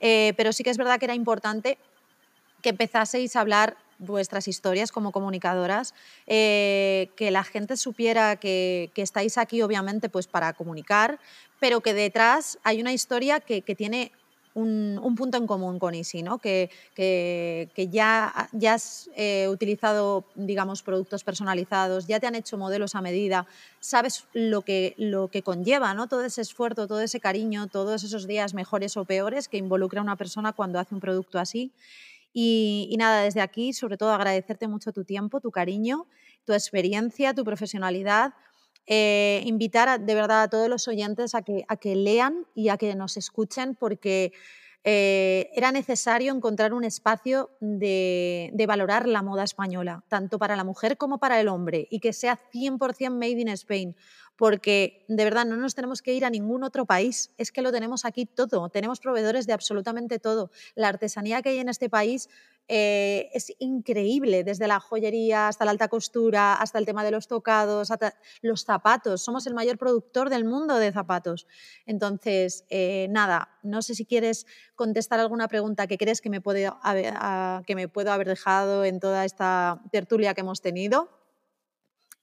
eh, 0.00 0.34
pero 0.36 0.52
sí 0.52 0.62
que 0.62 0.70
es 0.70 0.76
verdad 0.76 0.98
que 0.98 1.06
era 1.06 1.14
importante 1.14 1.78
que 2.62 2.70
empezaseis 2.70 3.36
a 3.36 3.40
hablar 3.40 3.76
vuestras 3.98 4.48
historias 4.48 4.90
como 4.90 5.12
comunicadoras, 5.12 5.94
eh, 6.26 7.10
que 7.16 7.30
la 7.30 7.44
gente 7.44 7.76
supiera 7.76 8.36
que, 8.36 8.90
estáis 8.96 9.38
aquí 9.38 9.62
obviamente 9.62 10.08
pues 10.08 10.26
para 10.26 10.52
comunicar, 10.52 11.18
pero 11.60 11.80
que 11.80 11.94
detrás 11.94 12.58
hay 12.64 12.80
una 12.80 12.92
historia 12.92 13.40
que 13.40 13.62
tiene 13.62 14.12
un, 14.54 15.14
punto 15.16 15.36
en 15.36 15.46
común 15.46 15.78
con 15.78 15.94
Easy, 15.94 16.22
¿no? 16.22 16.38
que, 16.38 16.70
que, 16.94 17.88
ya, 17.90 18.48
ya 18.52 18.74
has 18.74 19.10
eh, 19.16 19.48
utilizado, 19.48 20.24
digamos, 20.34 20.82
productos 20.82 21.24
personalizados, 21.24 22.06
ya 22.06 22.20
te 22.20 22.26
han 22.26 22.34
hecho 22.34 22.56
modelos 22.56 22.94
a 22.94 23.00
medida, 23.00 23.46
sabes 23.80 24.24
lo 24.32 24.62
que, 24.62 24.94
lo 24.96 25.28
que 25.28 25.42
conlleva, 25.42 25.94
¿no? 25.94 26.08
todo 26.08 26.24
ese 26.24 26.42
esfuerzo, 26.42 26.86
todo 26.86 27.00
ese 27.00 27.20
cariño, 27.20 27.66
todos 27.66 28.04
esos 28.04 28.26
días 28.26 28.54
mejores 28.54 28.96
o 28.96 29.04
peores 29.04 29.48
que 29.48 29.56
involucra 29.56 30.00
una 30.00 30.16
persona 30.16 30.52
cuando 30.52 30.78
hace 30.78 30.94
un 30.94 31.00
producto 31.00 31.38
así. 31.38 31.72
Y, 32.36 32.92
nada, 32.98 33.22
desde 33.22 33.40
aquí, 33.40 33.72
sobre 33.72 33.96
todo 33.96 34.12
agradecerte 34.12 34.66
mucho 34.66 34.92
tu 34.92 35.04
tiempo, 35.04 35.40
tu 35.40 35.52
cariño, 35.52 36.06
tu 36.44 36.52
experiencia, 36.52 37.32
tu 37.32 37.44
profesionalidad 37.44 38.34
eh, 38.86 39.42
invitar 39.46 40.00
de 40.00 40.14
verdad 40.14 40.42
a 40.42 40.48
todos 40.48 40.68
los 40.68 40.88
oyentes 40.88 41.34
a 41.34 41.42
que, 41.42 41.64
a 41.68 41.76
que 41.76 41.96
lean 41.96 42.46
y 42.54 42.68
a 42.68 42.76
que 42.76 42.94
nos 42.94 43.16
escuchen 43.16 43.74
porque 43.74 44.32
eh, 44.86 45.50
era 45.54 45.72
necesario 45.72 46.34
encontrar 46.34 46.74
un 46.74 46.84
espacio 46.84 47.50
de, 47.60 48.50
de, 48.52 48.66
valorar 48.66 49.08
la 49.08 49.22
moda 49.22 49.42
española, 49.42 50.04
tanto 50.08 50.38
para 50.38 50.56
la 50.56 50.64
mujer 50.64 50.98
como 50.98 51.16
para 51.16 51.40
el 51.40 51.48
hombre, 51.48 51.88
y 51.90 52.00
que 52.00 52.12
sea 52.12 52.38
100% 52.52 53.10
made 53.10 53.40
in 53.40 53.48
Spain, 53.48 53.96
porque 54.36 55.06
de 55.08 55.24
verdad 55.24 55.46
no 55.46 55.56
nos 55.56 55.74
tenemos 55.74 56.02
que 56.02 56.12
ir 56.12 56.26
a 56.26 56.30
ningún 56.30 56.64
otro 56.64 56.84
país, 56.84 57.30
es 57.38 57.50
que 57.50 57.62
lo 57.62 57.72
tenemos 57.72 58.04
aquí 58.04 58.26
todo, 58.26 58.68
tenemos 58.68 59.00
proveedores 59.00 59.46
de 59.46 59.54
absolutamente 59.54 60.18
todo. 60.18 60.50
La 60.74 60.88
artesanía 60.88 61.40
que 61.40 61.48
hay 61.50 61.60
en 61.60 61.70
este 61.70 61.88
país 61.88 62.28
eh, 62.66 63.30
es 63.34 63.52
increíble, 63.58 64.42
desde 64.42 64.66
la 64.66 64.80
joyería 64.80 65.48
hasta 65.48 65.64
la 65.64 65.70
alta 65.70 65.88
costura, 65.88 66.54
hasta 66.54 66.78
el 66.78 66.86
tema 66.86 67.04
de 67.04 67.10
los 67.10 67.28
tocados, 67.28 67.90
hasta 67.90 68.14
los 68.40 68.62
zapatos. 68.62 69.22
Somos 69.22 69.46
el 69.46 69.54
mayor 69.54 69.76
productor 69.76 70.30
del 70.30 70.44
mundo 70.44 70.76
de 70.76 70.90
zapatos. 70.90 71.46
Entonces, 71.84 72.64
eh, 72.70 73.08
nada, 73.10 73.58
no 73.62 73.82
sé 73.82 73.94
si 73.94 74.06
quieres 74.06 74.46
contestar 74.76 75.20
alguna 75.20 75.48
pregunta 75.48 75.86
que 75.86 75.98
crees 75.98 76.20
que 76.20 76.30
me, 76.30 76.40
puede 76.40 76.70
haber, 76.82 77.14
que 77.66 77.74
me 77.74 77.88
puedo 77.88 78.12
haber 78.12 78.28
dejado 78.28 78.84
en 78.84 78.98
toda 78.98 79.24
esta 79.24 79.82
tertulia 79.92 80.32
que 80.32 80.40
hemos 80.40 80.62
tenido. 80.62 81.10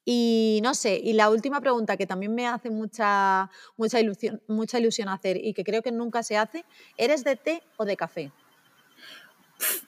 Y 0.03 0.59
no 0.63 0.73
sé, 0.73 0.99
y 1.03 1.13
la 1.13 1.29
última 1.29 1.61
pregunta 1.61 1.95
que 1.95 2.07
también 2.07 2.33
me 2.33 2.47
hace 2.47 2.71
mucha, 2.71 3.51
mucha, 3.77 3.99
ilusión, 3.99 4.41
mucha 4.47 4.79
ilusión 4.79 5.09
hacer 5.09 5.37
y 5.37 5.53
que 5.53 5.63
creo 5.63 5.83
que 5.83 5.91
nunca 5.91 6.23
se 6.23 6.37
hace, 6.37 6.65
¿eres 6.97 7.23
de 7.23 7.35
té 7.35 7.61
o 7.77 7.85
de 7.85 7.95
café? 7.95 8.31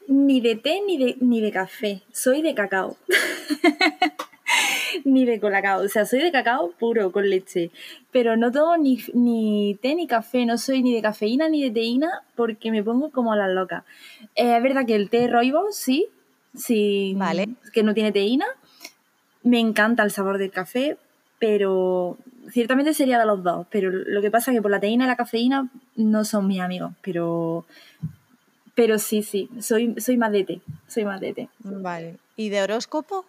Ni 0.07 0.41
de 0.41 0.55
té 0.55 0.81
ni 0.85 0.97
de, 0.97 1.15
ni 1.21 1.41
de 1.41 1.51
café, 1.51 2.01
soy 2.11 2.41
de 2.41 2.53
cacao. 2.53 2.97
ni 5.05 5.25
de 5.25 5.39
colacao. 5.39 5.81
O 5.81 5.87
sea, 5.87 6.05
soy 6.05 6.19
de 6.19 6.31
cacao 6.31 6.71
puro 6.71 7.11
con 7.11 7.29
leche. 7.29 7.71
Pero 8.11 8.37
no 8.37 8.51
tomo 8.51 8.77
ni, 8.77 8.99
ni 9.13 9.77
té 9.81 9.95
ni 9.95 10.07
café. 10.07 10.45
No 10.45 10.57
soy 10.57 10.81
ni 10.83 10.93
de 10.93 11.01
cafeína 11.01 11.49
ni 11.49 11.63
de 11.63 11.71
teína 11.71 12.23
porque 12.35 12.71
me 12.71 12.83
pongo 12.83 13.09
como 13.11 13.33
a 13.33 13.37
las 13.37 13.51
locas. 13.51 13.83
Eh, 14.35 14.55
es 14.57 14.63
verdad 14.63 14.85
que 14.85 14.95
el 14.95 15.09
té 15.09 15.27
roibo, 15.27 15.71
sí. 15.71 16.07
Sí. 16.55 17.13
Vale. 17.17 17.49
Que 17.73 17.83
no 17.83 17.93
tiene 17.93 18.11
teína. 18.11 18.45
Me 19.43 19.59
encanta 19.59 20.03
el 20.03 20.11
sabor 20.11 20.37
del 20.37 20.51
café, 20.51 20.97
pero 21.37 22.17
ciertamente 22.51 22.93
sería 22.93 23.19
de 23.19 23.25
los 23.25 23.43
dos. 23.43 23.67
Pero 23.69 23.91
lo 23.91 24.21
que 24.21 24.31
pasa 24.31 24.51
es 24.51 24.57
que 24.57 24.61
por 24.61 24.71
la 24.71 24.79
teína 24.79 25.05
y 25.05 25.07
la 25.07 25.15
cafeína 25.15 25.69
no 25.95 26.23
son 26.23 26.47
mis 26.47 26.61
amigos. 26.61 26.93
Pero 27.01 27.65
pero 28.75 28.99
sí, 28.99 29.23
sí, 29.23 29.49
soy, 29.59 29.95
soy 29.99 30.17
más 30.17 30.31
de 30.31 30.43
té, 30.43 30.61
soy 30.87 31.05
más 31.05 31.21
de 31.21 31.33
té. 31.33 31.49
Vale. 31.59 32.17
¿Y 32.35 32.49
de 32.49 32.61
horóscopo? 32.61 33.25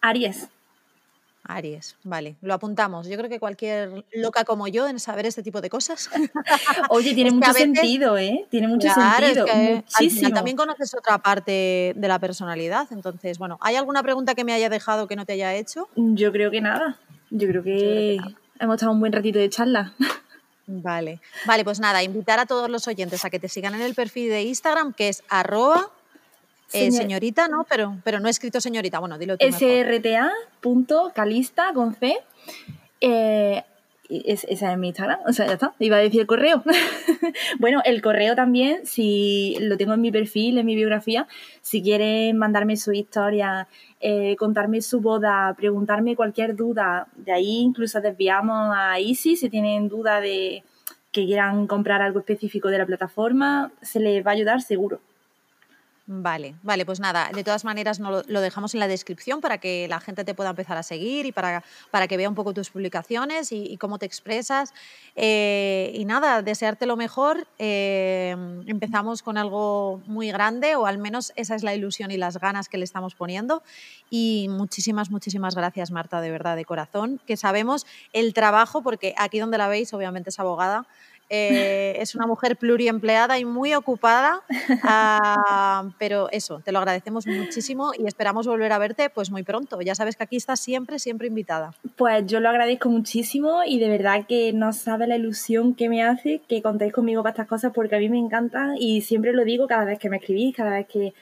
Aries. 0.00 0.48
Aries, 1.44 1.96
vale, 2.04 2.36
lo 2.42 2.52
apuntamos. 2.52 3.08
Yo 3.08 3.16
creo 3.16 3.30
que 3.30 3.40
cualquier 3.40 4.04
loca 4.12 4.44
como 4.44 4.68
yo 4.68 4.86
en 4.86 5.00
saber 5.00 5.24
este 5.24 5.42
tipo 5.42 5.62
de 5.62 5.70
cosas. 5.70 6.10
Oye, 6.90 7.14
tiene 7.14 7.30
mucho 7.30 7.52
sentido, 7.54 8.18
¿eh? 8.18 8.46
Tiene 8.50 8.68
mucho 8.68 8.88
sentido. 8.92 9.46
muchísimo. 9.46 10.30
también 10.34 10.58
conoces 10.58 10.94
otra 10.94 11.18
parte 11.18 11.94
de 11.96 12.08
la 12.08 12.18
personalidad. 12.18 12.86
Entonces, 12.90 13.38
bueno, 13.38 13.56
¿hay 13.62 13.76
alguna 13.76 14.02
pregunta 14.02 14.34
que 14.34 14.44
me 14.44 14.52
haya 14.52 14.68
dejado 14.68 15.08
que 15.08 15.16
no 15.16 15.24
te 15.24 15.32
haya 15.32 15.54
hecho? 15.54 15.88
Yo 15.96 16.32
creo 16.32 16.50
que 16.50 16.60
nada. 16.60 16.98
Yo 17.30 17.48
creo 17.48 17.62
que, 17.62 18.18
hemos 18.60 18.74
estado 18.74 18.92
un 18.92 19.00
buen 19.00 19.12
ratito 19.12 19.38
de 19.38 19.48
charla. 19.48 19.94
Vale, 20.70 21.20
vale, 21.46 21.64
pues 21.64 21.80
nada, 21.80 22.02
invitar 22.02 22.38
a 22.38 22.44
todos 22.44 22.68
los 22.68 22.86
oyentes 22.88 23.24
a 23.24 23.30
que 23.30 23.38
te 23.38 23.48
sigan 23.48 23.74
en 23.74 23.80
el 23.80 23.94
perfil 23.94 24.28
de 24.28 24.42
Instagram, 24.42 24.92
que 24.92 25.08
es 25.08 25.24
arroba 25.30 25.90
eh, 26.74 26.92
señorita, 26.92 27.48
¿no? 27.48 27.64
Pero, 27.64 27.96
pero 28.04 28.20
no 28.20 28.28
he 28.28 28.30
escrito 28.30 28.60
señorita, 28.60 28.98
bueno, 28.98 29.16
dilo 29.16 29.38
tú. 29.38 29.46
srta.calista 29.50 30.62
con 31.72 31.94
C. 31.94 32.18
Eh, 33.00 33.64
es, 34.08 34.44
esa 34.44 34.72
es 34.72 34.78
mi 34.78 34.88
Instagram, 34.88 35.20
o 35.26 35.32
sea, 35.32 35.46
ya 35.46 35.54
está, 35.54 35.74
iba 35.78 35.96
a 35.96 36.00
decir 36.00 36.20
el 36.22 36.26
correo. 36.26 36.62
bueno, 37.58 37.82
el 37.84 38.00
correo 38.00 38.34
también, 38.34 38.86
si 38.86 39.56
lo 39.60 39.76
tengo 39.76 39.94
en 39.94 40.00
mi 40.00 40.10
perfil, 40.10 40.58
en 40.58 40.66
mi 40.66 40.76
biografía, 40.76 41.26
si 41.60 41.82
quieren 41.82 42.36
mandarme 42.38 42.76
su 42.76 42.92
historia, 42.92 43.68
eh, 44.00 44.36
contarme 44.36 44.80
su 44.80 45.00
boda, 45.00 45.54
preguntarme 45.56 46.16
cualquier 46.16 46.56
duda, 46.56 47.08
de 47.16 47.32
ahí 47.32 47.58
incluso 47.58 48.00
desviamos 48.00 48.74
a 48.74 48.98
Easy 48.98 49.36
si 49.36 49.50
tienen 49.50 49.88
duda 49.88 50.20
de 50.20 50.62
que 51.12 51.24
quieran 51.24 51.66
comprar 51.66 52.02
algo 52.02 52.20
específico 52.20 52.68
de 52.68 52.78
la 52.78 52.86
plataforma, 52.86 53.72
se 53.82 54.00
les 54.00 54.24
va 54.24 54.30
a 54.30 54.34
ayudar 54.34 54.60
seguro. 54.60 55.00
Vale, 56.10 56.54
vale, 56.62 56.86
pues 56.86 57.00
nada, 57.00 57.28
de 57.34 57.44
todas 57.44 57.66
maneras 57.66 58.00
no 58.00 58.22
lo, 58.26 58.40
dejamos 58.40 58.72
en 58.72 58.80
la 58.80 58.88
descripción 58.88 59.42
para 59.42 59.58
que 59.58 59.86
la 59.88 60.00
gente 60.00 60.24
te 60.24 60.32
pueda 60.32 60.48
empezar 60.48 60.78
a 60.78 60.82
seguir 60.82 61.26
y 61.26 61.32
para, 61.32 61.62
para 61.90 62.08
que 62.08 62.16
vea 62.16 62.30
un 62.30 62.34
poco 62.34 62.54
tus 62.54 62.70
publicaciones 62.70 63.52
y, 63.52 63.76
cómo 63.76 63.98
te 63.98 64.06
expresas. 64.06 64.72
Eh, 65.16 65.92
y 65.94 66.06
nada, 66.06 66.40
desearte 66.40 66.86
lo 66.86 66.96
mejor. 66.96 67.46
Eh, 67.58 68.34
empezamos 68.66 69.22
con 69.22 69.36
algo 69.36 70.00
muy 70.06 70.32
grande, 70.32 70.76
o 70.76 70.86
al 70.86 70.96
menos 70.96 71.34
esa 71.36 71.54
es 71.54 71.62
la 71.62 71.74
ilusión 71.74 72.10
y 72.10 72.16
las 72.16 72.38
ganas 72.38 72.70
que 72.70 72.78
le 72.78 72.84
estamos 72.84 73.14
poniendo. 73.14 73.62
Y 74.08 74.46
muchísimas, 74.48 75.10
muchísimas 75.10 75.54
gracias, 75.56 75.90
Marta, 75.90 76.22
de 76.22 76.30
verdad, 76.30 76.56
de 76.56 76.64
corazón, 76.64 77.20
que 77.26 77.36
sabemos 77.36 77.84
el 78.14 78.32
trabajo, 78.32 78.80
porque 78.80 79.14
aquí 79.18 79.40
donde 79.40 79.58
la 79.58 79.68
veis, 79.68 79.92
obviamente 79.92 80.30
es 80.30 80.40
abogada. 80.40 80.86
Eh, 81.30 81.96
es 82.00 82.14
una 82.14 82.26
mujer 82.26 82.56
pluriempleada 82.56 83.38
y 83.38 83.44
muy 83.44 83.74
ocupada, 83.74 84.40
ah, 84.82 85.90
pero 85.98 86.28
eso, 86.30 86.60
te 86.64 86.72
lo 86.72 86.78
agradecemos 86.78 87.26
muchísimo 87.26 87.92
y 87.98 88.06
esperamos 88.06 88.46
volver 88.46 88.72
a 88.72 88.78
verte 88.78 89.10
pues 89.10 89.30
muy 89.30 89.42
pronto. 89.42 89.80
Ya 89.82 89.94
sabes 89.94 90.16
que 90.16 90.24
aquí 90.24 90.36
estás 90.36 90.60
siempre, 90.60 90.98
siempre 90.98 91.28
invitada. 91.28 91.74
Pues 91.96 92.26
yo 92.26 92.40
lo 92.40 92.48
agradezco 92.48 92.88
muchísimo 92.88 93.62
y 93.66 93.78
de 93.78 93.88
verdad 93.88 94.26
que 94.26 94.52
no 94.54 94.72
sabe 94.72 95.06
la 95.06 95.16
ilusión 95.16 95.74
que 95.74 95.88
me 95.88 96.02
hace 96.02 96.40
que 96.48 96.62
contéis 96.62 96.92
conmigo 96.92 97.22
para 97.22 97.32
estas 97.32 97.48
cosas 97.48 97.72
porque 97.74 97.96
a 97.96 97.98
mí 97.98 98.08
me 98.08 98.18
encantan 98.18 98.76
y 98.78 99.02
siempre 99.02 99.32
lo 99.32 99.44
digo 99.44 99.66
cada 99.66 99.84
vez 99.84 99.98
que 99.98 100.08
me 100.08 100.16
escribís, 100.16 100.56
cada 100.56 100.70
vez 100.70 100.86
que 100.86 101.12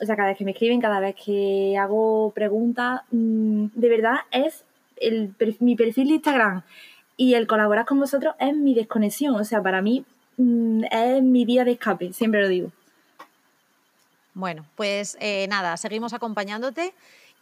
o 0.00 0.06
sea, 0.06 0.16
cada 0.16 0.28
vez 0.28 0.38
que 0.38 0.44
me 0.44 0.52
escriben, 0.52 0.80
cada 0.80 1.00
vez 1.00 1.16
que 1.16 1.76
hago 1.76 2.30
preguntas, 2.30 3.00
mm, 3.10 3.66
de 3.74 3.88
verdad 3.88 4.18
es 4.30 4.64
el, 4.96 5.34
mi 5.58 5.76
perfil 5.76 6.08
de 6.08 6.14
Instagram 6.14 6.62
y 7.20 7.34
el 7.34 7.46
colaborar 7.46 7.84
con 7.84 8.00
vosotros 8.00 8.34
es 8.38 8.56
mi 8.56 8.72
desconexión, 8.72 9.34
o 9.34 9.44
sea, 9.44 9.62
para 9.62 9.82
mí 9.82 10.06
mm, 10.38 10.84
es 10.90 11.22
mi 11.22 11.44
vía 11.44 11.66
de 11.66 11.72
escape, 11.72 12.14
siempre 12.14 12.40
lo 12.40 12.48
digo. 12.48 12.72
Bueno, 14.32 14.64
pues 14.74 15.18
eh, 15.20 15.46
nada, 15.50 15.76
seguimos 15.76 16.14
acompañándote 16.14 16.94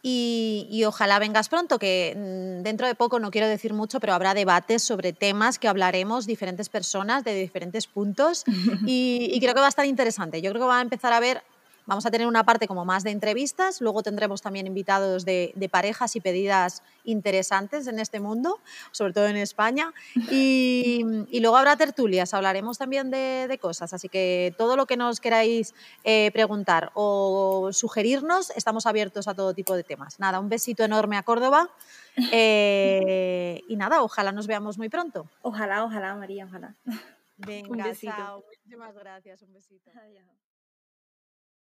y, 0.03 0.83
ojalá 0.85 1.17
vengas 1.17 1.47
pronto, 1.47 1.79
que 1.79 2.13
mm, 2.13 2.61
dentro 2.61 2.87
de 2.87 2.95
poco 2.95 3.19
no 3.19 3.31
quiero 3.31 3.47
decir 3.47 3.73
mucho, 3.73 4.01
pero 4.01 4.11
habrá 4.11 4.33
debates 4.33 4.83
sobre 4.83 5.13
temas 5.13 5.59
que 5.59 5.69
hablaremos 5.69 6.27
diferentes 6.27 6.67
personas 6.67 7.23
de 7.23 7.33
diferentes 7.35 7.87
puntos 7.87 8.43
y, 8.85 9.29
y 9.31 9.39
creo 9.39 9.53
que 9.53 9.61
va 9.61 9.67
a 9.67 9.69
estar 9.69 9.85
interesante. 9.85 10.41
Yo 10.41 10.51
creo 10.51 10.63
que 10.63 10.67
va 10.67 10.79
a 10.79 10.81
empezar 10.81 11.13
a 11.13 11.21
ver 11.21 11.41
Vamos 11.89 12.05
a 12.05 12.11
tener 12.11 12.27
una 12.27 12.43
parte 12.43 12.67
como 12.67 12.85
más 12.85 13.03
de 13.03 13.09
entrevistas, 13.09 13.81
luego 13.81 14.03
tendremos 14.03 14.43
también 14.43 14.67
invitados 14.67 15.25
de, 15.25 15.69
parejas 15.71 16.15
y 16.15 16.21
pedidas 16.21 16.83
interesantes 17.03 17.87
en 17.87 17.97
este 17.97 18.19
mundo, 18.19 18.59
sobre 18.91 19.11
todo 19.11 19.25
en 19.25 19.37
España, 19.37 19.91
y, 20.29 21.03
luego 21.39 21.57
habrá 21.57 21.75
tertulias, 21.77 22.35
hablaremos 22.35 22.77
también 22.77 23.09
de, 23.09 23.57
cosas, 23.59 23.91
así 23.91 24.07
que 24.07 24.53
todo 24.55 24.77
lo 24.77 24.85
que 24.85 24.97
nos 24.97 25.19
queráis 25.19 25.73
eh, 26.03 26.29
preguntar 26.31 26.91
o 26.93 27.71
sugerirnos, 27.73 28.51
estamos 28.51 28.85
abiertos 28.85 29.27
a 29.27 29.33
todo 29.33 29.55
tipo 29.55 29.75
de 29.75 29.83
temas. 29.83 30.19
Nada, 30.19 30.39
un 30.39 30.47
besito 30.47 30.83
enorme 30.83 31.17
a 31.17 31.23
Córdoba 31.23 31.71
eh, 32.31 33.61
y 33.67 33.75
nada, 33.77 34.03
ojalá 34.03 34.31
nos 34.31 34.45
veamos 34.45 34.77
muy 34.77 34.89
pronto. 34.89 35.25
Ojalá, 35.41 35.83
ojalá, 35.83 36.13
María, 36.15 36.45
ojalá. 36.45 36.75
Venga, 37.37 37.69
un 37.71 37.77
besito. 37.77 38.13
Chao. 38.15 38.43
Muchísimas 38.45 38.93
gracias, 38.93 39.41
un 39.41 39.53
besito. 39.53 39.89
Adiós. 39.95 40.48